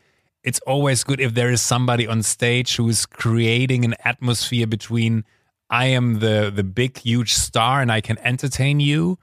it's 0.44 0.60
always 0.60 1.02
good 1.04 1.20
if 1.20 1.34
there 1.34 1.50
is 1.50 1.60
somebody 1.60 2.06
on 2.06 2.22
stage 2.22 2.76
who's 2.76 3.04
creating 3.06 3.84
an 3.84 3.94
atmosphere 4.04 4.66
between 4.66 5.24
I 5.70 5.86
am 5.86 6.20
the 6.20 6.52
the 6.54 6.64
big 6.64 6.98
huge 6.98 7.34
star 7.34 7.82
and 7.82 7.90
I 7.92 8.00
can 8.00 8.18
entertain 8.18 8.80
you 8.80 9.18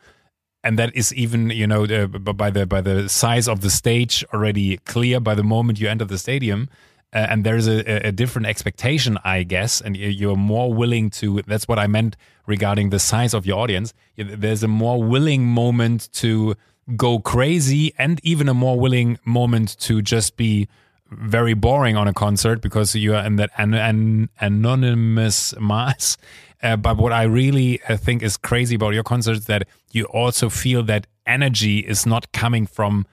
and 0.66 0.78
that 0.80 0.94
is 0.96 1.14
even 1.14 1.52
you 1.52 1.68
know 1.68 1.86
b- 1.86 2.08
by 2.08 2.50
the 2.50 2.66
by 2.66 2.82
the 2.82 3.08
size 3.08 3.48
of 3.48 3.62
the 3.62 3.70
stage 3.70 4.26
already 4.34 4.78
clear 4.78 5.20
by 5.20 5.36
the 5.36 5.44
moment 5.44 5.80
you 5.80 5.88
enter 5.88 6.06
the 6.06 6.18
stadium 6.18 6.68
uh, 7.14 7.18
and 7.30 7.44
there's 7.44 7.68
a, 7.68 8.08
a- 8.08 8.12
different 8.12 8.46
expectation 8.48 9.18
i 9.24 9.44
guess 9.44 9.82
and 9.82 9.96
you- 9.98 10.10
you're 10.10 10.36
more 10.36 10.74
willing 10.74 11.10
to 11.10 11.42
that's 11.48 11.68
what 11.68 11.80
i 11.80 11.88
meant 11.88 12.16
regarding 12.48 12.90
the 12.90 13.00
size 13.00 13.34
of 13.34 13.46
your 13.46 13.58
audience 13.60 13.94
there's 14.18 14.64
a 14.64 14.68
more 14.68 15.02
willing 15.04 15.46
moment 15.46 16.10
to 16.14 16.56
go 16.96 17.20
crazy 17.20 17.94
and 17.98 18.20
even 18.24 18.48
a 18.48 18.54
more 18.54 18.80
willing 18.80 19.18
moment 19.26 19.78
to 19.80 20.02
just 20.02 20.38
be 20.38 20.68
very 21.12 21.54
boring 21.54 21.96
on 21.96 22.08
a 22.08 22.14
concert 22.14 22.62
because 22.62 22.96
you 22.96 23.16
are 23.16 23.24
in 23.26 23.36
that 23.38 23.50
an, 23.58 23.74
an 23.74 24.30
anonymous 24.40 25.54
mass. 25.60 26.18
Uh, 26.62 26.76
but 26.76 26.98
what 26.98 27.12
I 27.12 27.24
really 27.24 27.82
uh, 27.88 27.96
think 27.98 28.24
is 28.24 28.38
crazy 28.38 28.76
about 28.76 28.94
your 28.94 29.04
concerts 29.04 29.42
is 29.42 29.46
that 29.46 29.68
you 29.92 30.06
also 30.06 30.50
feel 30.50 30.84
that 30.84 31.08
energy 31.26 31.80
is 31.80 32.06
not 32.06 32.32
coming 32.32 32.66
from, 32.66 33.06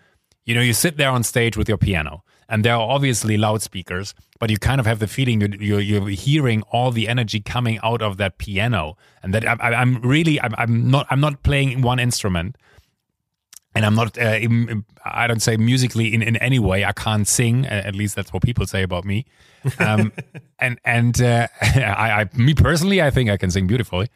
you 0.44 0.55
know, 0.55 0.61
you 0.61 0.72
sit 0.72 0.96
there 0.96 1.11
on 1.11 1.22
stage 1.22 1.57
with 1.57 1.68
your 1.68 1.78
piano 1.78 2.24
and 2.52 2.64
there 2.64 2.74
are 2.76 2.88
obviously 2.96 3.36
loudspeakers, 3.36 4.14
but 4.38 4.50
you 4.50 4.58
kind 4.58 4.78
of 4.78 4.86
have 4.86 4.98
the 5.00 5.08
feeling 5.08 5.38
that 5.40 5.60
you're, 5.60 5.80
you're 5.80 6.08
hearing 6.10 6.62
all 6.70 6.90
the 6.92 7.08
energy 7.08 7.40
coming 7.40 7.80
out 7.82 8.02
of 8.02 8.16
that 8.18 8.38
piano. 8.38 8.96
And 9.22 9.32
that 9.34 9.44
I, 9.48 9.54
I- 9.60 9.74
I'm 9.80 10.00
really, 10.02 10.40
I'm, 10.40 10.54
I'm 10.58 10.90
not, 10.90 11.06
I'm 11.10 11.20
not 11.20 11.42
playing 11.42 11.80
one 11.82 11.98
instrument 11.98 12.56
and 13.74 13.86
I'm 13.86 13.94
not, 13.94 14.18
uh, 14.18 14.36
im- 14.38 14.84
I 15.04 15.26
don't 15.26 15.40
say 15.40 15.56
musically 15.56 16.12
in, 16.12 16.22
in 16.22 16.36
any 16.36 16.58
way. 16.58 16.84
I 16.84 16.92
can't 16.92 17.26
sing. 17.26 17.64
At 17.66 17.94
least 17.94 18.14
that's 18.16 18.32
what 18.32 18.42
people 18.42 18.66
say 18.66 18.82
about 18.82 19.04
me. 19.06 19.24
Um, 19.78 20.12
and 20.58 20.78
and 20.84 21.22
uh, 21.22 21.48
I, 21.62 22.20
I, 22.22 22.28
me 22.36 22.52
personally, 22.54 23.00
I 23.00 23.10
think 23.10 23.30
I 23.30 23.36
can 23.38 23.50
sing 23.50 23.66
beautifully. 23.66 24.08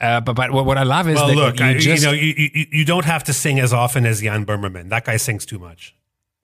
Uh, 0.00 0.20
but 0.20 0.32
but 0.34 0.50
what, 0.50 0.64
what 0.64 0.78
I 0.78 0.82
love 0.84 1.08
is 1.08 1.16
Well, 1.16 1.28
that 1.28 1.34
look, 1.36 1.60
you 1.60 1.66
I, 1.66 1.78
just 1.78 2.02
you 2.02 2.08
know, 2.08 2.14
you, 2.14 2.34
you, 2.54 2.66
you 2.72 2.84
don't 2.86 3.04
have 3.04 3.22
to 3.24 3.32
sing 3.34 3.60
as 3.60 3.72
often 3.74 4.06
as 4.06 4.22
Jan 4.22 4.46
Böhmermann. 4.46 4.88
That 4.88 5.04
guy 5.04 5.18
sings 5.18 5.44
too 5.44 5.58
much. 5.58 5.94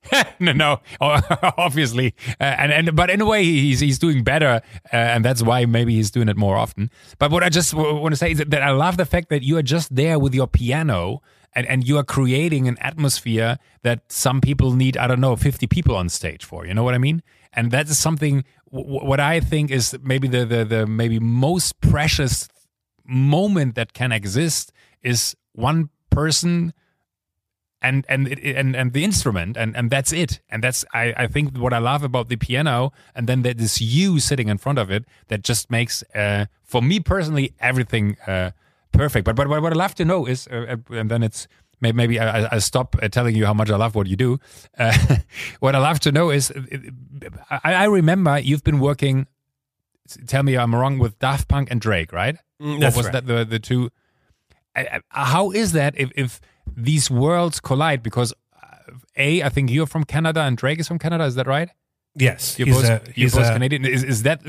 no, 0.40 0.52
no, 0.52 0.80
obviously, 1.00 2.14
uh, 2.40 2.44
and 2.44 2.72
and 2.72 2.96
but 2.96 3.11
in 3.11 3.20
a 3.20 3.26
way 3.26 3.44
he's 3.44 3.80
he's 3.80 3.98
doing 3.98 4.22
better, 4.22 4.62
uh, 4.92 4.96
and 4.96 5.24
that's 5.24 5.42
why 5.42 5.66
maybe 5.66 5.94
he's 5.94 6.11
doing 6.11 6.28
it 6.28 6.37
more 6.37 6.56
often. 6.56 6.90
But 7.18 7.30
what 7.30 7.42
I 7.42 7.48
just 7.48 7.72
w- 7.72 7.96
want 7.96 8.12
to 8.12 8.16
say 8.16 8.30
is 8.30 8.38
that, 8.38 8.50
that 8.50 8.62
I 8.62 8.70
love 8.70 8.96
the 8.96 9.04
fact 9.04 9.28
that 9.30 9.42
you 9.42 9.56
are 9.58 9.62
just 9.62 9.94
there 9.94 10.18
with 10.18 10.34
your 10.34 10.46
piano. 10.46 11.22
And, 11.54 11.66
and 11.66 11.88
you 11.88 11.96
are 11.96 12.04
creating 12.04 12.68
an 12.68 12.76
atmosphere 12.78 13.58
that 13.82 14.12
some 14.12 14.42
people 14.42 14.74
need, 14.74 14.98
I 14.98 15.06
don't 15.06 15.18
know, 15.18 15.34
50 15.34 15.66
people 15.66 15.96
on 15.96 16.11
stage 16.11 16.44
for. 16.44 16.66
You 16.66 16.74
know 16.74 16.84
what 16.84 16.94
I 16.94 16.98
mean? 16.98 17.22
And 17.54 17.70
that 17.70 17.88
is 17.88 17.98
something, 17.98 18.44
w- 18.70 19.04
what 19.04 19.18
I 19.18 19.40
think 19.40 19.70
is 19.70 19.98
maybe 20.02 20.28
the, 20.28 20.44
the, 20.44 20.64
the 20.66 20.87
maybe 20.87 21.18
most 21.18 21.80
precious 21.80 22.48
moment 23.06 23.76
that 23.76 23.94
can 23.94 24.12
exist 24.12 24.72
is 25.02 25.34
one 25.52 25.88
person 26.11 26.74
and 27.81 28.05
and 28.09 28.29
it- 28.29 28.57
and 28.57 28.75
and 28.77 28.93
the 28.93 29.05
instrument 29.05 29.57
and 29.57 29.77
and 29.77 29.91
that's 29.91 30.12
it. 30.12 30.41
And 30.51 30.62
that's 30.62 30.85
I 30.93 31.14
I 31.25 31.27
think 31.29 31.57
what 31.59 31.73
I 31.73 31.79
love 31.79 32.03
about 32.03 32.29
the 32.29 32.37
piano 32.37 32.93
and 33.14 33.27
then 33.29 33.43
there 33.43 33.55
is 33.57 33.81
you 33.81 34.19
sitting 34.21 34.49
in 34.49 34.59
front 34.59 34.79
of 34.79 34.91
it 34.91 35.05
that 35.29 35.43
just 35.49 35.71
makes 35.71 36.03
uh 36.14 36.47
for 36.64 36.83
me 36.83 37.01
personally 37.01 37.53
everything 37.61 38.17
uh 38.27 38.51
perfect. 38.93 39.25
But 39.25 39.37
but 39.37 39.49
what 39.49 39.73
I 39.73 39.77
love 39.77 39.95
to 39.95 40.05
know 40.05 40.27
is 40.27 40.49
uh, 40.49 40.77
uh, 40.91 40.95
and 40.99 41.11
then 41.11 41.23
it's 41.23 41.47
maybe 41.81 42.19
I, 42.19 42.49
I- 42.57 42.59
stop 42.61 42.97
uh, 43.03 43.09
telling 43.09 43.37
you 43.37 43.47
how 43.47 43.55
much 43.55 43.71
I 43.71 43.77
love 43.77 43.95
what 43.95 44.07
you 44.09 44.17
do. 44.17 44.38
Uh, 44.79 45.17
what 45.61 45.75
I 45.75 45.79
love 45.79 46.01
to 46.01 46.11
know 46.12 46.31
is 46.31 46.53
I, 47.51 47.75
I 47.75 47.85
remember 47.85 48.38
you've 48.41 48.64
been 48.64 48.81
working 48.81 49.27
tell 50.27 50.43
me 50.43 50.57
I'm 50.57 50.75
wrong 50.75 50.99
with 50.99 51.19
Daft 51.19 51.47
Punk 51.49 51.71
and 51.71 51.81
Drake 51.81 52.12
right? 52.12 52.37
Mm, 52.61 52.77
Or 52.77 52.81
that's 52.81 52.97
was 52.97 53.07
right. 53.07 53.12
that 53.12 53.27
the 53.27 53.45
the 53.45 53.59
two? 53.61 53.91
How 55.11 55.51
is 55.51 55.73
that 55.73 55.95
if, 55.97 56.11
if 56.14 56.41
these 56.76 57.11
worlds 57.11 57.61
collide? 57.61 58.02
Because 58.02 58.33
uh, 58.62 58.92
a, 59.16 59.42
I 59.42 59.48
think 59.48 59.70
you're 59.70 59.87
from 59.87 60.04
Canada 60.04 60.40
and 60.40 60.57
Drake 60.57 60.78
is 60.81 60.88
from 60.88 60.98
Canada. 60.98 61.24
Is 61.24 61.35
that 61.37 61.46
right? 61.46 61.70
Yes, 62.14 62.59
You're 62.59 62.66
he's 62.68 62.76
both, 62.76 62.85
a, 62.85 63.02
you're 63.14 63.24
he's 63.26 63.35
both 63.35 63.46
a- 63.46 63.52
Canadian. 63.52 63.85
Is, 63.85 64.02
is 64.02 64.22
that 64.24 64.42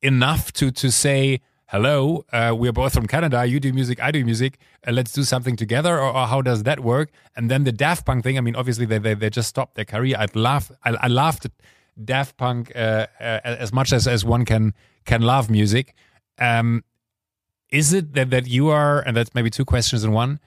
enough 0.00 0.52
to 0.54 0.70
to 0.72 0.90
say 0.90 1.40
hello? 1.66 2.24
Uh, 2.32 2.54
we're 2.56 2.72
both 2.72 2.92
from 2.92 3.06
Canada. 3.06 3.44
You 3.46 3.60
do 3.60 3.72
music. 3.72 4.02
I 4.02 4.10
do 4.10 4.24
music. 4.24 4.58
Uh, 4.86 4.92
let's 4.92 5.12
do 5.12 5.22
something 5.22 5.54
together. 5.54 5.98
Or, 5.98 6.08
or 6.12 6.26
how 6.26 6.42
does 6.42 6.64
that 6.64 6.80
work? 6.80 7.10
And 7.36 7.50
then 7.50 7.64
the 7.64 7.72
Daft 7.72 8.06
Punk 8.06 8.24
thing. 8.24 8.38
I 8.38 8.40
mean, 8.40 8.56
obviously 8.56 8.86
they 8.86 8.98
they, 8.98 9.14
they 9.14 9.30
just 9.30 9.48
stopped 9.48 9.76
their 9.76 9.84
career. 9.84 10.16
I'd 10.18 10.34
laugh. 10.34 10.72
I, 10.84 10.90
I 10.94 11.08
laughed 11.08 11.44
at 11.44 11.52
Daft 12.02 12.36
Punk 12.36 12.72
uh, 12.74 13.06
uh, 13.20 13.40
as 13.44 13.72
much 13.72 13.92
as 13.92 14.08
as 14.08 14.24
one 14.24 14.44
can 14.44 14.74
can 15.04 15.22
love 15.22 15.48
music. 15.50 15.94
Um, 16.38 16.82
is 17.68 17.92
it 17.92 18.14
that, 18.14 18.30
that 18.30 18.46
you 18.48 18.68
are, 18.68 19.00
and 19.00 19.16
that's 19.16 19.34
maybe 19.34 19.48
two 19.48 19.64
questions 19.64 20.02
in 20.04 20.12
one, 20.12 20.40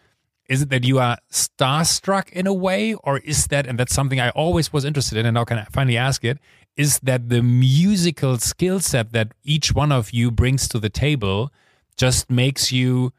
is 0.47 0.61
it 0.61 0.69
that 0.69 0.83
you 0.83 0.99
are 0.99 1.17
starstruck 1.31 2.29
in 2.29 2.47
a 2.47 2.53
way, 2.53 2.93
or 2.93 3.17
is 3.19 3.47
that, 3.47 3.65
and 3.67 3.79
that's 3.79 3.93
something 3.93 4.19
I 4.19 4.29
always 4.29 4.71
was 4.71 4.85
interested 4.85 5.17
in, 5.17 5.25
and 5.25 5.35
now 5.35 5.43
can 5.43 5.57
I 5.57 5.65
finally 5.65 5.97
ask 5.97 6.23
it, 6.23 6.37
is 6.75 6.99
that 6.99 7.29
the 7.29 7.41
musical 7.41 8.37
skill 8.37 8.79
set 8.79 9.13
that 9.13 9.33
each 9.43 9.73
one 9.73 9.91
of 9.91 10.11
you 10.11 10.31
brings 10.31 10.67
to 10.69 10.79
the 10.79 10.89
table 10.89 11.51
just 11.95 12.29
makes 12.29 12.71
you 12.71 13.13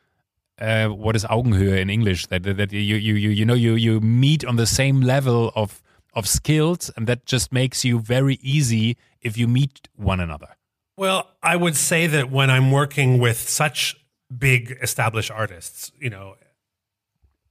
uh, 0.59 0.89
what 0.89 1.15
is 1.15 1.25
Augenhöhe 1.25 1.79
in 1.81 1.91
English? 1.91 2.27
That 2.27 2.45
that 2.45 2.73
you 2.73 2.97
you 2.97 3.15
you 3.15 3.31
you 3.31 3.45
know 3.45 3.55
you 3.55 3.75
you 3.75 4.01
meet 4.01 4.45
on 4.45 4.57
the 4.57 4.67
same 4.67 5.01
level 5.01 5.53
of 5.55 5.83
of 6.15 6.27
skills, 6.27 6.91
and 6.97 7.07
that 7.07 7.27
just 7.27 7.53
makes 7.53 7.85
you 7.85 7.99
very 7.99 8.39
easy 8.43 8.97
if 9.21 9.37
you 9.37 9.49
meet 9.49 9.89
one 9.97 10.21
another. 10.21 10.57
Well, 10.97 11.29
I 11.43 11.57
would 11.57 11.77
say 11.77 12.07
that 12.07 12.31
when 12.31 12.51
I'm 12.51 12.71
working 12.71 13.19
with 13.19 13.49
such 13.49 13.97
big 14.37 14.79
established 14.81 15.31
artists, 15.31 15.93
you 15.99 16.09
know, 16.09 16.37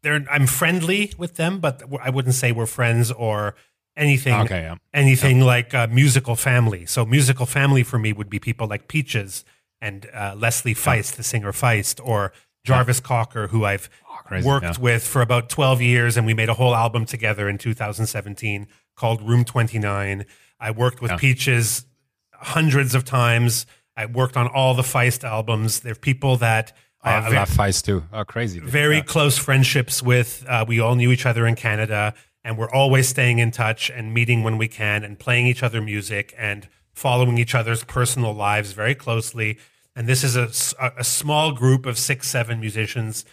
they're 0.06 0.24
I'm 0.30 0.46
friendly 0.46 1.12
with 1.18 1.36
them, 1.36 1.60
but 1.60 1.82
I 2.00 2.12
wouldn't 2.12 2.36
say 2.36 2.52
we're 2.52 2.68
friends 2.68 3.12
or 3.12 3.56
anything. 3.98 4.36
Okay, 4.42 4.62
yeah. 4.62 4.76
anything 4.94 5.42
like 5.42 5.74
uh, 5.74 5.88
musical 5.90 6.36
family. 6.36 6.86
So 6.86 7.06
musical 7.06 7.48
family 7.48 7.82
for 7.82 7.98
me 7.98 8.14
would 8.14 8.30
be 8.30 8.38
people 8.38 8.68
like 8.68 8.88
Peaches 8.88 9.44
and 9.82 10.08
uh, 10.14 10.36
Leslie 10.38 10.76
Feist, 10.76 11.16
the 11.16 11.24
singer 11.24 11.52
Feist, 11.52 12.00
or 12.06 12.32
Jarvis 12.64 13.00
Cocker, 13.00 13.48
who 13.48 13.66
I've 13.66 13.90
crazy, 14.26 14.48
worked 14.48 14.66
yeah. 14.66 14.80
with 14.80 15.06
for 15.06 15.24
about 15.24 15.50
12 15.50 15.82
years, 15.82 16.18
and 16.18 16.28
we 16.28 16.36
made 16.36 16.50
a 16.50 16.54
whole 16.54 16.76
album 16.76 17.06
together 17.06 17.50
in 17.50 17.58
2017 17.58 18.68
called 18.96 19.28
Room 19.28 19.44
29. 19.44 20.24
I 20.60 20.72
worked 20.72 21.02
with 21.02 21.12
Yeah. 21.12 21.18
Peaches 21.18 21.86
hundreds 22.32 22.94
of 22.94 23.06
times. 23.06 23.66
I 23.98 24.06
worked 24.06 24.38
on 24.38 24.48
all 24.48 24.76
the 24.76 24.84
Feist 24.84 25.24
albums. 25.24 25.80
They're 25.80 25.96
people 25.96 26.38
that 26.38 26.74
I, 27.06 27.12
have 27.12 27.34
I 27.58 27.68
love 27.68 27.82
too. 27.82 28.04
Oh, 28.12 28.24
crazy. 28.24 28.60
dude. 28.60 28.70
very 28.70 28.98
Yeah. 28.98 29.04
close 29.04 29.38
friendships 29.38 30.02
with. 30.02 30.46
Uh, 30.48 30.66
we 30.68 30.80
all 30.80 30.96
knew 30.96 31.12
each 31.12 31.26
other 31.26 31.46
in 31.46 31.56
Canada, 31.56 32.14
and 32.44 32.58
we're 32.58 32.70
always 32.72 33.08
staying 33.08 33.40
in 33.40 33.52
touch 33.52 33.90
and 33.90 34.14
meeting 34.14 34.44
when 34.44 34.58
we 34.58 34.68
can 34.68 35.04
and 35.04 35.18
playing 35.20 35.48
each 35.48 35.64
other 35.64 35.82
music 35.82 36.34
and 36.38 36.68
following 36.94 37.38
each 37.38 37.54
other's 37.54 37.84
personal 37.84 38.34
lives 38.34 38.72
very 38.72 38.96
closely. 38.96 39.58
And 39.96 40.08
this 40.08 40.24
is 40.24 40.36
a 40.36 41.04
small 41.04 41.52
group 41.54 41.86
of 41.86 41.98
six, 41.98 42.28
seven 42.28 42.60
musicians. 42.60 43.24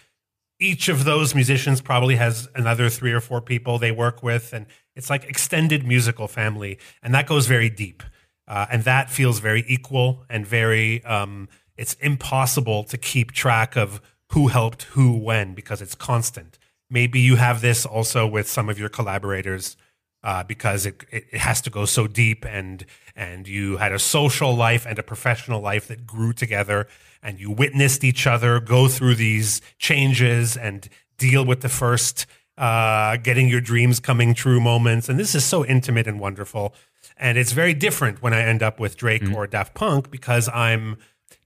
Each 0.59 0.87
of 0.87 1.03
those 1.03 1.35
musicians 1.35 1.81
probably 1.81 2.15
has 2.15 2.47
another 2.55 2.89
three 2.89 3.11
or 3.11 3.19
four 3.19 3.41
people 3.41 3.79
they 3.79 3.91
work 3.91 4.23
with, 4.23 4.53
and 4.53 4.65
it's 4.95 5.09
like 5.09 5.25
extended 5.25 5.85
musical 5.85 6.27
family, 6.27 6.77
and 7.01 7.13
that 7.13 7.27
goes 7.27 7.47
very 7.47 7.69
deep, 7.69 8.01
uh, 8.47 8.67
and 8.71 8.83
that 8.83 9.09
feels 9.09 9.39
very 9.39 9.65
equal 9.67 10.23
and 10.29 10.45
very. 10.45 11.03
Um, 11.03 11.49
it's 11.77 11.93
impossible 11.95 12.83
to 12.85 12.97
keep 12.97 13.31
track 13.31 13.75
of 13.75 14.01
who 14.29 14.47
helped 14.47 14.83
who 14.83 15.17
when 15.17 15.53
because 15.53 15.81
it's 15.81 15.95
constant. 15.95 16.57
Maybe 16.89 17.19
you 17.19 17.35
have 17.35 17.61
this 17.61 17.85
also 17.85 18.27
with 18.27 18.47
some 18.47 18.69
of 18.69 18.79
your 18.79 18.89
collaborators 18.89 19.77
uh, 20.23 20.43
because 20.43 20.85
it, 20.85 21.03
it 21.11 21.37
has 21.37 21.61
to 21.61 21.69
go 21.69 21.85
so 21.85 22.07
deep 22.07 22.45
and 22.45 22.85
and 23.15 23.47
you 23.47 23.77
had 23.77 23.91
a 23.91 23.99
social 23.99 24.55
life 24.55 24.85
and 24.85 24.97
a 24.97 25.03
professional 25.03 25.61
life 25.61 25.87
that 25.87 26.07
grew 26.07 26.33
together 26.33 26.87
and 27.21 27.39
you 27.39 27.51
witnessed 27.51 28.03
each 28.03 28.25
other 28.25 28.59
go 28.59 28.87
through 28.87 29.15
these 29.15 29.61
changes 29.77 30.57
and 30.57 30.89
deal 31.17 31.45
with 31.45 31.61
the 31.61 31.69
first 31.69 32.25
uh, 32.57 33.17
getting 33.17 33.47
your 33.47 33.61
dreams 33.61 33.99
coming 33.99 34.33
true 34.33 34.59
moments. 34.59 35.09
And 35.09 35.19
this 35.19 35.33
is 35.35 35.43
so 35.43 35.65
intimate 35.65 36.07
and 36.07 36.19
wonderful. 36.19 36.73
And 37.17 37.37
it's 37.37 37.51
very 37.51 37.73
different 37.73 38.21
when 38.21 38.33
I 38.33 38.41
end 38.41 38.63
up 38.63 38.79
with 38.79 38.97
Drake 38.97 39.23
or 39.33 39.47
Daft 39.47 39.73
Punk 39.73 40.11
because 40.11 40.49
I'm 40.49 40.97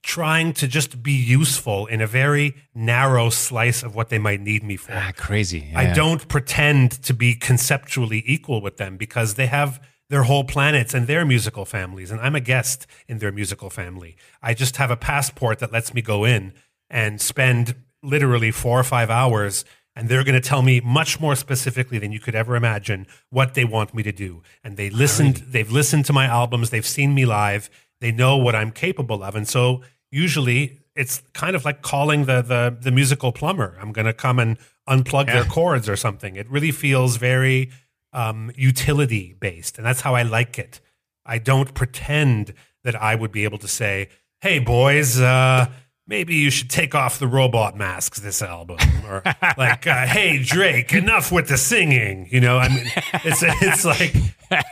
trying 0.03 0.53
to 0.53 0.67
just 0.67 1.03
be 1.03 1.11
useful 1.11 1.85
in 1.85 2.01
a 2.01 2.07
very 2.07 2.55
narrow 2.73 3.29
slice 3.29 3.83
of 3.83 3.95
what 3.95 4.09
they 4.09 4.19
might 4.19 4.41
need 4.41 4.63
me 4.63 4.77
for. 4.77 4.93
Ah, 4.93 5.11
crazy. 5.15 5.71
I 5.75 5.93
don't 5.93 6.27
pretend 6.27 6.91
to 7.03 7.13
be 7.13 7.33
conceptually 7.35 8.23
equal 8.25 8.61
with 8.61 8.77
them 8.77 8.97
because 8.97 9.35
they 9.35 9.47
have 9.47 9.81
their 10.09 10.23
whole 10.23 10.45
planets 10.45 10.93
and 10.93 11.05
their 11.07 11.25
musical 11.25 11.65
families, 11.65 12.11
and 12.11 12.21
I'm 12.21 12.35
a 12.35 12.39
guest 12.39 12.87
in 13.07 13.19
their 13.19 13.31
musical 13.31 13.69
family. 13.69 14.15
I 14.41 14.53
just 14.53 14.77
have 14.77 14.89
a 14.89 14.95
passport 14.95 15.59
that 15.59 15.71
lets 15.73 15.93
me 15.93 16.01
go 16.01 16.23
in 16.23 16.53
and 16.89 17.19
spend 17.19 17.75
literally 18.01 18.51
four 18.51 18.79
or 18.79 18.83
five 18.83 19.09
hours. 19.09 19.65
And 19.95 20.09
they're 20.09 20.23
going 20.23 20.39
to 20.39 20.47
tell 20.47 20.61
me 20.61 20.79
much 20.79 21.19
more 21.19 21.35
specifically 21.35 21.97
than 21.97 22.11
you 22.11 22.19
could 22.19 22.35
ever 22.35 22.55
imagine 22.55 23.07
what 23.31 23.55
they 23.55 23.65
want 23.65 23.95
me 23.95 24.03
to 24.03 24.11
do. 24.11 24.43
And 24.63 24.77
they 24.77 24.91
listened, 24.91 25.37
they've 25.37 25.71
listened 25.71 26.05
to 26.05 26.13
my 26.13 26.25
albums, 26.25 26.69
they've 26.69 26.85
seen 26.85 27.15
me 27.15 27.25
live, 27.25 27.67
they 28.01 28.11
know 28.11 28.37
what 28.37 28.55
I'm 28.55 28.71
capable 28.71 29.23
of. 29.23 29.35
And 29.35 29.47
so 29.47 29.81
usually 30.11 30.79
it's 30.95 31.21
kind 31.33 31.55
of 31.55 31.65
like 31.65 31.81
calling 31.81 32.25
the 32.25 32.41
the, 32.41 32.77
the 32.79 32.91
musical 32.91 33.31
plumber. 33.31 33.77
I'm 33.79 33.91
going 33.91 34.05
to 34.05 34.13
come 34.13 34.39
and 34.39 34.57
unplug 34.89 35.27
their 35.27 35.45
cords 35.45 35.87
or 35.87 35.95
something. 35.95 36.35
It 36.35 36.49
really 36.49 36.71
feels 36.71 37.17
very 37.17 37.71
um, 38.13 38.51
utility 38.55 39.35
based, 39.39 39.77
and 39.77 39.85
that's 39.85 40.01
how 40.01 40.15
I 40.15 40.23
like 40.23 40.57
it. 40.57 40.79
I 41.25 41.37
don't 41.37 41.73
pretend 41.73 42.53
that 42.83 42.95
I 42.95 43.15
would 43.15 43.31
be 43.31 43.43
able 43.43 43.57
to 43.59 43.67
say, 43.67 44.09
"Hey, 44.41 44.59
boys." 44.59 45.19
Uh, 45.19 45.67
Maybe 46.09 46.35
you 46.35 46.49
should 46.51 46.69
take 46.69 46.95
off 46.95 47.19
the 47.19 47.27
robot 47.27 47.75
masks 47.75 48.21
this 48.21 48.41
album, 48.41 48.77
or 49.05 49.21
like, 49.57 49.85
uh, 49.85 50.07
"Hey 50.07 50.41
Drake, 50.41 50.93
enough 50.93 51.33
with 51.33 51.49
the 51.49 51.57
singing." 51.57 52.29
You 52.31 52.39
know, 52.39 52.57
I 52.59 52.69
mean, 52.69 52.89
it's 53.25 53.43
it's 53.43 53.83
like 53.83 54.15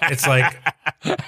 it's 0.04 0.26
like 0.26 0.56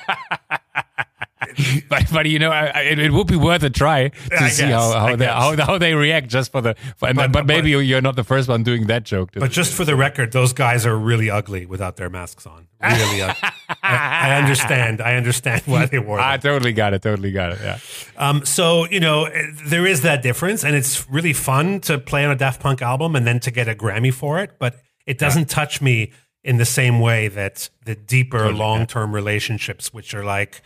but 1.89 2.03
but 2.11 2.25
you 2.27 2.39
know, 2.39 2.51
I, 2.51 2.67
I, 2.67 2.81
it, 2.81 2.99
it 2.99 3.11
would 3.11 3.27
be 3.27 3.35
worth 3.35 3.63
a 3.63 3.69
try 3.69 4.09
to 4.09 4.35
I 4.43 4.49
see 4.49 4.63
guess, 4.63 4.71
how 4.73 4.99
how 4.99 5.15
they, 5.15 5.25
how 5.25 5.55
how 5.57 5.77
they 5.77 5.93
react 5.93 6.27
just 6.27 6.51
for 6.51 6.61
the. 6.61 6.75
For, 6.97 7.07
and, 7.09 7.17
But- 7.17 7.31
but, 7.31 7.45
maybe 7.45 7.73
but- 7.73 7.79
you're 7.79 8.01
not 8.01 8.15
the 8.15 8.23
first 8.23 8.47
one 8.47 8.63
doing 8.63 8.87
that 8.87 9.03
joke. 9.03 9.31
But 9.33 9.51
just 9.51 9.73
for 9.73 9.85
the 9.85 9.95
record, 9.95 10.31
those 10.31 10.53
guys 10.53 10.85
are 10.85 10.97
really 10.97 11.29
ugly 11.29 11.65
without 11.65 11.95
their 11.97 12.09
masks 12.09 12.45
on. 12.45 12.67
Really 12.81 13.21
ugly. 13.21 13.49
I, 13.83 14.29
I 14.31 14.37
understand. 14.37 15.01
I 15.01 15.15
understand 15.15 15.63
why 15.65 15.85
they 15.87 15.99
wore 15.99 16.17
Them. 16.17 16.25
I 16.27 16.37
totally 16.37 16.73
got 16.73 16.93
it. 16.93 17.01
Totally 17.01 17.31
got 17.31 17.53
it. 17.53 17.59
Yeah. 17.61 17.79
Um, 18.17 18.45
so 18.45 18.85
you 18.89 18.99
know, 18.99 19.25
eh, 19.25 19.41
there 19.65 19.85
is 19.87 20.01
that 20.01 20.21
difference, 20.21 20.63
and 20.63 20.75
it's 20.75 21.09
really 21.09 21.33
fun 21.33 21.79
to 21.81 21.97
play 21.97 22.23
on 22.25 22.31
a 22.31 22.35
Daft 22.35 22.61
Punk 22.61 22.81
album 22.81 23.15
and 23.15 23.25
then 23.25 23.39
to 23.41 23.51
get 23.51 23.67
a 23.67 23.73
Grammy 23.75 24.13
for 24.13 24.39
it. 24.39 24.51
But 24.59 24.75
it 25.05 25.17
doesn't 25.17 25.49
touch 25.49 25.81
me 25.81 26.11
in 26.43 26.57
the 26.57 26.65
same 26.65 26.99
way 27.01 27.27
that 27.29 27.69
the 27.85 27.95
deeper, 27.95 28.37
Totally, 28.39 28.59
long-term 28.59 29.13
relationships, 29.13 29.93
which 29.93 30.13
are 30.13 30.23
like, 30.23 30.61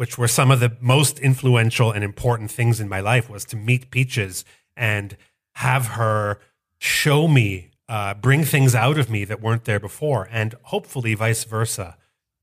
which 0.00 0.16
were 0.16 0.26
some 0.26 0.50
of 0.50 0.60
the 0.60 0.74
most 0.80 1.18
influential 1.18 1.92
and 1.92 2.02
important 2.02 2.50
things 2.50 2.80
in 2.80 2.88
my 2.88 3.00
life, 3.00 3.28
was 3.28 3.44
to 3.44 3.54
meet 3.54 3.90
Peaches 3.90 4.46
and 4.74 5.14
have 5.56 5.88
her 5.88 6.40
show 6.78 7.28
me, 7.28 7.68
uh, 7.86 8.14
bring 8.14 8.42
things 8.42 8.74
out 8.74 8.98
of 8.98 9.10
me 9.10 9.26
that 9.26 9.42
weren't 9.42 9.66
there 9.66 9.78
before, 9.78 10.26
and 10.32 10.54
hopefully 10.62 11.12
vice 11.12 11.44
versa. 11.44 11.98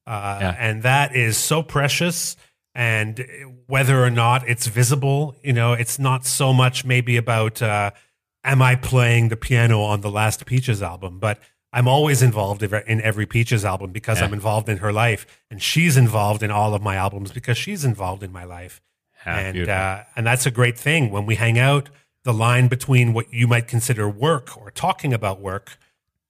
Uh, 0.06 0.38
Yeah. 0.40 0.56
And 0.60 0.84
that 0.84 1.16
is 1.16 1.36
so 1.36 1.64
precious. 1.64 2.38
And 2.76 3.26
whether 3.66 4.04
or 4.04 4.12
not 4.12 4.48
it's 4.48 4.68
visible, 4.68 5.36
you 5.42 5.54
know, 5.54 5.74
it's 5.74 5.98
not 5.98 6.28
so 6.28 6.54
much 6.54 6.86
maybe 6.86 7.18
about 7.18 7.60
uh, 7.64 7.90
am 8.44 8.62
I 8.62 8.76
playing 8.76 9.30
the 9.30 9.36
piano 9.36 9.82
on 9.82 10.02
the 10.02 10.12
last 10.12 10.46
Peaches 10.46 10.84
album, 10.84 11.18
but 11.18 11.40
I'm 11.78 11.88
always 11.88 12.22
involved 12.24 12.64
in 12.64 12.74
in 12.88 13.00
every 13.02 13.28
Peaches 13.28 13.64
album 13.64 13.92
because 13.92 14.18
Yeah. 14.18 14.26
I'm 14.26 14.34
involved 14.34 14.68
in 14.68 14.78
her 14.86 14.92
life, 14.92 15.22
and 15.52 15.62
she's 15.62 15.96
involved 15.96 16.42
in 16.42 16.52
all 16.52 16.74
of 16.74 16.82
my 16.82 16.96
albums 16.96 17.32
because 17.32 17.58
she's 17.58 17.86
involved 17.86 18.24
in 18.24 18.32
my 18.32 18.46
life 18.58 18.82
Yeah, 19.26 19.38
and 19.40 19.70
uh, 19.70 20.04
and 20.16 20.26
that's 20.26 20.46
a 20.46 20.52
great 20.60 20.78
thing 20.78 21.12
when 21.16 21.26
we 21.30 21.36
hang 21.36 21.58
out. 21.60 21.90
The 22.24 22.34
line 22.34 22.68
between 22.68 23.14
what 23.14 23.32
you 23.32 23.48
might 23.48 23.68
consider 23.68 24.10
work 24.10 24.58
or 24.58 24.72
talking 24.72 25.14
about 25.14 25.40
work, 25.40 25.78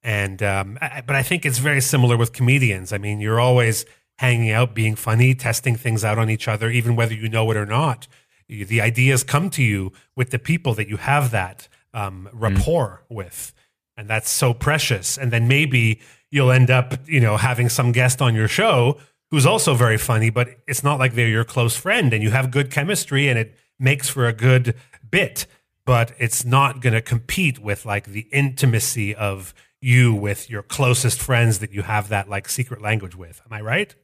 and 0.02 0.42
um, 0.42 0.78
I, 0.80 1.02
but 1.08 1.16
I 1.16 1.22
think 1.28 1.44
it's 1.46 1.58
very 1.58 1.80
similar 1.80 2.16
with 2.16 2.30
comedians. 2.32 2.92
I 2.92 2.98
mean, 2.98 3.18
you're 3.20 3.40
always 3.40 3.84
hanging 4.18 4.50
out, 4.58 4.74
being 4.74 4.96
funny, 4.96 5.34
testing 5.34 5.76
things 5.76 6.04
out 6.04 6.18
on 6.18 6.28
each 6.28 6.46
other, 6.46 6.70
even 6.70 6.94
whether 6.94 7.14
you 7.14 7.28
know 7.28 7.50
it 7.50 7.56
or 7.56 7.66
not. 7.66 8.06
The 8.48 8.80
ideas 8.80 9.24
come 9.24 9.50
to 9.50 9.62
you 9.62 9.92
with 10.16 10.30
the 10.30 10.38
people 10.38 10.72
that 10.74 10.88
you 10.88 10.98
have 10.98 11.30
that 11.30 11.68
um, 11.94 12.28
rapport 12.32 13.04
with, 13.08 13.52
and 13.98 14.08
that's 14.08 14.30
so 14.30 14.54
precious. 14.54 15.18
And 15.18 15.32
then 15.32 15.48
maybe 15.48 16.00
you'll 16.30 16.52
end 16.52 16.70
up, 16.70 16.94
you 17.06 17.20
know, 17.20 17.36
having 17.36 17.68
some 17.68 17.92
guest 17.92 18.22
on 18.22 18.34
your 18.34 18.48
show 18.48 18.96
who's 19.30 19.44
also 19.44 19.74
very 19.74 19.98
funny, 19.98 20.30
but 20.30 20.48
it's 20.66 20.84
not 20.84 20.98
like 20.98 21.14
they're 21.14 21.28
your 21.28 21.44
close 21.44 21.76
friend 21.76 22.14
and 22.14 22.22
you 22.22 22.30
have 22.30 22.50
good 22.50 22.70
chemistry 22.70 23.28
and 23.28 23.38
it 23.38 23.58
makes 23.78 24.08
for 24.08 24.26
a 24.26 24.32
good 24.32 24.74
bit, 25.10 25.46
but 25.84 26.12
it's 26.18 26.44
not 26.44 26.80
going 26.80 26.92
to 26.92 27.02
compete 27.02 27.58
with 27.58 27.84
like 27.84 28.06
the 28.06 28.26
intimacy 28.32 29.14
of 29.14 29.52
you 29.80 30.14
with 30.14 30.48
your 30.48 30.62
closest 30.62 31.20
friends 31.20 31.58
that 31.58 31.72
you 31.72 31.82
have 31.82 32.08
that 32.08 32.28
like 32.28 32.48
secret 32.48 32.80
language 32.80 33.16
with. 33.16 33.42
Am 33.44 33.52
I 33.52 33.60
right? 33.60 33.94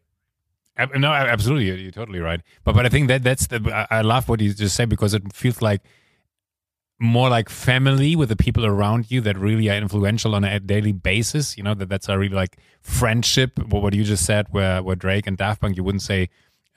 No, 0.96 1.12
absolutely, 1.12 1.82
you're, 1.82 1.92
totally 1.92 2.18
right. 2.18 2.40
But 2.64 2.74
but 2.74 2.84
I 2.84 2.88
think 2.88 3.06
that 3.06 3.22
that's 3.22 3.46
the 3.46 3.60
I 3.72 3.98
I 3.98 4.00
love 4.00 4.28
what 4.28 4.40
you 4.40 4.52
just 4.52 4.74
said 4.74 4.88
because 4.88 5.14
it 5.14 5.22
feels 5.32 5.62
like 5.62 5.82
more 7.00 7.28
like 7.28 7.48
family 7.48 8.14
with 8.14 8.28
the 8.28 8.36
people 8.36 8.64
around 8.64 9.10
you 9.10 9.20
that 9.20 9.36
really 9.36 9.68
are 9.68 9.76
influential 9.76 10.34
on 10.34 10.44
a 10.44 10.60
daily 10.60 10.92
basis. 10.92 11.56
You 11.56 11.64
know 11.64 11.74
that 11.74 11.88
that's 11.88 12.08
a 12.08 12.18
really 12.18 12.34
like 12.34 12.58
friendship. 12.80 13.58
What 13.58 13.94
you 13.94 14.04
just 14.04 14.24
said, 14.24 14.46
where 14.50 14.82
where 14.82 14.96
Drake 14.96 15.26
and 15.26 15.36
Daft 15.36 15.60
Punk, 15.60 15.76
you 15.76 15.84
wouldn't 15.84 16.02
say 16.02 16.28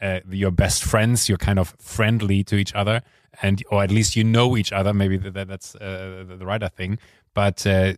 uh, 0.02 0.20
your 0.30 0.52
best 0.52 0.84
friends. 0.84 1.30
You're 1.30 1.38
kind 1.38 1.60
of 1.60 1.76
friendly 1.80 2.44
to 2.46 2.56
each 2.56 2.74
other, 2.74 3.02
and 3.42 3.64
or 3.72 3.84
at 3.84 3.92
least 3.92 4.16
you 4.16 4.24
know 4.24 4.58
each 4.58 4.72
other. 4.72 4.94
Maybe 4.94 5.18
that, 5.18 5.48
that's 5.48 5.76
uh, 5.76 6.26
the 6.28 6.46
right 6.46 6.62
thing. 6.74 6.98
But 7.34 7.66
uh, 7.68 7.94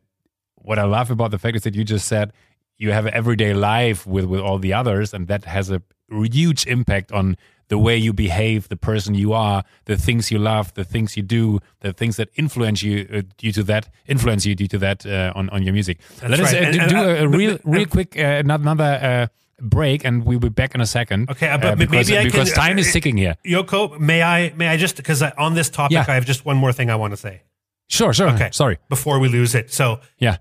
what 0.56 0.78
I 0.78 0.84
love 0.84 1.12
about 1.12 1.32
the 1.32 1.40
fact 1.40 1.56
is 1.56 1.64
that 1.64 1.76
you 1.76 1.84
just 1.84 2.08
said 2.08 2.34
you 2.78 2.92
have 2.92 3.08
everyday 3.08 3.54
life 3.54 4.06
with 4.06 4.26
with 4.26 4.42
all 4.42 4.60
the 4.60 4.74
others, 4.74 5.14
and 5.14 5.28
that 5.28 5.46
has 5.46 5.72
a 5.72 5.82
huge 6.10 6.66
impact 6.68 7.12
on 7.12 7.38
the 7.70 7.78
way 7.78 7.96
you 7.98 8.14
behave, 8.14 8.68
the 8.68 8.76
person 8.76 9.16
you 9.16 9.34
are, 9.34 9.64
the 9.86 9.96
things 9.98 10.30
you 10.32 10.40
love, 10.40 10.74
the 10.74 10.84
things 10.84 11.16
you 11.16 11.24
do, 11.24 11.60
the 11.80 11.94
things 11.94 12.16
that 12.18 12.30
influence 12.36 12.84
you 12.84 13.08
uh, 13.14 13.22
due 13.38 13.52
to 13.54 13.64
that, 13.64 13.90
influence 14.08 14.46
you 14.46 14.56
due 14.56 14.68
to 14.68 14.78
that 14.80 15.06
uh, 15.06 15.32
on 15.40 15.50
on 15.52 15.64
your 15.64 15.74
music. 15.74 15.98
That's 16.20 16.32
Let 16.32 16.40
us 16.40 16.54
right. 16.54 16.64
uh, 16.64 16.66
And- 16.66 16.74
do, 16.74 16.80
and, 16.82 16.90
do 16.90 16.98
uh, 16.98 17.24
a, 17.24 17.28
real, 17.28 17.58
real 17.64 17.84
uh, 17.84 17.86
quick 17.96 18.16
uh, 18.18 18.44
another 18.46 18.84
uh, 19.02 19.28
break, 19.62 20.06
and 20.06 20.26
we'll 20.26 20.40
be 20.40 20.50
back 20.50 20.76
in 20.76 20.82
a 20.82 20.86
second. 20.86 21.30
Okay, 21.30 21.48
uh, 21.50 21.58
because, 21.76 21.90
maybe 22.10 22.18
I 22.18 22.22
can- 22.22 22.32
because 22.32 22.52
time 22.54 22.80
is 22.80 22.92
ticking 22.92 23.18
here. 23.18 23.36
Joko, 23.46 23.98
may 24.00 24.22
I 24.24 24.54
may 24.56 24.68
I 24.68 24.78
just 24.78 24.96
because 24.98 25.22
on 25.38 25.54
this 25.56 25.70
topic 25.70 25.94
Yeah. 25.94 26.06
I 26.08 26.14
have 26.16 26.26
just 26.26 26.46
one 26.46 26.58
more 26.58 26.74
thing 26.74 26.90
I 26.90 26.96
want 26.96 27.12
to 27.14 27.18
say 27.18 27.42
Sure, 27.88 28.14
sure. 28.14 28.30
Okay. 28.30 28.50
sorry. 28.52 28.78
before 28.90 29.20
we 29.20 29.28
lose 29.30 29.56
it. 29.56 29.72
So 29.74 30.00
Yeah. 30.18 30.38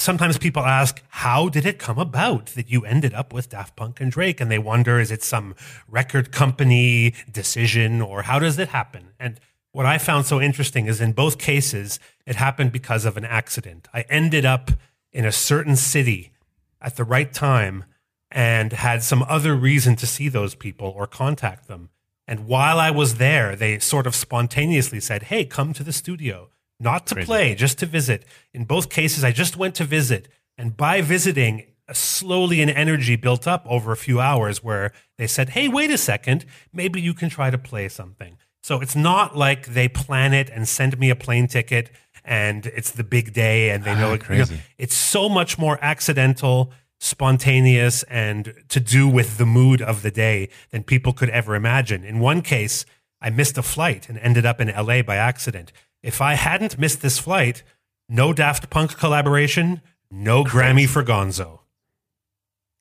Sometimes 0.00 0.38
people 0.38 0.62
ask, 0.62 1.02
how 1.08 1.48
did 1.48 1.66
it 1.66 1.78
come 1.78 1.98
about 1.98 2.46
that 2.46 2.70
you 2.70 2.84
ended 2.84 3.14
up 3.14 3.32
with 3.32 3.50
Daft 3.50 3.76
Punk 3.76 4.00
and 4.00 4.10
Drake? 4.10 4.40
And 4.40 4.50
they 4.50 4.58
wonder, 4.58 4.98
is 4.98 5.10
it 5.10 5.22
some 5.22 5.54
record 5.88 6.32
company 6.32 7.14
decision 7.30 8.00
or 8.00 8.22
how 8.22 8.38
does 8.38 8.58
it 8.58 8.68
happen? 8.68 9.10
And 9.18 9.38
what 9.72 9.86
I 9.86 9.98
found 9.98 10.26
so 10.26 10.40
interesting 10.40 10.86
is 10.86 11.00
in 11.00 11.12
both 11.12 11.38
cases, 11.38 12.00
it 12.26 12.36
happened 12.36 12.72
because 12.72 13.04
of 13.04 13.16
an 13.16 13.24
accident. 13.24 13.88
I 13.94 14.02
ended 14.08 14.44
up 14.44 14.70
in 15.12 15.24
a 15.24 15.32
certain 15.32 15.76
city 15.76 16.32
at 16.80 16.96
the 16.96 17.04
right 17.04 17.32
time 17.32 17.84
and 18.30 18.72
had 18.72 19.02
some 19.02 19.24
other 19.28 19.54
reason 19.54 19.96
to 19.96 20.06
see 20.06 20.28
those 20.28 20.54
people 20.54 20.92
or 20.96 21.06
contact 21.06 21.68
them. 21.68 21.90
And 22.26 22.46
while 22.46 22.78
I 22.78 22.90
was 22.90 23.16
there, 23.16 23.56
they 23.56 23.78
sort 23.80 24.06
of 24.06 24.14
spontaneously 24.14 25.00
said, 25.00 25.24
Hey, 25.24 25.44
come 25.44 25.72
to 25.72 25.82
the 25.82 25.92
studio, 25.92 26.48
not 26.80 27.06
to 27.08 27.14
Crazy. 27.14 27.26
play, 27.26 27.54
just 27.54 27.78
to 27.78 27.86
visit. 27.86 28.24
In 28.54 28.64
both 28.64 28.88
cases, 28.90 29.22
I 29.22 29.32
just 29.32 29.56
went 29.56 29.74
to 29.76 29.84
visit. 29.84 30.26
And 30.58 30.76
by 30.76 31.02
visiting, 31.02 31.66
slowly 31.92 32.62
an 32.62 32.70
energy 32.70 33.16
built 33.16 33.46
up 33.46 33.64
over 33.68 33.92
a 33.92 33.96
few 33.96 34.20
hours 34.20 34.62
where 34.64 34.92
they 35.18 35.26
said, 35.26 35.50
Hey, 35.50 35.68
wait 35.68 35.90
a 35.90 35.98
second, 35.98 36.44
maybe 36.72 37.00
you 37.00 37.12
can 37.14 37.28
try 37.28 37.50
to 37.50 37.58
play 37.58 37.88
something. 37.88 38.36
So 38.62 38.80
it's 38.80 38.94
not 38.96 39.36
like 39.36 39.66
they 39.68 39.88
plan 39.88 40.32
it 40.32 40.48
and 40.50 40.68
send 40.68 40.98
me 40.98 41.10
a 41.10 41.16
plane 41.16 41.46
ticket 41.48 41.90
and 42.24 42.66
it's 42.66 42.90
the 42.90 43.04
big 43.04 43.32
day 43.32 43.70
and 43.70 43.84
they 43.84 43.94
know 43.94 44.10
Ah, 44.10 44.14
it. 44.14 44.22
you 44.28 44.36
know, 44.38 44.44
crazy. 44.46 44.60
it's 44.78 44.94
so 44.94 45.28
much 45.28 45.58
more 45.58 45.78
accidental, 45.82 46.70
spontaneous, 47.00 48.02
and 48.04 48.54
to 48.68 48.78
do 48.80 49.08
with 49.08 49.36
the 49.38 49.46
mood 49.46 49.82
of 49.82 50.02
the 50.02 50.10
day 50.10 50.48
than 50.70 50.82
people 50.82 51.12
could 51.12 51.30
ever 51.30 51.54
imagine. 51.54 52.04
In 52.04 52.18
one 52.20 52.40
case, 52.42 52.84
I 53.20 53.30
missed 53.30 53.58
a 53.58 53.62
flight 53.62 54.08
and 54.08 54.18
ended 54.18 54.46
up 54.46 54.60
in 54.60 54.68
LA 54.68 55.02
by 55.02 55.16
accident. 55.16 55.72
If 56.02 56.20
I 56.20 56.34
hadn't 56.34 56.78
missed 56.78 57.02
this 57.02 57.18
flight, 57.18 57.62
no 58.08 58.32
Daft 58.32 58.70
Punk 58.70 58.96
collaboration, 58.96 59.82
no 60.10 60.44
Grammy 60.44 60.88
for 60.88 61.02
Gonzo. 61.04 61.60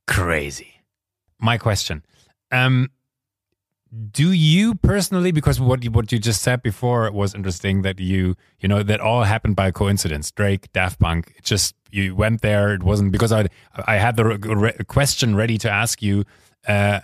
crazy. 0.07 0.82
My 1.39 1.57
question: 1.57 2.03
um, 2.51 2.89
Do 4.11 4.32
you 4.32 4.76
personally, 4.76 5.32
because 5.32 5.59
what 5.59 5.84
you, 5.84 5.91
what 5.91 6.11
you 6.11 6.20
just 6.20 6.41
said 6.41 6.61
before 6.61 7.09
was 7.11 7.34
interesting, 7.34 7.82
that 7.84 7.99
you 7.99 8.36
you 8.59 8.67
know 8.67 8.84
that 8.84 8.99
all 8.99 9.24
happened 9.24 9.55
by 9.55 9.72
coincidence. 9.72 10.32
Drake, 10.32 10.72
Daft 10.74 10.99
Punk, 10.99 11.34
it 11.38 11.43
just 11.43 11.76
you 11.91 12.15
went 12.15 12.41
there. 12.41 12.74
It 12.74 12.84
wasn't 12.84 13.11
because 13.11 13.32
I 13.32 13.47
I 13.86 13.95
had 13.97 14.15
the 14.15 14.26
re- 14.26 14.38
re- 14.38 14.84
question 14.88 15.36
ready 15.36 15.57
to 15.59 15.70
ask 15.70 16.01
you. 16.01 16.26
Uh, 16.67 16.99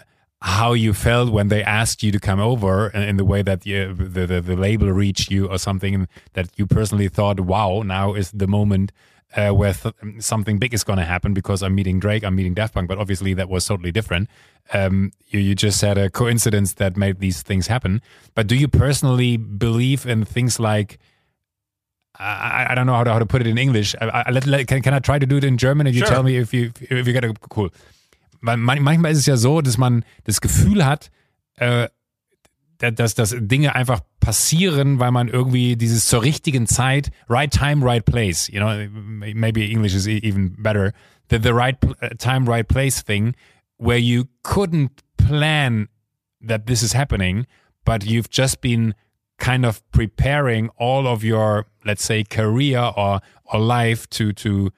how 0.45 0.73
you 0.73 0.93
felt 0.93 1.31
when 1.31 1.47
they 1.47 1.63
asked 1.63 2.03
you 2.03 2.11
to 2.11 2.19
come 2.19 2.39
over 2.39 2.89
in, 2.89 3.01
in 3.01 3.17
the 3.17 3.25
way 3.25 3.41
that 3.41 3.65
you, 3.65 3.95
the, 3.95 4.27
the 4.27 4.41
the 4.41 4.55
label 4.55 4.91
reached 4.91 5.31
you 5.31 5.47
or 5.49 5.57
something 5.57 6.07
that 6.33 6.47
you 6.55 6.67
personally 6.67 7.07
thought, 7.09 7.39
wow, 7.39 7.81
now 7.83 8.13
is 8.13 8.29
the 8.31 8.45
moment 8.45 8.91
uh, 9.35 9.49
where 9.49 9.73
th- 9.73 9.95
something 10.19 10.59
big 10.59 10.71
is 10.71 10.83
going 10.83 10.99
to 10.99 11.03
happen 11.05 11.33
because 11.33 11.63
I'm 11.63 11.73
meeting 11.73 11.99
Drake, 11.99 12.23
I'm 12.23 12.35
meeting 12.35 12.53
Daft 12.53 12.75
Punk, 12.75 12.87
but 12.87 12.99
obviously 12.99 13.33
that 13.33 13.49
was 13.49 13.65
totally 13.65 13.91
different. 13.91 14.29
Um, 14.71 15.11
you, 15.29 15.39
you 15.39 15.55
just 15.55 15.81
had 15.81 15.97
a 15.97 16.11
coincidence 16.11 16.73
that 16.73 16.95
made 16.95 17.19
these 17.19 17.41
things 17.41 17.65
happen. 17.65 18.01
But 18.35 18.45
do 18.45 18.55
you 18.55 18.67
personally 18.67 19.37
believe 19.37 20.05
in 20.05 20.25
things 20.25 20.59
like, 20.59 20.99
I, 22.19 22.67
I 22.69 22.75
don't 22.75 22.85
know 22.85 22.93
how 22.93 23.03
to, 23.03 23.11
how 23.13 23.19
to 23.19 23.25
put 23.25 23.41
it 23.41 23.47
in 23.47 23.57
English. 23.57 23.95
I, 23.99 24.05
I, 24.27 24.31
let, 24.31 24.45
let, 24.45 24.67
can, 24.67 24.83
can 24.83 24.93
I 24.93 24.99
try 24.99 25.17
to 25.17 25.25
do 25.25 25.37
it 25.37 25.43
in 25.43 25.57
German 25.57 25.87
and 25.87 25.95
you 25.95 26.01
Sure. 26.05 26.13
tell 26.13 26.23
me 26.23 26.37
if 26.37 26.53
you, 26.53 26.71
if 26.81 27.07
you 27.07 27.13
get 27.13 27.25
a 27.25 27.33
cool. 27.49 27.71
Weil 28.45 28.57
man, 28.57 28.81
manchmal 28.81 29.11
ist 29.11 29.19
es 29.19 29.25
ja 29.25 29.37
so, 29.37 29.61
dass 29.61 29.77
man 29.77 30.03
das 30.25 30.41
Gefühl 30.41 30.85
hat, 30.85 31.09
äh, 31.57 31.87
da- 32.77 32.91
dass, 32.91 33.15
dass 33.15 33.35
Dinge 33.39 33.73
einfach 33.75 34.01
passieren, 34.19 34.99
weil 34.99 35.11
man 35.11 35.27
irgendwie 35.27 35.75
dieses 35.75 36.05
zur 36.07 36.23
richtigen 36.23 36.67
Zeit, 36.67 37.11
right 37.29 37.51
time, 37.51 37.85
right 37.85 38.03
place, 38.05 38.47
you 38.49 38.59
know, 38.59 38.87
maybe 39.33 39.65
English 39.69 39.93
is 39.93 40.07
e- 40.07 40.19
even 40.23 40.55
better, 40.61 40.91
the, 41.29 41.39
the 41.39 41.53
right 41.53 41.77
uh, 42.01 42.09
time, 42.17 42.47
right 42.47 42.67
place 42.67 43.01
thing, 43.03 43.33
where 43.77 43.97
you 43.99 44.25
couldn't 44.43 44.91
plan 45.17 45.87
that 46.41 46.65
this 46.67 46.81
is 46.83 46.93
happening, 46.93 47.45
but 47.85 48.03
you've 48.03 48.29
just 48.29 48.61
been 48.61 48.93
kind 49.37 49.65
of 49.65 49.81
preparing 49.91 50.69
all 50.77 51.07
of 51.07 51.23
your, 51.23 51.65
let's 51.85 52.03
say, 52.03 52.23
career 52.23 52.91
or, 52.95 53.21
or 53.45 53.59
life 53.59 54.09
to, 54.09 54.31
to 54.33 54.71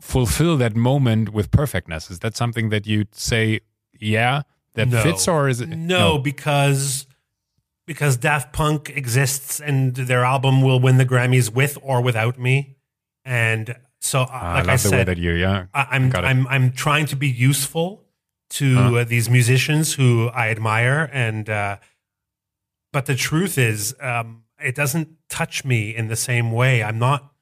fulfill 0.00 0.56
that 0.58 0.76
moment 0.76 1.30
with 1.30 1.50
perfectness. 1.50 2.10
Is 2.10 2.20
that 2.20 2.36
something 2.36 2.68
that 2.70 2.86
you'd 2.86 3.14
say, 3.14 3.60
yeah, 3.98 4.42
that 4.74 4.88
No. 4.88 5.02
fits, 5.02 5.26
or 5.28 5.48
is 5.48 5.60
it? 5.60 5.68
No, 5.70 6.18
because 6.18 7.06
because 7.86 8.16
Daft 8.18 8.52
Punk 8.52 8.90
exists 8.90 9.60
and 9.60 9.94
their 9.94 10.22
album 10.24 10.60
will 10.62 10.78
win 10.78 10.98
the 10.98 11.06
Grammys 11.06 11.50
with 11.50 11.78
or 11.82 12.02
without 12.02 12.38
me. 12.38 12.76
And 13.24 13.74
so, 14.00 14.20
uh, 14.22 14.28
Ah, 14.30 14.52
like 14.52 14.54
I 14.54 14.58
I, 14.58 14.62
love 14.74 14.82
the 14.82 14.90
way 14.90 14.96
said, 14.98 15.06
that 15.08 15.18
you, 15.18 15.32
yeah. 15.32 15.66
I, 15.74 15.86
I'm. 15.92 16.14
I'm 16.14 16.46
I'm 16.48 16.72
trying 16.72 17.06
to 17.06 17.16
be 17.16 17.28
useful 17.28 18.04
to 18.50 18.74
Huh. 18.76 18.94
uh, 18.94 19.04
these 19.04 19.28
musicians 19.28 19.94
who 19.94 20.28
I 20.28 20.48
admire, 20.50 21.10
and 21.12 21.48
uh, 21.50 21.78
but 22.92 23.06
the 23.06 23.14
truth 23.14 23.58
is, 23.58 23.94
um, 24.00 24.44
it 24.62 24.74
doesn't 24.74 25.08
touch 25.28 25.64
me 25.64 25.94
in 25.94 26.08
the 26.08 26.16
same 26.16 26.52
way. 26.52 26.82
I'm 26.82 26.98
not. 26.98 27.32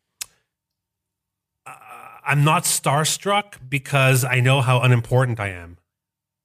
I'm 2.26 2.42
not 2.42 2.64
starstruck 2.64 3.54
because 3.68 4.24
I 4.24 4.40
know 4.40 4.60
how 4.60 4.80
unimportant 4.80 5.38
I 5.38 5.50
am 5.50 5.78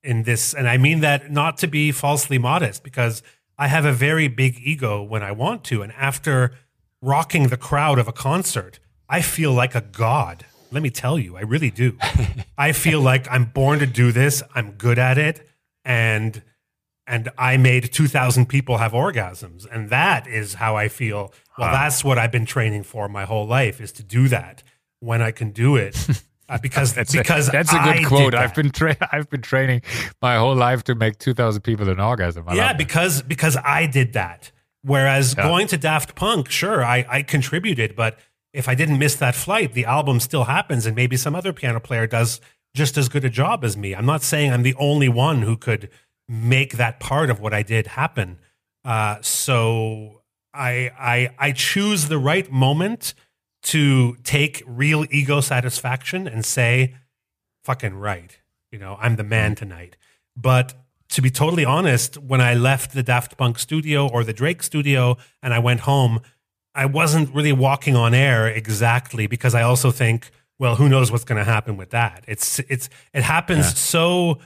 in 0.04 0.24
this, 0.24 0.54
and 0.54 0.70
I 0.70 0.78
mean 0.78 1.00
that 1.00 1.32
not 1.32 1.58
to 1.58 1.68
be 1.68 1.92
falsely 1.92 2.38
modest, 2.38 2.84
because 2.84 3.24
I 3.58 3.68
have 3.68 3.84
a 3.84 3.92
very 3.92 4.28
big 4.28 4.60
ego 4.64 5.02
when 5.02 5.24
I 5.24 5.32
want 5.32 5.64
to, 5.66 5.82
and 5.82 5.92
after 5.94 6.54
rocking 7.02 7.48
the 7.48 7.58
crowd 7.58 7.98
of 7.98 8.08
a 8.08 8.14
concert, 8.14 8.80
I 9.10 9.22
feel 9.22 9.54
like 9.54 9.74
a 9.74 9.82
god. 9.82 10.46
Let 10.72 10.84
me 10.84 10.92
tell 10.92 11.18
you, 11.18 11.36
I 11.36 11.42
really 11.42 11.72
do. 11.72 11.98
I 12.58 12.74
feel 12.74 13.02
like 13.02 13.30
I'm 13.30 13.46
born 13.46 13.80
to 13.80 13.88
do 13.88 14.12
this. 14.12 14.44
I'm 14.54 14.74
good 14.74 15.00
at 15.00 15.18
it, 15.18 15.48
and 15.84 16.44
and 17.08 17.30
I 17.38 17.58
made 17.58 17.92
2,000 17.92 18.46
people 18.46 18.78
have 18.78 18.92
orgasms, 18.92 19.66
and 19.70 19.90
that 19.90 20.28
is 20.28 20.54
how 20.56 20.78
I 20.78 20.88
feel. 20.88 21.34
Well, 21.58 21.72
that's 21.72 22.04
what 22.04 22.20
I've 22.20 22.32
been 22.32 22.46
training 22.46 22.84
for 22.84 23.10
my 23.10 23.26
whole 23.26 23.48
life 23.48 23.82
is 23.82 23.92
to 23.94 24.04
do 24.04 24.28
that 24.28 24.64
when 25.02 25.22
I 25.22 25.32
can 25.32 25.52
do 25.52 25.76
it, 25.76 25.96
uh, 26.50 26.58
because 26.60 26.94
That's 26.94 27.12
because 27.12 27.50
a, 27.50 27.52
that's 27.52 27.74
a 27.74 27.76
I 27.76 27.84
good 27.94 28.00
did 28.00 28.08
quote. 28.08 28.34
I've 28.36 28.56
been 28.56 28.72
tra- 28.72 28.98
I've 29.12 29.30
been 29.30 29.42
training 29.42 29.82
my 30.22 30.38
whole 30.38 30.56
life 30.56 30.84
to 30.86 30.96
make 30.96 31.18
two 31.20 31.34
thousand 31.34 31.62
people 31.64 31.90
an 31.90 32.00
orgasm. 32.00 32.46
I 32.48 32.56
yeah, 32.56 32.74
because 32.74 33.22
because 33.22 33.58
I 33.58 33.86
did 33.88 34.14
that. 34.14 34.52
Whereas 34.84 35.36
Yeah. 35.38 35.44
going 35.44 35.68
to 35.68 35.78
Daft 35.78 36.16
Punk, 36.16 36.50
sure, 36.50 36.84
I, 36.84 37.06
I 37.08 37.22
contributed, 37.22 37.96
but 37.96 38.18
if 38.52 38.68
I 38.68 38.74
didn't 38.74 38.98
miss 38.98 39.16
that 39.18 39.36
flight, 39.36 39.74
the 39.74 39.86
album 39.86 40.20
still 40.20 40.46
happens, 40.46 40.86
and 40.88 40.96
maybe 40.96 41.18
some 41.18 41.36
other 41.36 41.54
piano 41.54 41.80
player 41.80 42.08
does 42.08 42.42
just 42.74 42.98
as 42.98 43.08
good 43.08 43.24
a 43.24 43.30
job 43.30 43.64
as 43.64 43.78
me. 43.78 43.94
I'm 43.94 44.06
not 44.08 44.24
saying 44.24 44.52
I'm 44.52 44.64
the 44.64 44.74
only 44.80 45.08
one 45.10 45.44
who 45.44 45.56
could 45.56 45.90
make 46.28 46.78
that 46.78 47.00
part 47.00 47.30
of 47.30 47.40
what 47.40 47.54
I 47.54 47.62
did 47.64 47.88
happen. 47.88 48.40
Uh, 48.84 49.18
so 49.22 50.22
I 50.54 50.90
I 50.98 51.30
I 51.38 51.52
choose 51.52 52.08
the 52.08 52.18
right 52.18 52.52
moment 52.52 53.14
to 53.64 54.16
take 54.24 54.64
real 54.66 55.06
ego 55.12 55.42
satisfaction 55.42 56.28
and 56.28 56.44
say, 56.46 56.96
fucking 57.64 57.96
right. 57.96 58.40
You 58.72 58.80
know, 58.80 58.98
I'm 59.02 59.16
the 59.18 59.24
man 59.24 59.56
tonight. 59.56 59.98
But 60.36 60.74
to 61.10 61.22
be 61.22 61.30
totally 61.30 61.66
honest, 61.66 62.18
when 62.18 62.42
I 62.42 62.54
left 62.54 62.94
the 62.94 63.04
Daft 63.04 63.38
Punk 63.38 63.60
studio 63.60 64.08
or 64.08 64.24
the 64.24 64.34
Drake 64.34 64.64
studio 64.64 65.18
and 65.44 65.54
I 65.54 65.60
went 65.60 65.82
home, 65.82 66.22
I 66.74 66.86
wasn't 66.86 67.36
really 67.36 67.52
walking 67.52 67.96
on 67.98 68.14
air 68.14 68.48
exactly 68.48 69.28
because 69.28 69.54
I 69.54 69.62
also 69.62 69.92
think, 69.92 70.32
well, 70.58 70.76
who 70.76 70.88
knows 70.88 71.12
what's 71.12 71.26
going 71.26 71.38
to 71.38 71.44
happen 71.44 71.76
with 71.76 71.90
that? 71.90 72.24
It's 72.28 72.60
it's 72.60 72.90
it 73.14 73.24
happens 73.24 73.66
Yeah. 73.66 73.74
so 73.74 74.38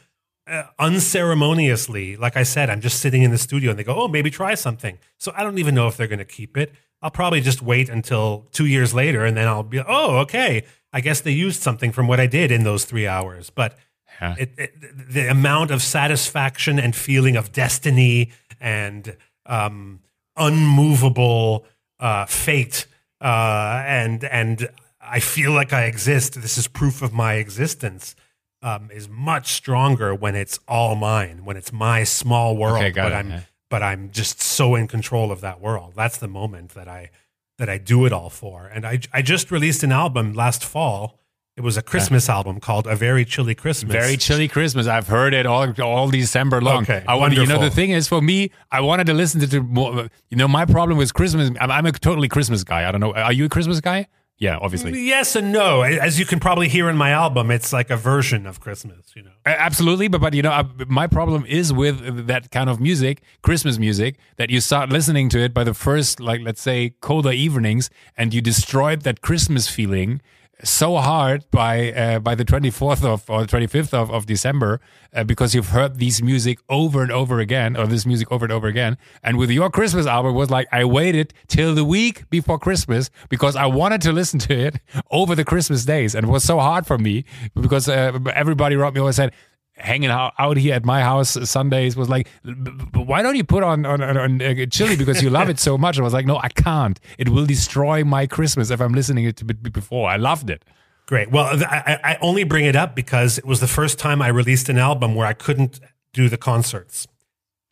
uh, 0.47 0.63
unceremoniously. 0.79 2.15
Like 2.15 2.37
I 2.37 2.43
said, 2.43 2.69
I'm 2.69 2.81
just 2.81 2.99
sitting 2.99 3.23
in 3.23 3.31
the 3.31 3.37
studio 3.37 3.69
and 3.71 3.79
they 3.79 3.83
go, 3.83 3.95
"Oh, 3.95 4.07
maybe 4.07 4.29
try 4.29 4.55
something." 4.55 4.97
So 5.19 5.31
I 5.35 5.43
don't 5.43 5.57
even 5.59 5.75
know 5.75 5.87
if 5.87 5.97
they're 5.97 6.07
going 6.07 6.19
to 6.19 6.25
keep 6.25 6.57
it. 6.57 6.73
I'll 7.05 7.11
probably 7.11 7.39
just 7.41 7.61
wait 7.61 7.87
until 7.87 8.47
2 8.51 8.65
years 8.65 8.91
later 8.93 9.25
and 9.25 9.37
then 9.37 9.47
I'll 9.47 9.61
be, 9.63 9.79
"Oh, 9.79 10.17
okay. 10.25 10.63
I 10.91 11.01
guess 11.01 11.21
they 11.21 11.31
used 11.31 11.61
something 11.61 11.91
from 11.91 12.07
what 12.07 12.19
I 12.19 12.25
did 12.25 12.51
in 12.51 12.63
those 12.63 12.83
3 12.85 13.07
hours." 13.07 13.51
But 13.51 13.77
Yeah. 14.21 14.35
It, 14.39 14.51
it, 14.57 14.71
the 15.13 15.29
amount 15.29 15.71
of 15.71 15.81
satisfaction 15.81 16.79
and 16.79 16.95
feeling 16.95 17.35
of 17.37 17.51
destiny 17.51 18.31
and 18.59 19.17
um, 19.45 19.99
unmovable 20.37 21.65
uh, 21.99 22.25
fate, 22.25 22.87
uh, 23.21 23.83
and 23.85 24.23
and 24.23 24.69
I 25.01 25.19
feel 25.19 25.51
like 25.51 25.73
I 25.73 25.83
exist. 25.85 26.41
This 26.41 26.57
is 26.57 26.67
proof 26.67 27.01
of 27.01 27.13
my 27.13 27.33
existence. 27.35 28.15
Um, 28.61 28.89
is 28.91 29.07
much 29.07 29.53
stronger 29.53 30.15
when 30.15 30.33
it's 30.33 30.59
all 30.67 30.95
mine, 30.95 31.45
when 31.45 31.55
it's 31.57 31.71
my 31.71 32.03
small 32.03 32.57
world. 32.57 32.77
Okay, 32.77 32.91
got 32.91 33.03
but 33.03 33.11
it, 33.11 33.15
I'm 33.15 33.29
yeah. 33.29 33.41
But 33.69 33.81
I'm 33.83 34.11
just 34.11 34.41
so 34.41 34.75
in 34.75 34.87
control 34.87 35.31
of 35.31 35.41
that 35.41 35.59
world. 35.59 35.93
That's 35.95 36.17
the 36.17 36.27
moment 36.27 36.71
that 36.71 36.87
I 36.87 37.11
that 37.57 37.69
I 37.69 37.77
do 37.77 38.05
it 38.05 38.13
all 38.13 38.29
for. 38.29 38.67
And 38.67 38.85
I 38.85 38.99
I 39.13 39.21
just 39.21 39.51
released 39.51 39.83
an 39.83 39.91
album 39.91 40.33
last 40.33 40.63
fall. 40.63 41.19
It 41.57 41.63
was 41.63 41.77
a 41.77 41.81
Christmas 41.81 42.27
album 42.27 42.59
called 42.59 42.85
A 42.85 42.97
Very 42.97 43.23
Chilly 43.23 43.55
Christmas. 43.55 43.93
Very 43.93 44.17
chilly 44.17 44.49
Christmas. 44.49 44.87
I've 44.87 45.07
heard 45.07 45.33
it 45.33 45.45
all 45.45 45.73
all 45.81 46.09
December 46.09 46.61
long. 46.61 46.83
Okay, 46.83 47.01
I 47.07 47.15
want 47.15 47.33
you 47.33 47.45
know 47.45 47.59
the 47.59 47.69
thing 47.69 47.91
is 47.91 48.09
for 48.09 48.21
me, 48.21 48.51
I 48.71 48.81
wanted 48.81 49.07
to 49.07 49.13
listen 49.13 49.39
to 49.39 49.47
the 49.47 49.61
more. 49.61 50.09
You 50.29 50.37
know, 50.37 50.49
my 50.49 50.65
problem 50.65 50.97
with 50.97 51.13
Christmas. 51.13 51.51
I'm, 51.61 51.71
I'm 51.71 51.85
a 51.85 51.93
totally 51.93 52.27
Christmas 52.27 52.65
guy. 52.65 52.87
I 52.87 52.91
don't 52.91 52.99
know. 52.99 53.13
Are 53.13 53.31
you 53.31 53.45
a 53.45 53.49
Christmas 53.49 53.79
guy? 53.79 54.07
Yeah, 54.37 54.57
obviously. 54.61 54.91
Mm, 54.91 55.05
yes 55.05 55.35
and 55.35 55.53
no. 55.53 55.81
As 55.81 56.19
you 56.19 56.25
can 56.25 56.41
probably 56.41 56.67
hear 56.67 56.89
in 56.89 56.97
my 56.97 57.11
album, 57.11 57.51
it's 57.51 57.71
like 57.71 57.89
a 57.89 57.95
version 57.95 58.45
of 58.45 58.59
Christmas, 58.59 59.13
you 59.15 59.23
know. 59.23 59.31
Absolutely, 59.45 60.09
but 60.09 60.19
but 60.19 60.33
you 60.33 60.41
know, 60.41 60.51
I, 60.51 60.65
my 60.87 61.07
problem 61.07 61.45
is 61.47 61.71
with 61.71 62.27
that 62.27 62.51
kind 62.51 62.69
of 62.69 62.81
music, 62.81 63.21
Christmas 63.41 63.77
music, 63.77 64.17
that 64.35 64.49
you 64.49 64.59
start 64.59 64.89
listening 64.89 65.29
to 65.29 65.39
it 65.39 65.53
by 65.53 65.63
the 65.63 65.73
first, 65.73 66.19
like 66.19 66.41
let's 66.41 66.61
say, 66.61 66.95
colder 66.99 67.31
evenings, 67.31 67.89
and 68.17 68.33
you 68.33 68.41
destroyed 68.41 69.01
that 69.03 69.21
Christmas 69.21 69.69
feeling 69.69 70.21
so 70.63 70.97
hard 70.97 71.43
by 71.51 71.91
uh, 71.91 72.19
by 72.19 72.35
the 72.35 72.45
twenty 72.45 72.69
fourth 72.69 73.03
of 73.03 73.29
or 73.29 73.45
twenty 73.45 73.67
fifth 73.67 73.93
of, 73.93 74.09
of 74.09 74.25
December 74.25 74.79
uh, 75.13 75.23
because 75.23 75.53
you've 75.53 75.69
heard 75.69 75.97
these 75.97 76.21
music 76.23 76.59
over 76.69 77.01
and 77.01 77.11
over 77.11 77.39
again, 77.39 77.75
or 77.75 77.87
this 77.87 78.05
music 78.05 78.31
over 78.31 78.45
and 78.45 78.51
over 78.51 78.67
again. 78.67 78.97
And 79.23 79.37
with 79.37 79.51
your 79.51 79.69
Christmas 79.69 80.05
album, 80.05 80.33
it 80.33 80.37
was 80.37 80.49
like 80.49 80.67
I 80.71 80.85
waited 80.85 81.33
till 81.47 81.75
the 81.75 81.85
week 81.85 82.29
before 82.29 82.57
Christmas 82.57 83.09
because 83.29 83.55
I 83.55 83.65
wanted 83.65 84.01
to 84.03 84.11
listen 84.11 84.39
to 84.39 84.57
it 84.57 84.79
over 85.11 85.35
the 85.35 85.45
Christmas 85.45 85.85
days, 85.85 86.15
and 86.15 86.27
it 86.27 86.29
was 86.29 86.43
so 86.43 86.59
hard 86.59 86.87
for 86.87 86.97
me 86.97 87.25
because 87.53 87.89
uh, 87.89 88.17
everybody 88.33 88.75
wrote 88.75 88.93
me 88.93 88.99
always 88.99 89.17
said 89.17 89.33
hanging 89.77 90.09
out, 90.09 90.33
out 90.39 90.57
here 90.57 90.73
at 90.73 90.85
my 90.85 91.01
house 91.01 91.37
Sundays 91.49 91.95
was 91.95 92.09
like, 92.09 92.27
"B- 92.43 92.53
b- 92.53 92.99
why 92.99 93.21
don't 93.21 93.35
you 93.35 93.43
put 93.43 93.63
on 93.63 93.85
on, 93.85 94.01
on, 94.01 94.41
uh, 94.41 94.65
Chilly 94.67 94.95
because 94.95 95.21
you 95.21 95.29
love 95.29 95.49
it 95.49 95.59
so 95.59 95.77
much? 95.77 95.99
I 95.99 96.01
was 96.01 96.13
like, 96.13 96.25
no, 96.25 96.37
I 96.37 96.49
can't. 96.49 96.99
It 97.17 97.29
will 97.29 97.45
destroy 97.45 98.03
my 98.03 98.27
Christmas 98.27 98.69
if 98.69 98.79
I'm 98.81 98.93
listening 98.93 99.31
to 99.31 99.45
it 99.45 99.73
before. 99.73 100.09
I 100.09 100.15
loved 100.15 100.49
it. 100.49 100.63
Great. 101.07 101.29
Well, 101.29 101.63
I, 101.63 101.99
I 102.03 102.17
only 102.21 102.43
bring 102.43 102.65
it 102.65 102.75
up 102.75 102.95
because 102.95 103.37
it 103.37 103.45
was 103.45 103.59
the 103.59 103.67
first 103.67 103.99
time 103.99 104.21
I 104.21 104.29
released 104.29 104.69
an 104.69 104.77
album 104.77 105.13
where 105.13 105.27
I 105.27 105.33
couldn't 105.33 105.79
do 106.13 106.29
the 106.29 106.37
concerts. 106.37 107.07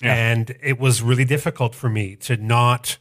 Yeah. 0.01 0.13
And 0.13 0.55
it 0.61 0.79
was 0.79 1.01
really 1.01 1.25
difficult 1.25 1.73
for 1.73 1.89
me 1.89 2.15
to 2.17 2.37
not 2.37 2.97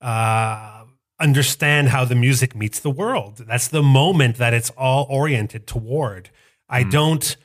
uh, 0.00 0.84
understand 1.18 1.88
how 1.88 2.04
the 2.04 2.14
music 2.14 2.54
meets 2.54 2.78
the 2.78 2.90
world. 2.90 3.38
That's 3.48 3.68
the 3.68 3.82
moment 3.82 4.36
that 4.36 4.54
it's 4.54 4.70
all 4.70 5.06
oriented 5.08 5.66
toward. 5.66 6.30
I 6.68 6.84
don't 6.84 7.36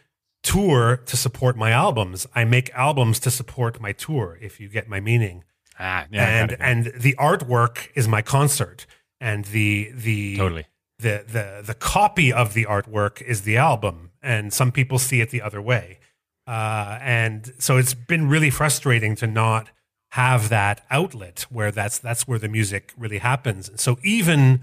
tour 0.47 0.97
to 1.05 1.17
support 1.17 1.57
my 1.57 1.71
albums. 1.71 2.25
I 2.33 2.45
make 2.45 2.69
albums 2.73 3.19
to 3.19 3.31
support 3.31 3.81
my 3.81 3.91
tour, 3.91 4.37
if 4.41 4.59
you 4.59 4.69
get 4.69 4.87
my 4.87 4.99
meaning. 4.99 5.43
Ah, 5.79 6.05
yeah, 6.09 6.41
and 6.41 6.57
and 6.59 6.85
the 6.95 7.15
artwork 7.19 7.89
is 7.95 8.07
my 8.07 8.21
concert. 8.21 8.85
And 9.19 9.45
the 9.45 9.91
the 9.93 10.37
totally. 10.37 10.65
the 10.99 11.23
the 11.27 11.63
the 11.65 11.73
copy 11.73 12.31
of 12.31 12.53
the 12.53 12.65
artwork 12.65 13.21
is 13.21 13.41
the 13.41 13.57
album, 13.57 14.11
and 14.21 14.53
some 14.53 14.71
people 14.71 14.99
see 14.99 15.21
it 15.21 15.29
the 15.31 15.41
other 15.41 15.61
way. 15.61 15.99
Uh, 16.47 16.97
and 17.01 17.53
so 17.59 17.77
it's 17.77 17.93
been 17.93 18.29
really 18.29 18.49
frustrating 18.49 19.15
to 19.17 19.27
not 19.27 19.69
have 20.11 20.47
that 20.49 20.85
outlet 20.89 21.45
where 21.49 21.71
that's 21.71 21.97
that's 21.99 22.27
where 22.27 22.39
the 22.39 22.47
music 22.47 22.93
really 22.97 23.17
happens. 23.17 23.67
And 23.67 23.79
so 23.79 23.97
even 24.03 24.61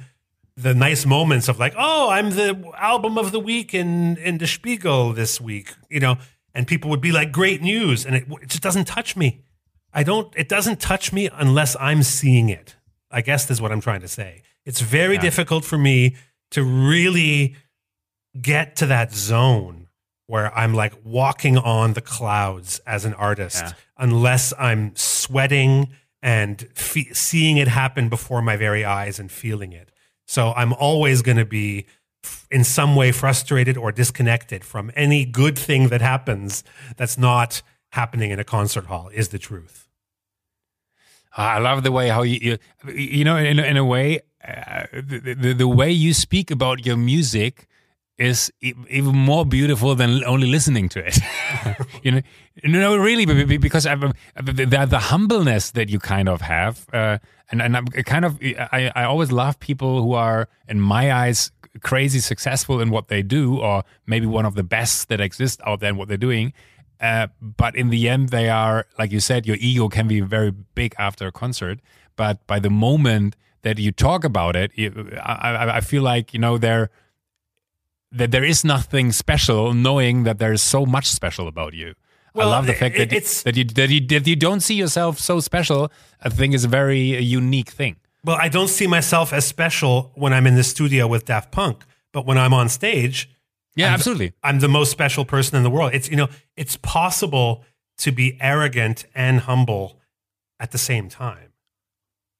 the 0.57 0.75
nice 0.75 1.05
moments 1.05 1.49
of 1.49 1.59
like, 1.59 1.75
oh, 1.77 2.11
I'm 2.11 2.31
the 2.31 2.71
album 2.79 3.19
of 3.19 3.33
the 3.33 3.41
week 3.41 3.75
in 3.75 4.17
in 4.19 4.39
the 4.39 4.47
Spiegel 4.47 5.13
this 5.13 5.41
week, 5.41 5.75
you 5.91 6.01
know, 6.01 6.17
and 6.55 6.67
people 6.67 6.91
would 6.91 7.01
be 7.01 7.11
like, 7.13 7.33
great 7.33 7.61
news, 7.63 8.07
and 8.07 8.15
it, 8.15 8.25
it 8.43 8.49
just 8.49 8.63
doesn't 8.63 8.87
touch 8.87 9.17
me. 9.17 9.43
I 9.93 10.03
don't. 10.03 10.33
It 10.37 10.49
doesn't 10.49 10.81
touch 10.81 11.13
me 11.13 11.29
unless 11.33 11.77
I'm 11.81 12.03
seeing 12.03 12.49
it. 12.49 12.77
I 13.11 13.21
guess 13.21 13.49
is 13.51 13.61
what 13.61 13.71
I'm 13.73 13.81
trying 13.81 14.01
to 14.01 14.09
say. 14.09 14.43
It's 14.65 14.81
very 14.81 15.19
difficult 15.19 15.65
for 15.65 15.79
me 15.79 16.17
to 16.51 16.63
really 16.65 17.55
get 18.41 18.77
to 18.77 18.87
that 18.87 19.13
zone 19.15 19.89
where 20.27 20.53
I'm 20.57 20.75
like 20.75 20.95
walking 21.05 21.59
on 21.59 21.93
the 21.93 22.01
clouds 22.01 22.81
as 22.87 23.05
an 23.05 23.15
artist, 23.15 23.63
Yeah. 23.63 23.73
unless 23.99 24.53
I'm 24.59 24.97
sweating 24.97 25.91
and 26.23 26.67
fe- 26.75 27.13
seeing 27.13 27.59
it 27.59 27.69
happen 27.69 28.09
before 28.09 28.41
my 28.43 28.57
very 28.57 28.85
eyes 28.85 29.19
and 29.21 29.31
feeling 29.31 29.73
it. 29.73 29.91
So 30.27 30.53
I'm 30.53 30.72
always 30.72 31.22
going 31.22 31.37
to 31.37 31.45
be 31.45 31.87
in 32.51 32.64
some 32.64 32.97
way 32.97 33.12
frustrated 33.12 33.77
or 33.77 33.93
disconnected 33.93 34.64
from 34.64 34.91
any 34.95 35.25
good 35.25 35.59
thing 35.59 35.89
that 35.89 36.01
happens 36.01 36.64
that's 36.97 37.18
not 37.18 37.62
happening 37.93 38.31
in 38.31 38.39
a 38.39 38.45
concert 38.45 38.87
hall 38.87 39.11
is 39.12 39.29
the 39.29 39.39
truth. 39.39 39.89
I 41.37 41.59
love 41.59 41.83
the 41.83 41.93
way 41.93 42.09
how 42.09 42.22
you, 42.22 42.39
you, 42.41 42.95
you 42.95 43.25
know, 43.25 43.37
in, 43.37 43.59
in 43.59 43.77
a 43.77 43.85
way, 43.85 44.20
uh, 44.47 44.85
the, 44.93 45.35
the, 45.35 45.53
the 45.53 45.68
way 45.68 45.91
you 45.91 46.14
speak 46.14 46.51
about 46.51 46.87
your 46.87 46.97
music 46.97 47.66
is 48.19 48.53
even 48.62 49.17
more 49.17 49.45
beautiful 49.45 49.95
than 49.97 50.23
only 50.25 50.47
listening 50.47 50.89
to 50.91 51.05
it. 51.05 51.19
you 52.05 52.12
know, 52.12 52.21
no, 52.65 52.97
really, 52.97 53.27
be- 53.27 53.45
be- 53.45 53.57
because 53.57 53.87
I'm, 53.87 54.12
the, 54.41 54.87
the, 54.89 54.99
humbleness 54.99 55.73
that 55.73 55.89
you 55.89 55.99
kind 55.99 56.29
of 56.29 56.41
have, 56.41 56.87
uh, 56.93 57.19
and 57.51 57.61
and 57.61 57.77
I'm 57.77 57.87
kind 57.87 58.25
of, 58.25 58.39
I, 58.43 58.93
I 58.95 59.05
always 59.05 59.33
love 59.33 59.59
people 59.59 60.01
who 60.03 60.12
are, 60.12 60.49
in 60.69 60.81
my 60.81 61.12
eyes, 61.12 61.51
crazy 61.83 62.21
successful 62.21 62.81
in 62.81 62.91
what 62.91 63.09
they 63.09 63.23
do, 63.23 63.59
or 63.59 63.83
maybe 64.07 64.27
one 64.27 64.47
of 64.47 64.55
the 64.55 64.62
best 64.62 65.09
that 65.09 65.21
exist 65.21 65.61
out 65.67 65.81
there 65.81 65.91
in 65.91 65.97
what 65.97 66.07
they're 66.09 66.17
doing. 66.17 66.53
Uh, 67.01 67.27
but 67.41 67.75
in 67.75 67.91
the 67.91 68.09
end, 68.09 68.29
they 68.29 68.49
are, 68.49 68.87
like 68.99 69.11
you 69.11 69.21
said, 69.21 69.45
your 69.45 69.57
ego 69.59 69.89
can 69.89 70.07
be 70.07 70.21
very 70.21 70.53
big 70.53 70.95
after 70.99 71.27
a 71.27 71.33
concert. 71.33 71.81
But 72.15 72.47
by 72.47 72.61
the 72.61 72.71
moment 72.71 73.35
that 73.62 73.79
you 73.79 73.91
talk 73.91 74.23
about 74.25 74.55
it, 74.55 74.71
you, 74.77 75.11
I, 75.21 75.33
I- 75.51 75.77
I 75.79 75.81
feel 75.81 76.03
like 76.05 76.33
you 76.33 76.39
know 76.39 76.59
there 76.59 76.91
that 78.17 78.31
there 78.31 78.45
is 78.45 78.65
nothing 78.65 79.12
special, 79.12 79.75
knowing 79.75 80.25
that 80.25 80.39
there 80.39 80.53
is 80.53 80.62
so 80.62 80.87
much 80.87 81.07
special 81.07 81.49
about 81.49 81.75
you. 81.75 81.95
Well, 82.35 82.49
I 82.49 82.57
love 82.57 82.67
the 82.67 82.73
fact 82.75 82.97
that 82.97 83.12
you, 83.12 83.17
it's- 83.19 83.43
that 83.43 83.57
you 83.57 83.65
that 83.65 83.91
you 83.91 84.01
that 84.09 84.27
you 84.27 84.37
don't 84.37 84.61
see 84.61 84.75
yourself 84.75 85.19
so 85.19 85.41
special. 85.41 85.91
I 86.23 86.29
think 86.29 86.55
is 86.55 86.65
a 86.65 86.69
very 86.69 87.01
unique 87.21 87.71
thing. 87.71 87.97
Well, 88.25 88.37
I 88.41 88.49
don't 88.49 88.69
see 88.69 88.87
myself 88.87 89.33
as 89.33 89.45
special 89.47 90.11
when 90.15 90.33
I'm 90.33 90.47
in 90.47 90.55
the 90.57 90.65
studio 90.65 91.07
with 91.07 91.27
Daft 91.27 91.51
Punk, 91.53 91.85
but 92.12 92.25
when 92.27 92.39
I'm 92.39 92.55
on 92.55 92.69
stage, 92.69 93.29
Yeah, 93.77 93.87
I'm- 93.87 93.95
absolutely. 93.95 94.33
I'm 94.43 94.61
the 94.61 94.69
most 94.69 94.91
special 94.91 95.25
person 95.25 95.57
in 95.57 95.62
the 95.62 95.71
world. 95.71 95.91
It's 95.95 96.09
you 96.11 96.17
know, 96.17 96.29
it's 96.57 96.77
possible 96.77 97.65
to 97.99 98.11
be 98.12 98.37
arrogant 98.41 99.05
and 99.15 99.41
humble 99.41 100.01
at 100.59 100.71
the 100.73 100.79
same 100.79 101.09
time. 101.09 101.53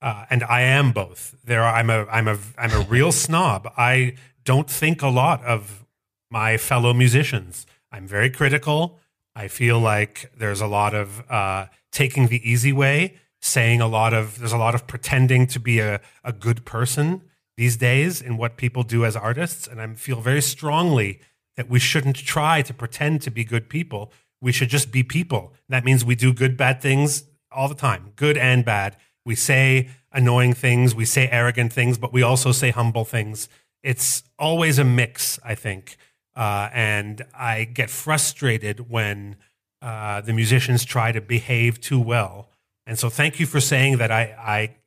Uh, 0.03 0.25
and 0.31 0.43
I 0.45 0.62
am 0.62 0.93
both. 0.93 1.35
There, 1.45 1.62
are, 1.62 1.75
I'm 1.75 1.89
a, 1.91 2.05
I'm 2.07 2.29
a, 2.29 2.39
I'm 2.59 2.72
a 2.72 2.81
real 2.81 3.12
snob. 3.25 3.72
I 3.77 4.14
don't 4.45 4.70
think 4.70 5.03
a 5.03 5.09
lot 5.09 5.45
of 5.45 5.84
my 6.30 6.57
fellow 6.57 6.92
musicians. 6.92 7.66
I'm 7.90 8.07
very 8.07 8.30
critical. 8.30 8.99
I 9.34 9.49
feel 9.49 9.78
like 9.78 10.32
there's 10.36 10.61
a 10.61 10.66
lot 10.66 10.95
of 10.95 11.28
uh, 11.30 11.66
taking 11.92 12.28
the 12.28 12.49
easy 12.49 12.72
way, 12.72 13.14
saying 13.40 13.80
a 13.80 13.86
lot 13.86 14.12
of, 14.12 14.38
there's 14.38 14.53
a 14.53 14.59
lot 14.59 14.74
of 14.74 14.86
pretending 14.86 15.47
to 15.49 15.61
be 15.61 15.80
a, 15.80 16.01
a 16.22 16.32
good 16.32 16.64
person 16.64 17.22
these 17.57 17.76
days 17.76 18.20
in 18.20 18.36
what 18.36 18.57
people 18.57 18.82
do 18.82 19.05
as 19.05 19.16
artists. 19.16 19.66
And 19.66 19.80
I 19.80 19.86
feel 19.95 20.20
very 20.20 20.42
strongly 20.42 21.20
that 21.57 21.68
we 21.68 21.78
shouldn't 21.78 22.16
try 22.16 22.62
to 22.62 22.74
pretend 22.74 23.22
to 23.22 23.30
be 23.30 23.45
good 23.45 23.68
people. 23.68 24.12
We 24.40 24.53
should 24.53 24.68
just 24.68 24.90
be 24.90 25.03
people. 25.03 25.53
That 25.68 25.84
means 25.84 26.05
we 26.05 26.16
do 26.16 26.32
good, 26.32 26.57
bad 26.57 26.80
things 26.80 27.24
all 27.51 27.68
the 27.68 27.74
time, 27.74 28.12
good 28.16 28.36
and 28.36 28.64
bad. 28.64 28.97
We 29.24 29.36
say 29.36 29.88
annoying 30.12 30.53
things, 30.53 30.95
we 30.95 31.05
say 31.05 31.28
arrogant 31.28 31.72
things, 31.72 31.97
but 31.97 32.12
we 32.12 32.22
also 32.22 32.53
say 32.53 32.70
humble 32.70 33.05
things. 33.05 33.49
It's 33.85 34.24
always 34.39 34.78
a 34.78 34.85
mix, 34.85 35.39
I 35.45 35.55
think. 35.55 35.97
Uh, 36.35 36.70
and 36.72 37.22
I 37.39 37.64
get 37.64 37.91
frustrated 37.91 38.91
when 38.91 39.37
uh, 39.82 40.22
the 40.22 40.32
musicians 40.32 40.85
try 40.85 41.12
to 41.12 41.20
behave 41.20 41.80
too 41.80 42.01
well. 42.01 42.49
And 42.87 42.99
so, 42.99 43.09
thank 43.09 43.39
you 43.39 43.47
for 43.47 43.61
saying 43.61 43.99
that 43.99 44.11
I, 44.11 44.22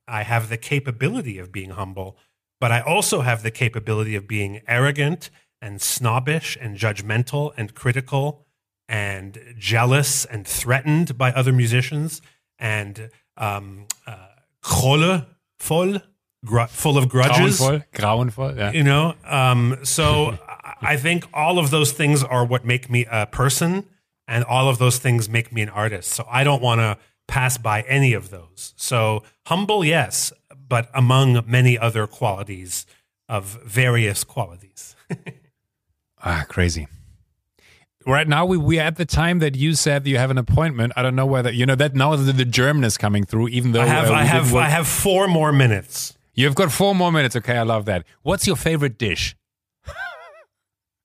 I, 0.07 0.19
I 0.19 0.23
have 0.23 0.49
the 0.49 0.57
capability 0.57 1.37
of 1.37 1.51
being 1.51 1.69
humble, 1.69 2.17
but 2.59 2.71
I 2.71 2.81
also 2.81 3.21
have 3.21 3.43
the 3.43 3.51
capability 3.51 4.15
of 4.15 4.27
being 4.27 4.61
arrogant 4.67 5.29
and 5.61 5.81
snobbish 5.81 6.57
and 6.59 6.75
judgmental 6.75 7.53
and 7.55 7.73
critical 7.75 8.45
and 8.89 9.39
jealous 9.57 10.25
and 10.25 10.47
threatened 10.47 11.17
by 11.17 11.31
other 11.31 11.53
musicians 11.53 12.21
and 12.57 13.09
um, 13.37 13.85
uh, 14.07 14.27
gr- 16.47 16.65
full 16.69 16.97
of 16.97 17.09
grudges 17.09 17.59
Grauenvoll, 17.59 17.83
grauenvoll. 17.93 18.57
Yeah. 18.57 18.71
you 18.71 18.83
know 18.83 19.13
um, 19.25 19.77
so 19.83 20.37
I- 20.81 20.97
think 20.97 21.25
all 21.33 21.59
of 21.59 21.69
those 21.69 21.91
things 21.91 22.23
are 22.23 22.45
what 22.45 22.65
make 22.65 22.89
me 22.89 23.05
a 23.11 23.25
person, 23.25 23.85
and 24.27 24.43
all 24.43 24.69
of 24.69 24.77
those 24.77 24.97
things 24.99 25.29
make 25.29 25.51
me 25.51 25.61
an 25.61 25.69
artist. 25.69 26.11
So 26.11 26.25
I 26.29 26.43
don't 26.43 26.61
want 26.61 26.79
to 26.79 26.97
pass 27.27 27.57
by 27.57 27.81
any 27.81 28.13
of 28.13 28.29
those. 28.29 28.73
So 28.77 29.23
humble, 29.45 29.83
yes, 29.85 30.31
but 30.67 30.89
among 30.93 31.43
many 31.47 31.77
other 31.77 32.07
qualities 32.07 32.85
of 33.29 33.59
various 33.65 34.23
qualities. 34.23 34.95
Ah, 36.23 36.45
crazy. 36.49 36.87
Right 38.05 38.27
now, 38.27 38.45
we 38.45 38.57
we 38.57 38.79
at 38.79 38.95
the 38.95 39.05
time 39.05 39.39
that 39.39 39.55
you 39.55 39.75
said 39.75 40.07
you 40.07 40.17
have 40.17 40.31
an 40.31 40.37
appointment. 40.37 40.93
I 40.95 41.03
don't 41.03 41.15
know 41.15 41.25
whether 41.25 41.51
you 41.51 41.65
know 41.65 41.75
that 41.75 41.93
now 41.93 42.15
the, 42.15 42.31
the 42.33 42.45
German 42.45 42.83
is 42.83 42.97
coming 42.97 43.23
through. 43.25 43.49
Even 43.49 43.71
though 43.73 43.81
I 43.81 43.85
have 43.85 44.09
uh, 44.09 44.13
I 44.13 44.23
have 44.23 44.55
I 44.55 44.69
have 44.69 44.87
four 44.87 45.27
more 45.27 45.51
minutes. 45.51 46.16
You've 46.37 46.55
got 46.55 46.71
four 46.71 46.93
more 46.95 47.11
minutes. 47.11 47.35
Okay, 47.35 47.57
I 47.57 47.63
love 47.63 47.85
that. 47.85 48.05
What's 48.21 48.45
your 48.47 48.55
favorite 48.55 48.97
dish? 48.97 49.35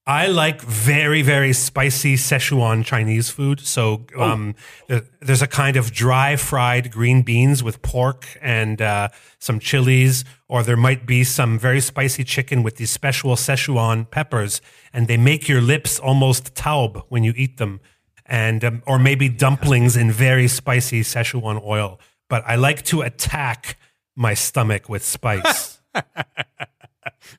I 0.04 0.26
like 0.26 0.60
very, 0.60 1.22
very 1.22 1.52
spicy 1.52 2.16
Szechuan 2.16 2.84
Chinese 2.84 3.30
food. 3.30 3.60
So 3.60 4.04
um, 4.18 4.56
there- 4.88 5.04
there's 5.20 5.42
a 5.42 5.46
kind 5.46 5.76
of 5.76 5.92
dry 5.92 6.34
fried 6.34 6.90
green 6.90 7.22
beans 7.22 7.62
with 7.62 7.80
pork 7.82 8.26
and 8.42 8.82
uh, 8.82 9.08
some 9.38 9.60
chilies, 9.60 10.24
or 10.48 10.64
there 10.64 10.76
might 10.76 11.06
be 11.06 11.22
some 11.22 11.56
very 11.56 11.80
spicy 11.80 12.24
chicken 12.24 12.64
with 12.64 12.76
these 12.76 12.90
special 12.90 13.36
Szechuan 13.36 14.10
peppers, 14.10 14.60
and 14.92 15.06
they 15.06 15.16
make 15.16 15.48
your 15.48 15.60
lips 15.60 16.00
almost 16.00 16.52
taub 16.54 17.04
when 17.08 17.22
you 17.22 17.32
eat 17.36 17.58
them, 17.58 17.80
and 18.26 18.64
um, 18.64 18.82
or 18.88 18.98
maybe 18.98 19.28
dumplings 19.28 19.96
in 19.96 20.10
very 20.10 20.48
spicy 20.48 21.02
Szechuan 21.02 21.64
oil. 21.64 22.00
But 22.28 22.42
I 22.44 22.56
like 22.56 22.82
to 22.86 23.02
attack 23.02 23.78
my 24.16 24.34
stomach 24.34 24.88
with 24.88 25.04
spice. 25.04 25.80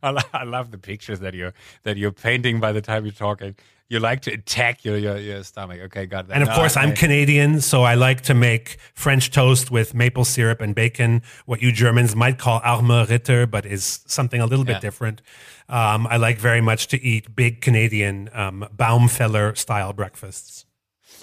I, 0.01 0.43
love 0.43 0.71
the 0.71 0.77
pictures 0.77 1.19
that 1.21 1.33
you're 1.33 1.53
that 1.83 1.97
you're 1.97 2.11
painting 2.11 2.59
by 2.59 2.71
the 2.71 2.81
time 2.81 3.05
you're 3.05 3.13
talking. 3.13 3.55
You 3.89 3.99
like 3.99 4.21
to 4.23 4.31
attack 4.33 4.83
your 4.85 4.97
your, 4.97 5.17
your 5.17 5.43
stomach. 5.43 5.79
Okay, 5.85 6.05
got 6.05 6.27
that. 6.27 6.33
And 6.33 6.43
of 6.43 6.49
No, 6.49 6.55
course, 6.55 6.75
I- 6.77 6.83
I'm 6.83 6.93
Canadian, 6.93 7.61
so 7.61 7.83
I 7.83 7.93
like 7.95 8.21
to 8.21 8.33
make 8.33 8.77
French 8.95 9.31
toast 9.31 9.71
with 9.71 9.93
maple 9.93 10.25
syrup 10.25 10.61
and 10.61 10.73
bacon, 10.75 11.21
what 11.45 11.61
you 11.61 11.71
Germans 11.71 12.15
might 12.15 12.37
call 12.37 12.59
Arme 12.63 13.05
Ritter, 13.09 13.45
but 13.47 13.65
is 13.65 14.01
something 14.07 14.41
a 14.41 14.45
little 14.45 14.65
Yeah. 14.65 14.73
bit 14.73 14.81
different. 14.81 15.21
Um, 15.69 16.07
I 16.07 16.17
like 16.17 16.39
very 16.39 16.61
much 16.61 16.87
to 16.87 17.01
eat 17.01 17.35
big 17.35 17.61
Canadian 17.61 18.29
um, 18.33 18.65
Baumfeller 18.75 19.55
style 19.57 19.93
breakfasts. 19.93 20.65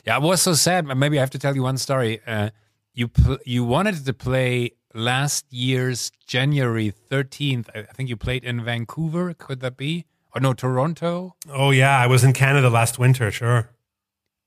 Yeah, 0.07 0.17
I 0.17 0.19
was 0.19 0.41
so 0.41 0.55
sad. 0.55 0.87
Maybe 0.87 1.19
I 1.19 1.21
have 1.21 1.31
to 1.31 1.39
tell 1.39 1.55
you 1.55 1.63
one 1.65 1.77
story. 1.77 2.21
Uh, 2.27 2.51
you 2.95 3.09
pl- 3.09 3.39
you 3.45 3.65
wanted 3.65 4.05
to 4.07 4.13
play 4.15 4.73
last 4.95 5.47
year's 5.51 6.11
January 6.27 6.93
13th. 7.11 7.69
I 7.75 7.83
think 7.83 8.09
you 8.09 8.17
played 8.17 8.45
in 8.45 8.65
Vancouver. 8.65 9.35
Could 9.35 9.61
that 9.61 9.77
be? 9.77 10.07
Or 10.35 10.41
no, 10.41 10.53
Toronto. 10.53 11.35
Oh, 11.51 11.71
yeah, 11.71 11.99
I 11.99 12.07
was 12.07 12.23
in 12.23 12.33
Canada 12.33 12.71
last 12.71 12.99
winter, 12.99 13.31
sure. 13.31 13.71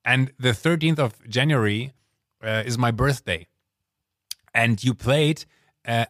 And 0.05 0.31
the 0.39 0.49
13th 0.49 0.99
of 0.99 1.27
January 1.27 1.93
uh, 2.41 2.63
is 2.65 2.77
my 2.77 2.91
birthday. 2.91 3.47
And 4.53 4.83
you 4.83 4.93
played. 4.93 5.45
Uh, 5.85 6.05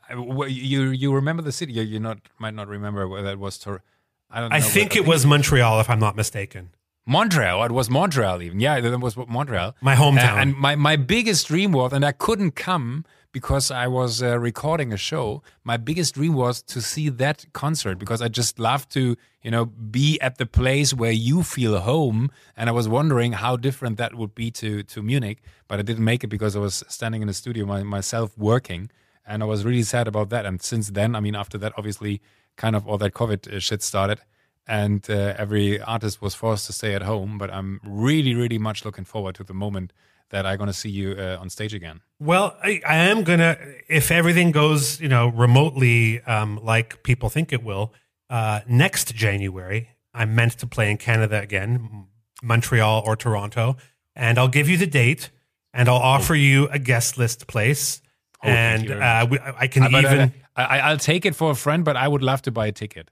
you 0.48 0.90
you 0.90 1.14
remember 1.14 1.42
the 1.42 1.52
city? 1.52 1.74
You, 1.74 2.00
not 2.00 2.20
might 2.38 2.54
not 2.54 2.68
remember 2.68 3.08
whether 3.08 3.32
it 3.32 3.40
was 3.40 3.58
Tor. 3.58 3.82
I 4.30 4.42
don't. 4.42 4.54
I 4.54 4.60
think 4.60 4.96
it 4.96 5.08
was 5.08 5.26
Montreal, 5.26 5.80
if 5.80 5.90
I'm 5.90 6.00
not 6.00 6.16
mistaken. 6.16 6.72
Montreal. 7.06 7.64
It 7.64 7.72
was 7.72 7.90
Montreal 7.90 8.42
even. 8.42 8.60
Yeah, 8.60 8.80
that 8.80 9.00
was 9.00 9.18
Montreal. 9.18 9.76
My 9.82 9.96
hometown. 9.96 10.34
Uh, 10.34 10.42
and 10.42 10.56
my, 10.56 10.76
my 10.76 10.96
biggest 10.96 11.48
dream 11.48 11.72
was, 11.72 11.92
and 11.92 12.06
I 12.06 12.12
couldn't 12.12 12.52
come 12.52 13.06
because 13.34 13.72
I 13.72 13.88
was 13.88 14.24
uh, 14.24 14.40
recording 14.40 14.94
a 14.94 14.98
show. 14.98 15.44
My 15.64 15.76
biggest 15.76 16.14
dream 16.14 16.36
was 16.36 16.62
to 16.62 16.82
see 16.82 17.10
that 17.10 17.46
concert 17.52 18.00
because 18.00 18.22
I 18.22 18.30
just 18.30 18.60
love 18.60 18.88
to, 18.90 19.18
you 19.42 19.52
know, 19.52 19.66
be 19.66 20.22
at 20.22 20.38
the 20.38 20.46
place 20.46 20.94
where 20.94 21.12
you 21.12 21.44
feel 21.44 21.80
home. 21.80 22.32
And 22.56 22.70
I 22.70 22.72
was 22.72 22.88
wondering 22.88 23.34
how 23.34 23.58
different 23.58 23.98
that 23.98 24.16
would 24.16 24.34
be 24.36 24.52
to 24.52 24.84
to 24.84 25.02
Munich, 25.02 25.40
but 25.68 25.80
I 25.80 25.82
didn't 25.82 26.06
make 26.06 26.24
it 26.24 26.28
because 26.28 26.56
I 26.56 26.60
was 26.60 26.84
standing 26.88 27.22
in 27.22 27.28
the 27.28 27.34
studio 27.34 27.66
my, 27.66 27.84
myself 27.84 28.38
working, 28.38 28.90
and 29.28 29.44
I 29.44 29.48
was 29.48 29.66
really 29.66 29.84
sad 29.84 30.08
about 30.08 30.30
that. 30.30 30.46
And 30.46 30.62
since 30.62 30.92
then, 30.92 31.16
I 31.16 31.20
mean, 31.20 31.36
after 31.36 31.58
that, 31.58 31.74
obviously, 31.76 32.22
kind 32.56 32.76
of 32.76 32.88
all 32.88 33.00
that 33.00 33.14
COVID 33.14 33.52
uh, 33.52 33.60
shit 33.60 33.82
started 33.82 34.20
and 34.66 35.10
uh, 35.10 35.34
every 35.38 35.82
artist 35.82 36.22
was 36.22 36.36
forced 36.36 36.68
to 36.68 36.74
stay 36.74 36.96
at 36.96 37.02
home. 37.02 37.38
But 37.38 37.52
I'm 37.52 37.82
really, 37.84 38.34
really 38.34 38.58
much 38.58 38.86
looking 38.86 39.04
forward 39.04 39.36
to 39.36 39.44
the 39.44 39.54
moment 39.54 39.92
that 40.34 40.46
I'm 40.46 40.58
going 40.58 40.68
to 40.68 40.74
see 40.74 40.90
you 40.90 41.14
uh, 41.18 41.38
on 41.40 41.50
stage 41.50 41.74
again. 41.74 42.02
Well, 42.20 42.58
I, 42.62 42.82
I 42.86 42.96
am 43.12 43.24
gonna 43.24 43.56
if 43.88 44.12
everything 44.12 44.52
goes, 44.52 45.00
you 45.00 45.08
know, 45.08 45.28
remotely 45.30 46.22
um, 46.24 46.60
like 46.64 47.04
people 47.04 47.30
think 47.30 47.54
it 47.54 47.64
will. 47.64 47.94
Uh, 48.30 48.60
next 48.68 49.14
January, 49.16 49.90
I'm 50.14 50.34
meant 50.36 50.54
to 50.60 50.68
play 50.68 50.90
in 50.92 50.98
Canada 50.98 51.40
again, 51.40 52.08
Montreal 52.42 53.04
or 53.06 53.16
Toronto, 53.16 53.78
and 54.16 54.38
I'll 54.38 54.48
give 54.48 54.68
you 54.70 54.78
the 54.78 54.88
date, 54.88 55.30
and 55.74 55.88
I'll 55.88 55.96
offer 56.16 56.36
you 56.36 56.68
a 56.70 56.80
guest 56.80 57.18
list 57.18 57.48
place, 57.48 58.02
Oh, 58.44 58.50
and 58.50 58.92
uh, 58.92 59.26
we, 59.30 59.40
I 59.40 59.68
can 59.68 59.84
uh, 59.84 60.00
even 60.00 60.34
I, 60.56 60.64
I- 60.64 60.80
I'll 60.90 60.98
take 60.98 61.26
it 61.26 61.36
for 61.36 61.52
a 61.52 61.56
friend, 61.56 61.86
but 61.86 61.96
I 61.96 62.08
would 62.08 62.22
love 62.24 62.42
to 62.44 62.52
buy 62.52 62.68
a 62.68 62.72
ticket. 62.72 63.10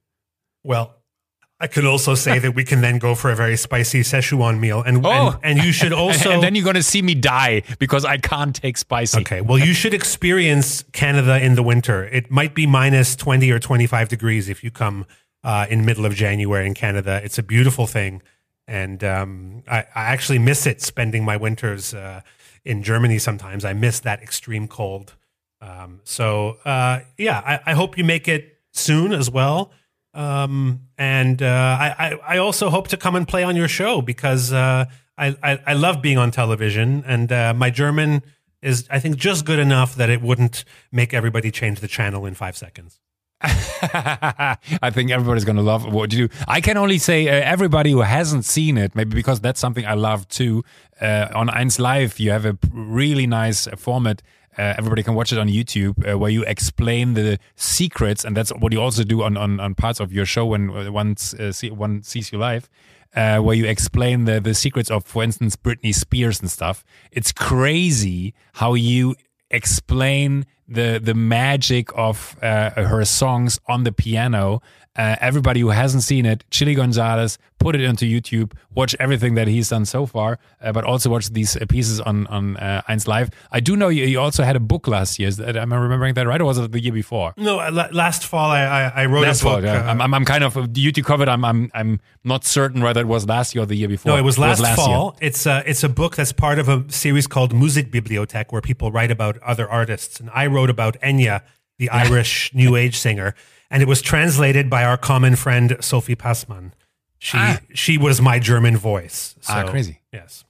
well. 0.63 0.95
I 1.61 1.67
could 1.67 1.85
also 1.85 2.15
say 2.15 2.39
that 2.39 2.55
we 2.55 2.63
can 2.63 2.81
then 2.81 2.97
go 2.97 3.13
for 3.15 3.29
a 3.31 3.35
very 3.35 3.55
spicy 3.55 4.01
Szechuan 4.01 4.59
meal, 4.59 4.81
and 4.81 5.05
Oh. 5.05 5.39
and, 5.43 5.57
and 5.57 5.65
you 5.65 5.71
should 5.71 5.93
also 6.03 6.31
and 6.31 6.41
then 6.43 6.55
you're 6.55 6.63
going 6.63 6.75
to 6.75 6.83
see 6.83 7.01
me 7.01 7.13
die 7.15 7.63
because 7.79 8.03
I 8.03 8.17
can't 8.17 8.55
take 8.55 8.77
spicy. 8.77 9.21
Okay. 9.21 9.41
Well, 9.41 9.59
you 9.59 9.73
should 9.73 9.93
experience 9.93 10.83
Canada 10.91 11.39
in 11.43 11.55
the 11.55 11.63
winter. 11.63 12.05
It 12.05 12.31
might 12.31 12.53
be 12.55 12.65
minus 12.65 13.15
20 13.15 13.51
or 13.51 13.59
25 13.59 14.09
degrees 14.09 14.49
if 14.49 14.63
you 14.63 14.71
come 14.71 15.05
uh, 15.43 15.67
in 15.69 15.85
middle 15.85 16.05
of 16.05 16.13
January 16.15 16.65
in 16.67 16.73
Canada. 16.73 17.21
It's 17.23 17.37
a 17.37 17.43
beautiful 17.43 17.87
thing. 17.87 18.21
And 18.67 19.03
um, 19.03 19.63
I, 19.67 19.79
I 19.95 20.03
actually 20.13 20.39
miss 20.39 20.65
it 20.65 20.81
spending 20.81 21.23
my 21.25 21.37
winters 21.37 21.93
uh, 21.93 22.21
in 22.63 22.83
Germany 22.83 23.19
sometimes. 23.19 23.65
I 23.65 23.73
miss 23.73 23.99
that 24.01 24.21
extreme 24.21 24.67
cold. 24.67 25.15
Um, 25.61 25.99
so, 26.03 26.57
uh, 26.65 27.01
yeah, 27.17 27.39
I, 27.45 27.71
I 27.71 27.73
hope 27.73 27.97
you 27.97 28.03
make 28.03 28.27
it 28.27 28.57
soon 28.71 29.13
as 29.13 29.29
well. 29.29 29.71
Um, 30.13 30.87
and 30.97 31.41
uh, 31.41 31.45
I, 31.79 32.19
I, 32.27 32.37
also 32.37 32.69
hope 32.69 32.89
to 32.89 32.97
come 32.97 33.15
and 33.15 33.25
play 33.25 33.43
on 33.43 33.55
your 33.55 33.69
show 33.69 34.01
because 34.01 34.51
uh, 34.51 34.85
I, 35.17 35.37
I, 35.41 35.59
I 35.67 35.73
love 35.73 36.01
being 36.01 36.17
on 36.17 36.31
television, 36.31 37.03
and 37.07 37.31
uh, 37.31 37.53
my 37.53 37.69
German 37.69 38.21
is, 38.61 38.85
I 38.89 38.99
think, 38.99 39.15
just 39.15 39.45
good 39.45 39.59
enough 39.59 39.95
that 39.95 40.09
it 40.09 40.21
wouldn't 40.21 40.65
make 40.91 41.13
everybody 41.13 41.49
change 41.49 41.79
the 41.79 41.87
channel 41.87 42.25
in 42.25 42.33
five 42.33 42.57
seconds. 42.57 42.99
I 43.43 44.91
think 44.91 45.09
everybody's 45.09 45.45
going 45.45 45.55
to 45.55 45.63
love 45.63 45.91
what 45.91 46.13
you 46.13 46.27
do. 46.27 46.35
I 46.47 46.61
can 46.61 46.77
only 46.77 46.97
say 46.97 47.27
uh, 47.27 47.31
everybody 47.31 47.91
who 47.91 48.01
hasn't 48.01 48.45
seen 48.45 48.77
it, 48.77 48.95
maybe 48.95 49.15
because 49.15 49.39
that's 49.39 49.59
something 49.59 49.85
I 49.85 49.95
love 49.95 50.27
too. 50.27 50.63
Uh, 50.99 51.29
on 51.33 51.47
Eins 51.47 51.79
Live, 51.79 52.19
you 52.19 52.31
have 52.31 52.45
a 52.45 52.57
really 52.71 53.25
nice 53.25 53.67
format. 53.77 54.21
Uh, 54.57 54.73
everybody 54.77 55.01
can 55.03 55.15
watch 55.15 55.31
it 55.31 55.39
on 55.39 55.47
YouTube 55.47 55.95
uh, 56.09 56.17
where 56.17 56.29
you 56.29 56.43
explain 56.43 57.13
the 57.13 57.39
secrets, 57.55 58.25
and 58.25 58.35
that's 58.35 58.51
what 58.51 58.73
you 58.73 58.81
also 58.81 59.03
do 59.03 59.23
on, 59.23 59.37
on, 59.37 59.59
on 59.59 59.75
parts 59.75 59.99
of 59.99 60.11
your 60.11 60.25
show 60.25 60.45
when 60.45 60.69
uh, 60.69 60.91
one, 60.91 61.15
uh, 61.39 61.51
see, 61.51 61.71
one 61.71 62.03
sees 62.03 62.31
you 62.31 62.37
live. 62.37 62.69
Uh, 63.13 63.39
where 63.39 63.57
you 63.57 63.65
explain 63.65 64.23
the, 64.23 64.39
the 64.39 64.53
secrets 64.53 64.89
of, 64.89 65.03
for 65.03 65.21
instance, 65.21 65.57
Britney 65.57 65.93
Spears 65.93 66.39
and 66.39 66.49
stuff. 66.49 66.85
It's 67.11 67.33
crazy 67.33 68.33
how 68.53 68.73
you 68.73 69.15
explain 69.49 70.45
the 70.65 70.99
the 71.03 71.13
magic 71.13 71.89
of 71.93 72.37
uh, 72.41 72.69
her 72.71 73.03
songs 73.05 73.59
on 73.67 73.83
the 73.83 73.91
piano. 73.91 74.61
Uh, 74.93 75.15
everybody 75.21 75.61
who 75.61 75.69
hasn't 75.69 76.03
seen 76.03 76.25
it, 76.25 76.43
Chilly 76.51 76.75
Gonzales, 76.75 77.37
put 77.59 77.77
it 77.77 77.87
onto 77.87 78.05
YouTube. 78.05 78.51
Watch 78.75 78.93
everything 78.99 79.35
that 79.35 79.47
he's 79.47 79.69
done 79.69 79.85
so 79.85 80.05
far, 80.05 80.37
uh, 80.61 80.73
but 80.73 80.83
also 80.83 81.09
watch 81.09 81.29
these 81.29 81.55
uh, 81.55 81.65
pieces 81.69 82.01
on 82.01 82.27
on 82.27 82.57
uh, 82.57 82.81
Eins 82.89 83.07
Live. 83.07 83.29
I 83.53 83.61
do 83.61 83.77
know 83.77 83.87
you, 83.87 84.03
you 84.03 84.19
also 84.19 84.43
had 84.43 84.57
a 84.57 84.59
book 84.59 84.89
last 84.89 85.17
year. 85.17 85.29
Is 85.29 85.37
that, 85.37 85.55
am 85.55 85.71
I 85.71 85.77
remembering 85.77 86.13
that 86.15 86.27
right, 86.27 86.41
or 86.41 86.45
was 86.45 86.57
it 86.57 86.73
the 86.73 86.81
year 86.81 86.91
before? 86.91 87.33
No, 87.37 87.59
uh, 87.59 87.87
last 87.93 88.25
fall 88.25 88.51
I, 88.51 88.63
I, 88.63 89.03
I 89.03 89.05
wrote 89.05 89.21
That's 89.21 89.39
a 89.39 89.45
book. 89.45 89.53
what. 89.53 89.63
Yeah. 89.63 89.85
uh, 89.85 89.91
I'm, 89.91 90.01
I'm, 90.01 90.13
I'm 90.13 90.25
kind 90.25 90.43
of 90.43 90.55
YouTube 90.55 91.05
covered. 91.05 91.29
I'm 91.29 91.45
I'm 91.45 91.71
I'm 91.73 92.01
not 92.25 92.43
certain 92.43 92.81
whether 92.81 92.99
it 92.99 93.07
was 93.07 93.25
last 93.25 93.55
year 93.55 93.63
or 93.63 93.67
the 93.67 93.75
year 93.75 93.87
before. 93.87 94.11
No, 94.11 94.17
it 94.17 94.23
was 94.23 94.37
last, 94.37 94.61
year. 94.61 94.75
fall. 94.75 95.15
It's 95.21 95.45
a 95.45 95.63
it's 95.65 95.85
a 95.85 95.89
book 95.89 96.17
that's 96.17 96.33
part 96.33 96.59
of 96.59 96.67
a 96.67 96.83
series 96.91 97.27
called 97.27 97.53
Musikbibliothek, 97.53 98.51
where 98.51 98.61
people 98.61 98.91
write 98.91 99.09
about 99.11 99.37
other 99.37 99.69
artists. 99.69 100.19
And 100.19 100.29
I 100.33 100.47
wrote 100.47 100.69
about 100.69 100.99
Enya, 100.99 101.43
the 101.77 101.89
Irish 101.89 102.53
New 102.53 102.75
Age 102.75 102.97
singer, 102.97 103.35
and 103.71 103.81
it 103.81 103.87
was 103.87 104.01
translated 104.01 104.69
by 104.69 104.83
our 104.83 104.97
common 104.97 105.35
friend 105.35 105.77
Sophie 105.79 106.15
Passmann. 106.15 106.73
She 107.17 107.37
Ah. 107.37 107.57
she 107.73 107.97
was 107.97 108.21
my 108.21 108.37
German 108.39 108.77
voice. 108.77 109.35
So, 109.41 109.53
Ah, 109.53 109.63
crazy. 109.69 110.01
Yes. 110.13 110.43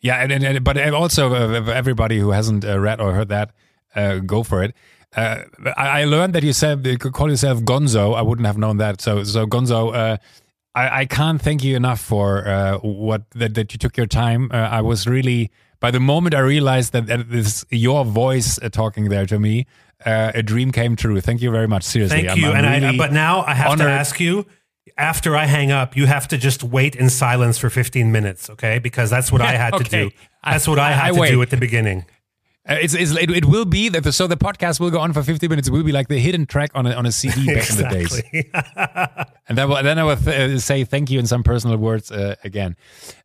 Yeah, 0.00 0.22
and, 0.22 0.30
and, 0.32 0.44
and 0.44 0.64
but 0.64 0.76
also 0.94 1.34
uh, 1.34 1.70
everybody 1.72 2.18
who 2.18 2.30
hasn't 2.30 2.64
uh, 2.64 2.78
read 2.78 3.00
or 3.00 3.12
heard 3.14 3.28
that, 3.28 3.50
uh, 3.96 4.18
go 4.18 4.42
for 4.44 4.62
it. 4.62 4.74
Uh, 5.16 5.38
I, 5.76 6.02
I 6.02 6.04
learned 6.04 6.34
that 6.34 6.42
you 6.44 6.52
said 6.52 6.86
you 6.86 6.98
could 6.98 7.12
call 7.12 7.30
yourself 7.30 7.60
Gonzo. 7.60 8.14
I 8.14 8.22
wouldn't 8.22 8.46
have 8.46 8.58
known 8.58 8.76
that. 8.76 9.00
So, 9.00 9.24
so 9.24 9.46
Gonzo, 9.46 9.92
uh, 9.94 10.16
I, 10.74 11.00
I 11.00 11.06
can't 11.06 11.40
thank 11.42 11.64
you 11.64 11.74
enough 11.76 12.00
for 12.00 12.46
uh, 12.46 12.78
what 12.78 13.22
that, 13.32 13.54
that 13.54 13.72
you 13.72 13.78
took 13.78 13.96
your 13.96 14.06
time. 14.06 14.50
Uh, 14.52 14.56
I 14.56 14.82
was 14.82 15.06
really 15.06 15.50
by 15.80 15.90
the 15.90 16.00
moment 16.00 16.34
I 16.34 16.40
realized 16.40 16.92
that, 16.92 17.06
that 17.06 17.30
this 17.30 17.64
your 17.70 18.04
voice 18.04 18.58
uh, 18.62 18.68
talking 18.68 19.08
there 19.08 19.26
to 19.26 19.38
me, 19.38 19.66
uh, 20.06 20.32
a 20.34 20.42
dream 20.42 20.72
came 20.72 20.96
true. 20.96 21.20
Thank 21.20 21.42
you 21.42 21.50
very 21.50 21.66
much. 21.68 21.82
Seriously, 21.84 22.18
Thank 22.18 22.28
I'm- 22.30 22.38
you. 22.38 22.46
I'm 22.50 22.64
and 22.64 22.86
I, 22.86 22.96
but 22.96 23.12
now 23.12 23.44
I 23.46 23.54
have 23.54 23.70
honored. 23.72 23.86
to 23.86 23.90
ask 23.92 24.18
you. 24.20 24.46
after 24.96 25.36
I 25.36 25.44
hang 25.44 25.70
up, 25.70 25.96
you 25.96 26.06
have 26.06 26.26
to 26.28 26.38
just 26.38 26.62
wait 26.64 26.96
in 26.96 27.10
silence 27.10 27.58
for 27.58 27.68
15 27.70 28.10
minutes, 28.10 28.48
okay? 28.50 28.78
Because 28.78 29.10
that's 29.10 29.30
what 29.30 29.40
I 29.42 29.52
had 29.64 29.74
to 29.74 29.84
do. 29.84 30.10
That's 30.44 30.66
what 30.66 30.78
I 30.78 30.88
I- 30.88 30.92
had 30.92 31.04
I 31.10 31.14
to 31.14 31.20
wait. 31.20 31.30
do 31.30 31.42
at 31.42 31.50
the 31.50 31.56
beginning. 31.56 32.04
Uh, 32.68 32.74
it's, 32.80 32.94
it's 32.94 33.12
it, 33.12 33.30
it 33.30 33.44
will 33.46 33.64
be 33.64 33.88
that 33.88 34.04
the, 34.04 34.12
so 34.12 34.26
the 34.26 34.36
podcast 34.36 34.78
will 34.78 34.90
go 34.90 35.00
on 35.00 35.12
for 35.12 35.22
50 35.22 35.48
minutes. 35.48 35.68
It 35.68 35.70
will 35.72 35.82
be 35.82 35.92
like 35.92 36.08
the 36.08 36.18
hidden 36.18 36.44
track 36.44 36.70
on 36.74 36.86
a, 36.86 36.92
on 36.92 37.06
a 37.06 37.12
CD 37.12 37.46
back 37.54 37.70
in 37.70 37.76
the 37.76 37.88
days. 37.88 38.22
And 39.48 39.56
then, 39.56 39.66
will, 39.70 39.82
then 39.82 39.98
I 39.98 40.04
will 40.04 40.16
th- 40.16 40.56
uh, 40.56 40.58
say 40.58 40.84
thank 40.84 41.10
you 41.10 41.18
in 41.18 41.26
some 41.26 41.42
personal 41.42 41.78
words 41.78 42.12
uh, 42.12 42.34
again. 42.44 42.76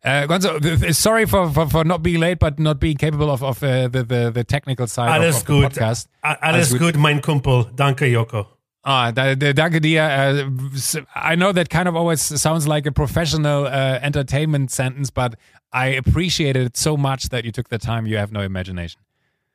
Uh, 0.05 0.25
Gonzo, 0.25 0.95
sorry 0.95 1.25
for, 1.25 1.49
for, 1.49 1.67
for 1.67 1.83
not 1.83 2.01
being 2.01 2.21
late, 2.21 2.39
but 2.39 2.59
not 2.59 2.79
being 2.79 2.95
capable 2.95 3.29
of, 3.29 3.43
of 3.43 3.61
uh, 3.61 3.89
the, 3.89 4.03
the, 4.03 4.31
the 4.33 4.43
technical 4.45 4.87
side 4.87 5.09
of, 5.09 5.21
Alles 5.21 5.41
of 5.41 5.47
the 5.47 5.53
podcast. 5.53 6.07
Alles 6.23 6.71
gut. 6.71 6.79
gut, 6.79 6.95
mein 6.95 7.19
Kumpel. 7.19 7.75
Danke, 7.75 8.09
Joko. 8.09 8.47
Ah, 8.85 9.11
da, 9.11 9.35
da, 9.35 9.51
danke 9.51 9.81
dir. 9.81 10.01
Uh, 10.01 11.01
I 11.13 11.35
know 11.35 11.51
that 11.51 11.69
kind 11.69 11.89
of 11.89 11.95
always 11.97 12.21
sounds 12.21 12.67
like 12.67 12.85
a 12.85 12.91
professional 12.91 13.65
uh, 13.65 13.99
entertainment 14.01 14.71
sentence, 14.71 15.09
but 15.09 15.35
I 15.73 15.87
appreciated 15.87 16.65
it 16.67 16.77
so 16.77 16.95
much 16.95 17.29
that 17.29 17.43
you 17.43 17.51
took 17.51 17.67
the 17.67 17.77
time. 17.77 18.05
You 18.05 18.17
have 18.17 18.31
no 18.31 18.41
imagination. 18.41 19.01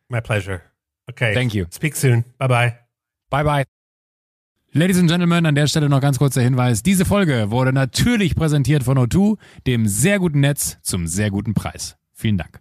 My 0.09 0.21
pleasure. 0.21 0.63
Okay. 1.11 1.35
Thank 1.35 1.55
you. 1.55 1.67
Speak 1.71 1.97
soon. 1.97 2.25
Bye 2.39 2.49
bye. 2.49 2.79
Bye 3.31 3.45
bye. 3.45 3.65
Ladies 4.73 4.99
and 4.99 5.09
Gentlemen, 5.09 5.47
an 5.47 5.55
der 5.55 5.67
Stelle 5.67 5.89
noch 5.89 6.01
ganz 6.01 6.19
kurzer 6.19 6.43
Hinweis. 6.43 6.83
Diese 6.83 7.07
Folge 7.07 7.51
wurde 7.51 7.73
natürlich 7.73 8.35
präsentiert 8.35 8.83
von 8.83 8.99
O2, 8.99 9.39
dem 9.67 9.87
sehr 9.87 10.19
guten 10.19 10.41
Netz 10.41 10.79
zum 10.83 11.07
sehr 11.07 11.31
guten 11.31 11.55
Preis. 11.55 11.97
Vielen 12.13 12.37
Dank. 12.37 12.61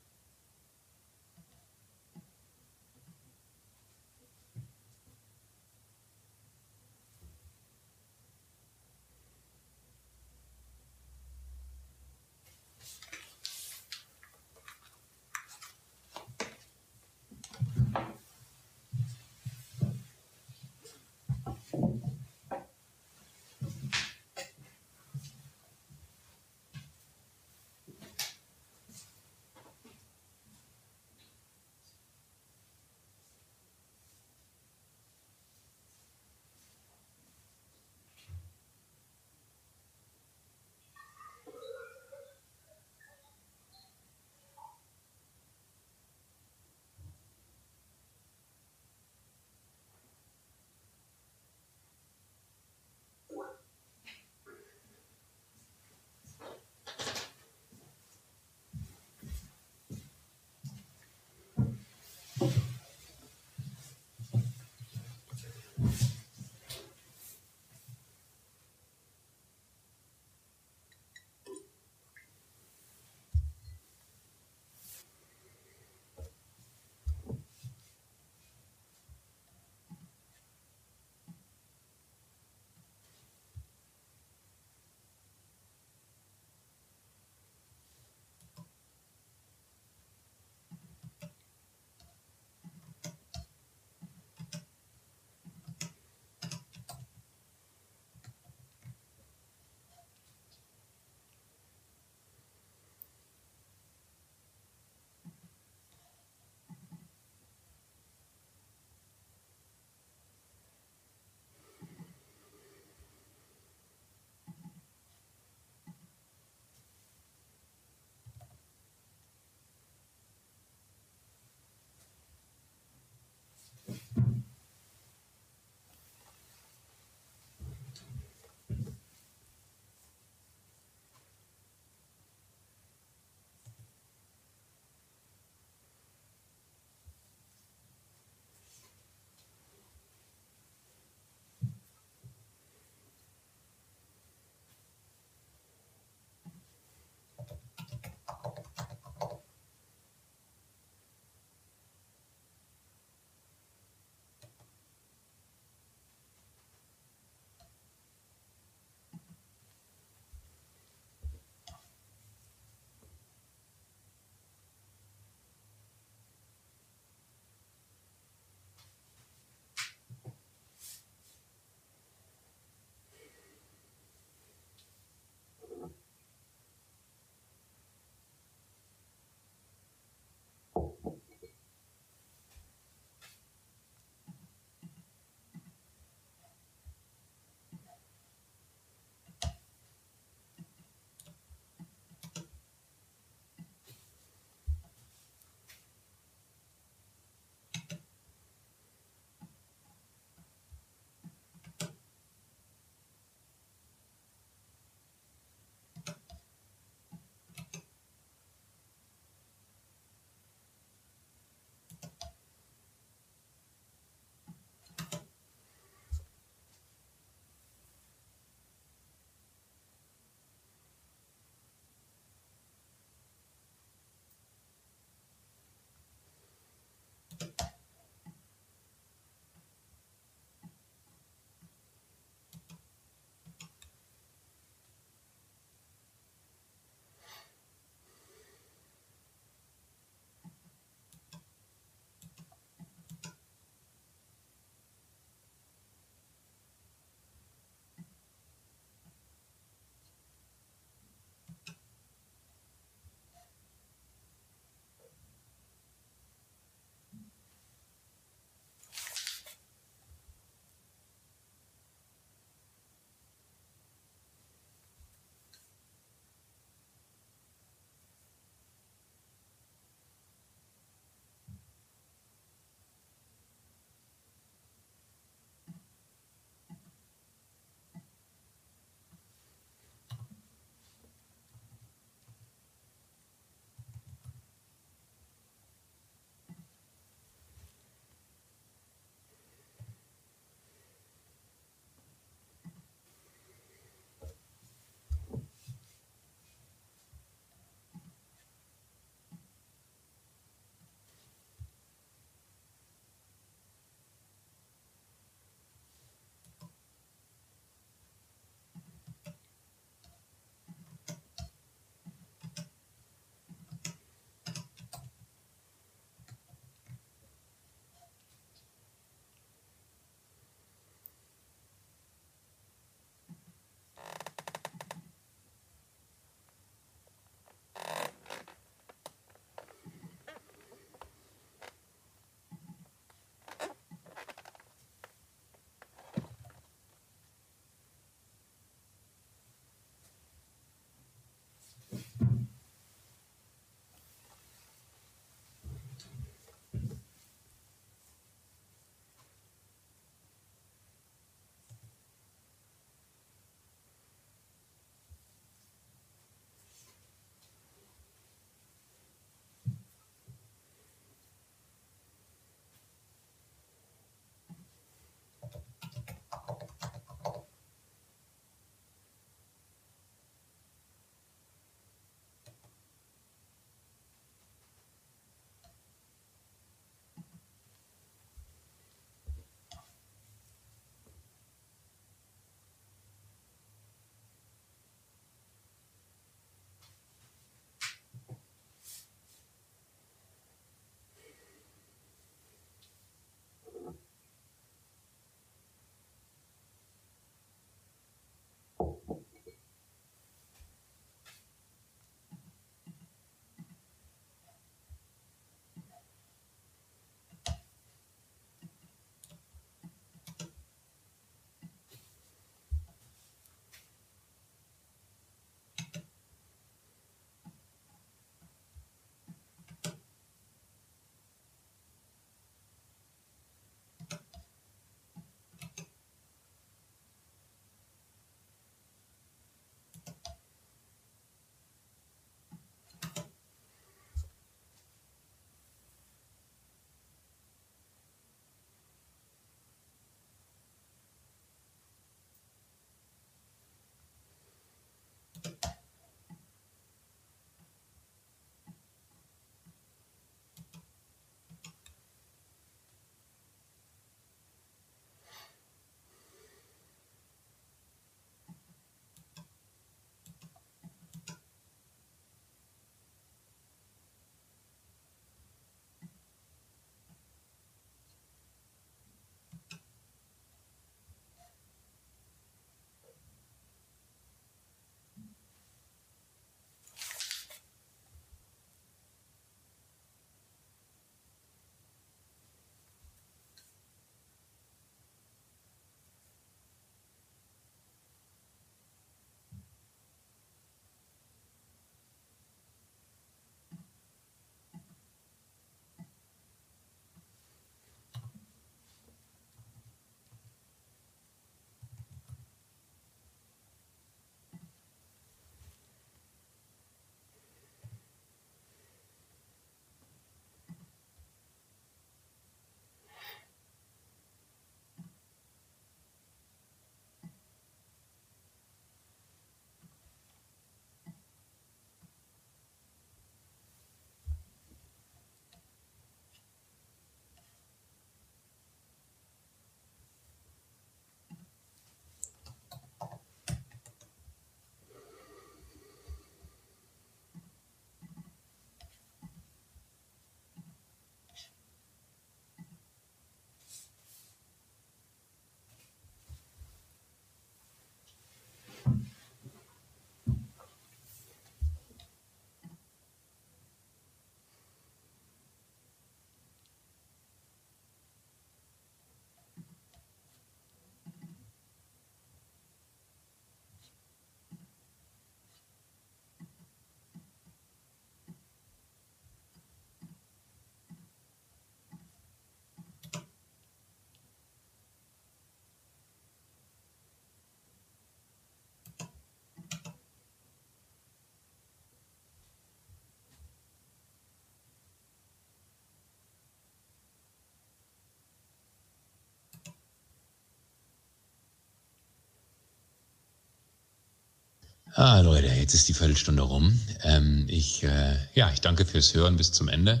Ah, 594.96 595.20
Leute, 595.20 595.48
jetzt 595.48 595.74
ist 595.74 595.90
die 595.90 595.92
Viertelstunde 595.92 596.42
rum. 596.42 596.80
Ähm, 597.02 597.44
ich, 597.50 597.84
äh, 597.84 598.16
ja, 598.32 598.50
ich 598.50 598.62
danke 598.62 598.86
fürs 598.86 599.12
Hören 599.12 599.36
bis 599.36 599.52
zum 599.52 599.68
Ende. 599.68 600.00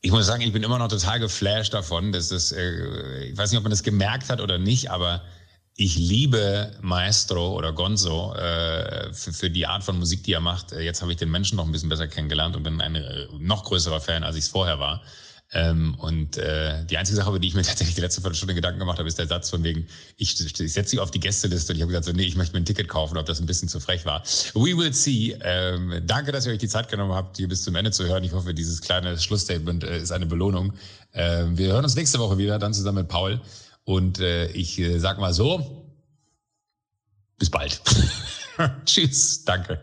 Ich 0.00 0.10
muss 0.10 0.26
sagen, 0.26 0.42
ich 0.42 0.52
bin 0.52 0.64
immer 0.64 0.78
noch 0.78 0.88
total 0.88 1.20
geflasht 1.20 1.74
davon, 1.74 2.10
dass 2.10 2.26
das, 2.26 2.50
äh, 2.50 3.26
ich 3.26 3.38
weiß 3.38 3.52
nicht, 3.52 3.58
ob 3.58 3.62
man 3.62 3.70
das 3.70 3.84
gemerkt 3.84 4.30
hat 4.30 4.40
oder 4.40 4.58
nicht, 4.58 4.90
aber 4.90 5.22
ich 5.76 5.96
liebe 5.96 6.72
Maestro 6.80 7.56
oder 7.56 7.72
Gonzo 7.72 8.34
äh, 8.34 9.12
für, 9.14 9.32
für 9.32 9.48
die 9.48 9.68
Art 9.68 9.84
von 9.84 9.96
Musik, 9.96 10.24
die 10.24 10.32
er 10.32 10.40
macht. 10.40 10.72
Äh, 10.72 10.80
jetzt 10.80 11.00
habe 11.00 11.12
ich 11.12 11.18
den 11.18 11.30
Menschen 11.30 11.54
noch 11.54 11.64
ein 11.64 11.70
bisschen 11.70 11.88
besser 11.88 12.08
kennengelernt 12.08 12.56
und 12.56 12.64
bin 12.64 12.80
ein 12.80 12.96
äh, 12.96 13.26
noch 13.38 13.62
größerer 13.62 14.00
Fan, 14.00 14.24
als 14.24 14.34
ich 14.34 14.42
es 14.42 14.50
vorher 14.50 14.80
war. 14.80 15.04
Ähm, 15.52 15.94
und 15.98 16.36
äh, 16.36 16.84
die 16.84 16.98
einzige 16.98 17.16
Sache, 17.16 17.30
über 17.30 17.38
die 17.38 17.48
ich 17.48 17.54
mir 17.54 17.62
tatsächlich 17.64 17.94
die 17.94 18.00
letzte 18.00 18.20
Viertelstunde 18.20 18.54
Gedanken 18.54 18.80
gemacht 18.80 18.98
habe, 18.98 19.08
ist 19.08 19.18
der 19.18 19.26
Satz 19.26 19.48
von 19.50 19.64
wegen, 19.64 19.86
ich, 20.16 20.38
ich 20.40 20.72
setze 20.72 20.90
sie 20.90 21.00
auf 21.00 21.10
die 21.10 21.20
Gästeliste 21.20 21.72
und 21.72 21.76
ich 21.76 21.82
habe 21.82 21.90
gesagt, 21.90 22.06
so, 22.06 22.12
nee, 22.12 22.24
ich 22.24 22.36
möchte 22.36 22.54
mir 22.54 22.60
ein 22.60 22.66
Ticket 22.66 22.88
kaufen, 22.88 23.16
ob 23.16 23.26
das 23.26 23.40
ein 23.40 23.46
bisschen 23.46 23.68
zu 23.68 23.80
frech 23.80 24.04
war. 24.04 24.22
We 24.54 24.76
will 24.76 24.92
see. 24.92 25.36
Ähm, 25.40 26.02
danke, 26.06 26.32
dass 26.32 26.46
ihr 26.46 26.52
euch 26.52 26.58
die 26.58 26.68
Zeit 26.68 26.88
genommen 26.88 27.12
habt, 27.12 27.38
hier 27.38 27.48
bis 27.48 27.62
zum 27.62 27.74
Ende 27.76 27.90
zu 27.90 28.04
hören. 28.04 28.24
Ich 28.24 28.32
hoffe, 28.32 28.52
dieses 28.52 28.80
kleine 28.80 29.18
Schlussstatement 29.18 29.84
äh, 29.84 29.98
ist 29.98 30.12
eine 30.12 30.26
Belohnung. 30.26 30.74
Ähm, 31.14 31.56
wir 31.56 31.68
hören 31.68 31.84
uns 31.84 31.96
nächste 31.96 32.18
Woche 32.18 32.36
wieder, 32.36 32.58
dann 32.58 32.74
zusammen 32.74 32.98
mit 32.98 33.08
Paul. 33.08 33.40
Und 33.84 34.20
äh, 34.20 34.48
ich 34.48 34.78
äh, 34.78 34.98
sag 34.98 35.18
mal 35.18 35.32
so, 35.32 35.88
bis 37.38 37.48
bald. 37.48 37.80
Tschüss, 38.84 39.44
danke. 39.44 39.80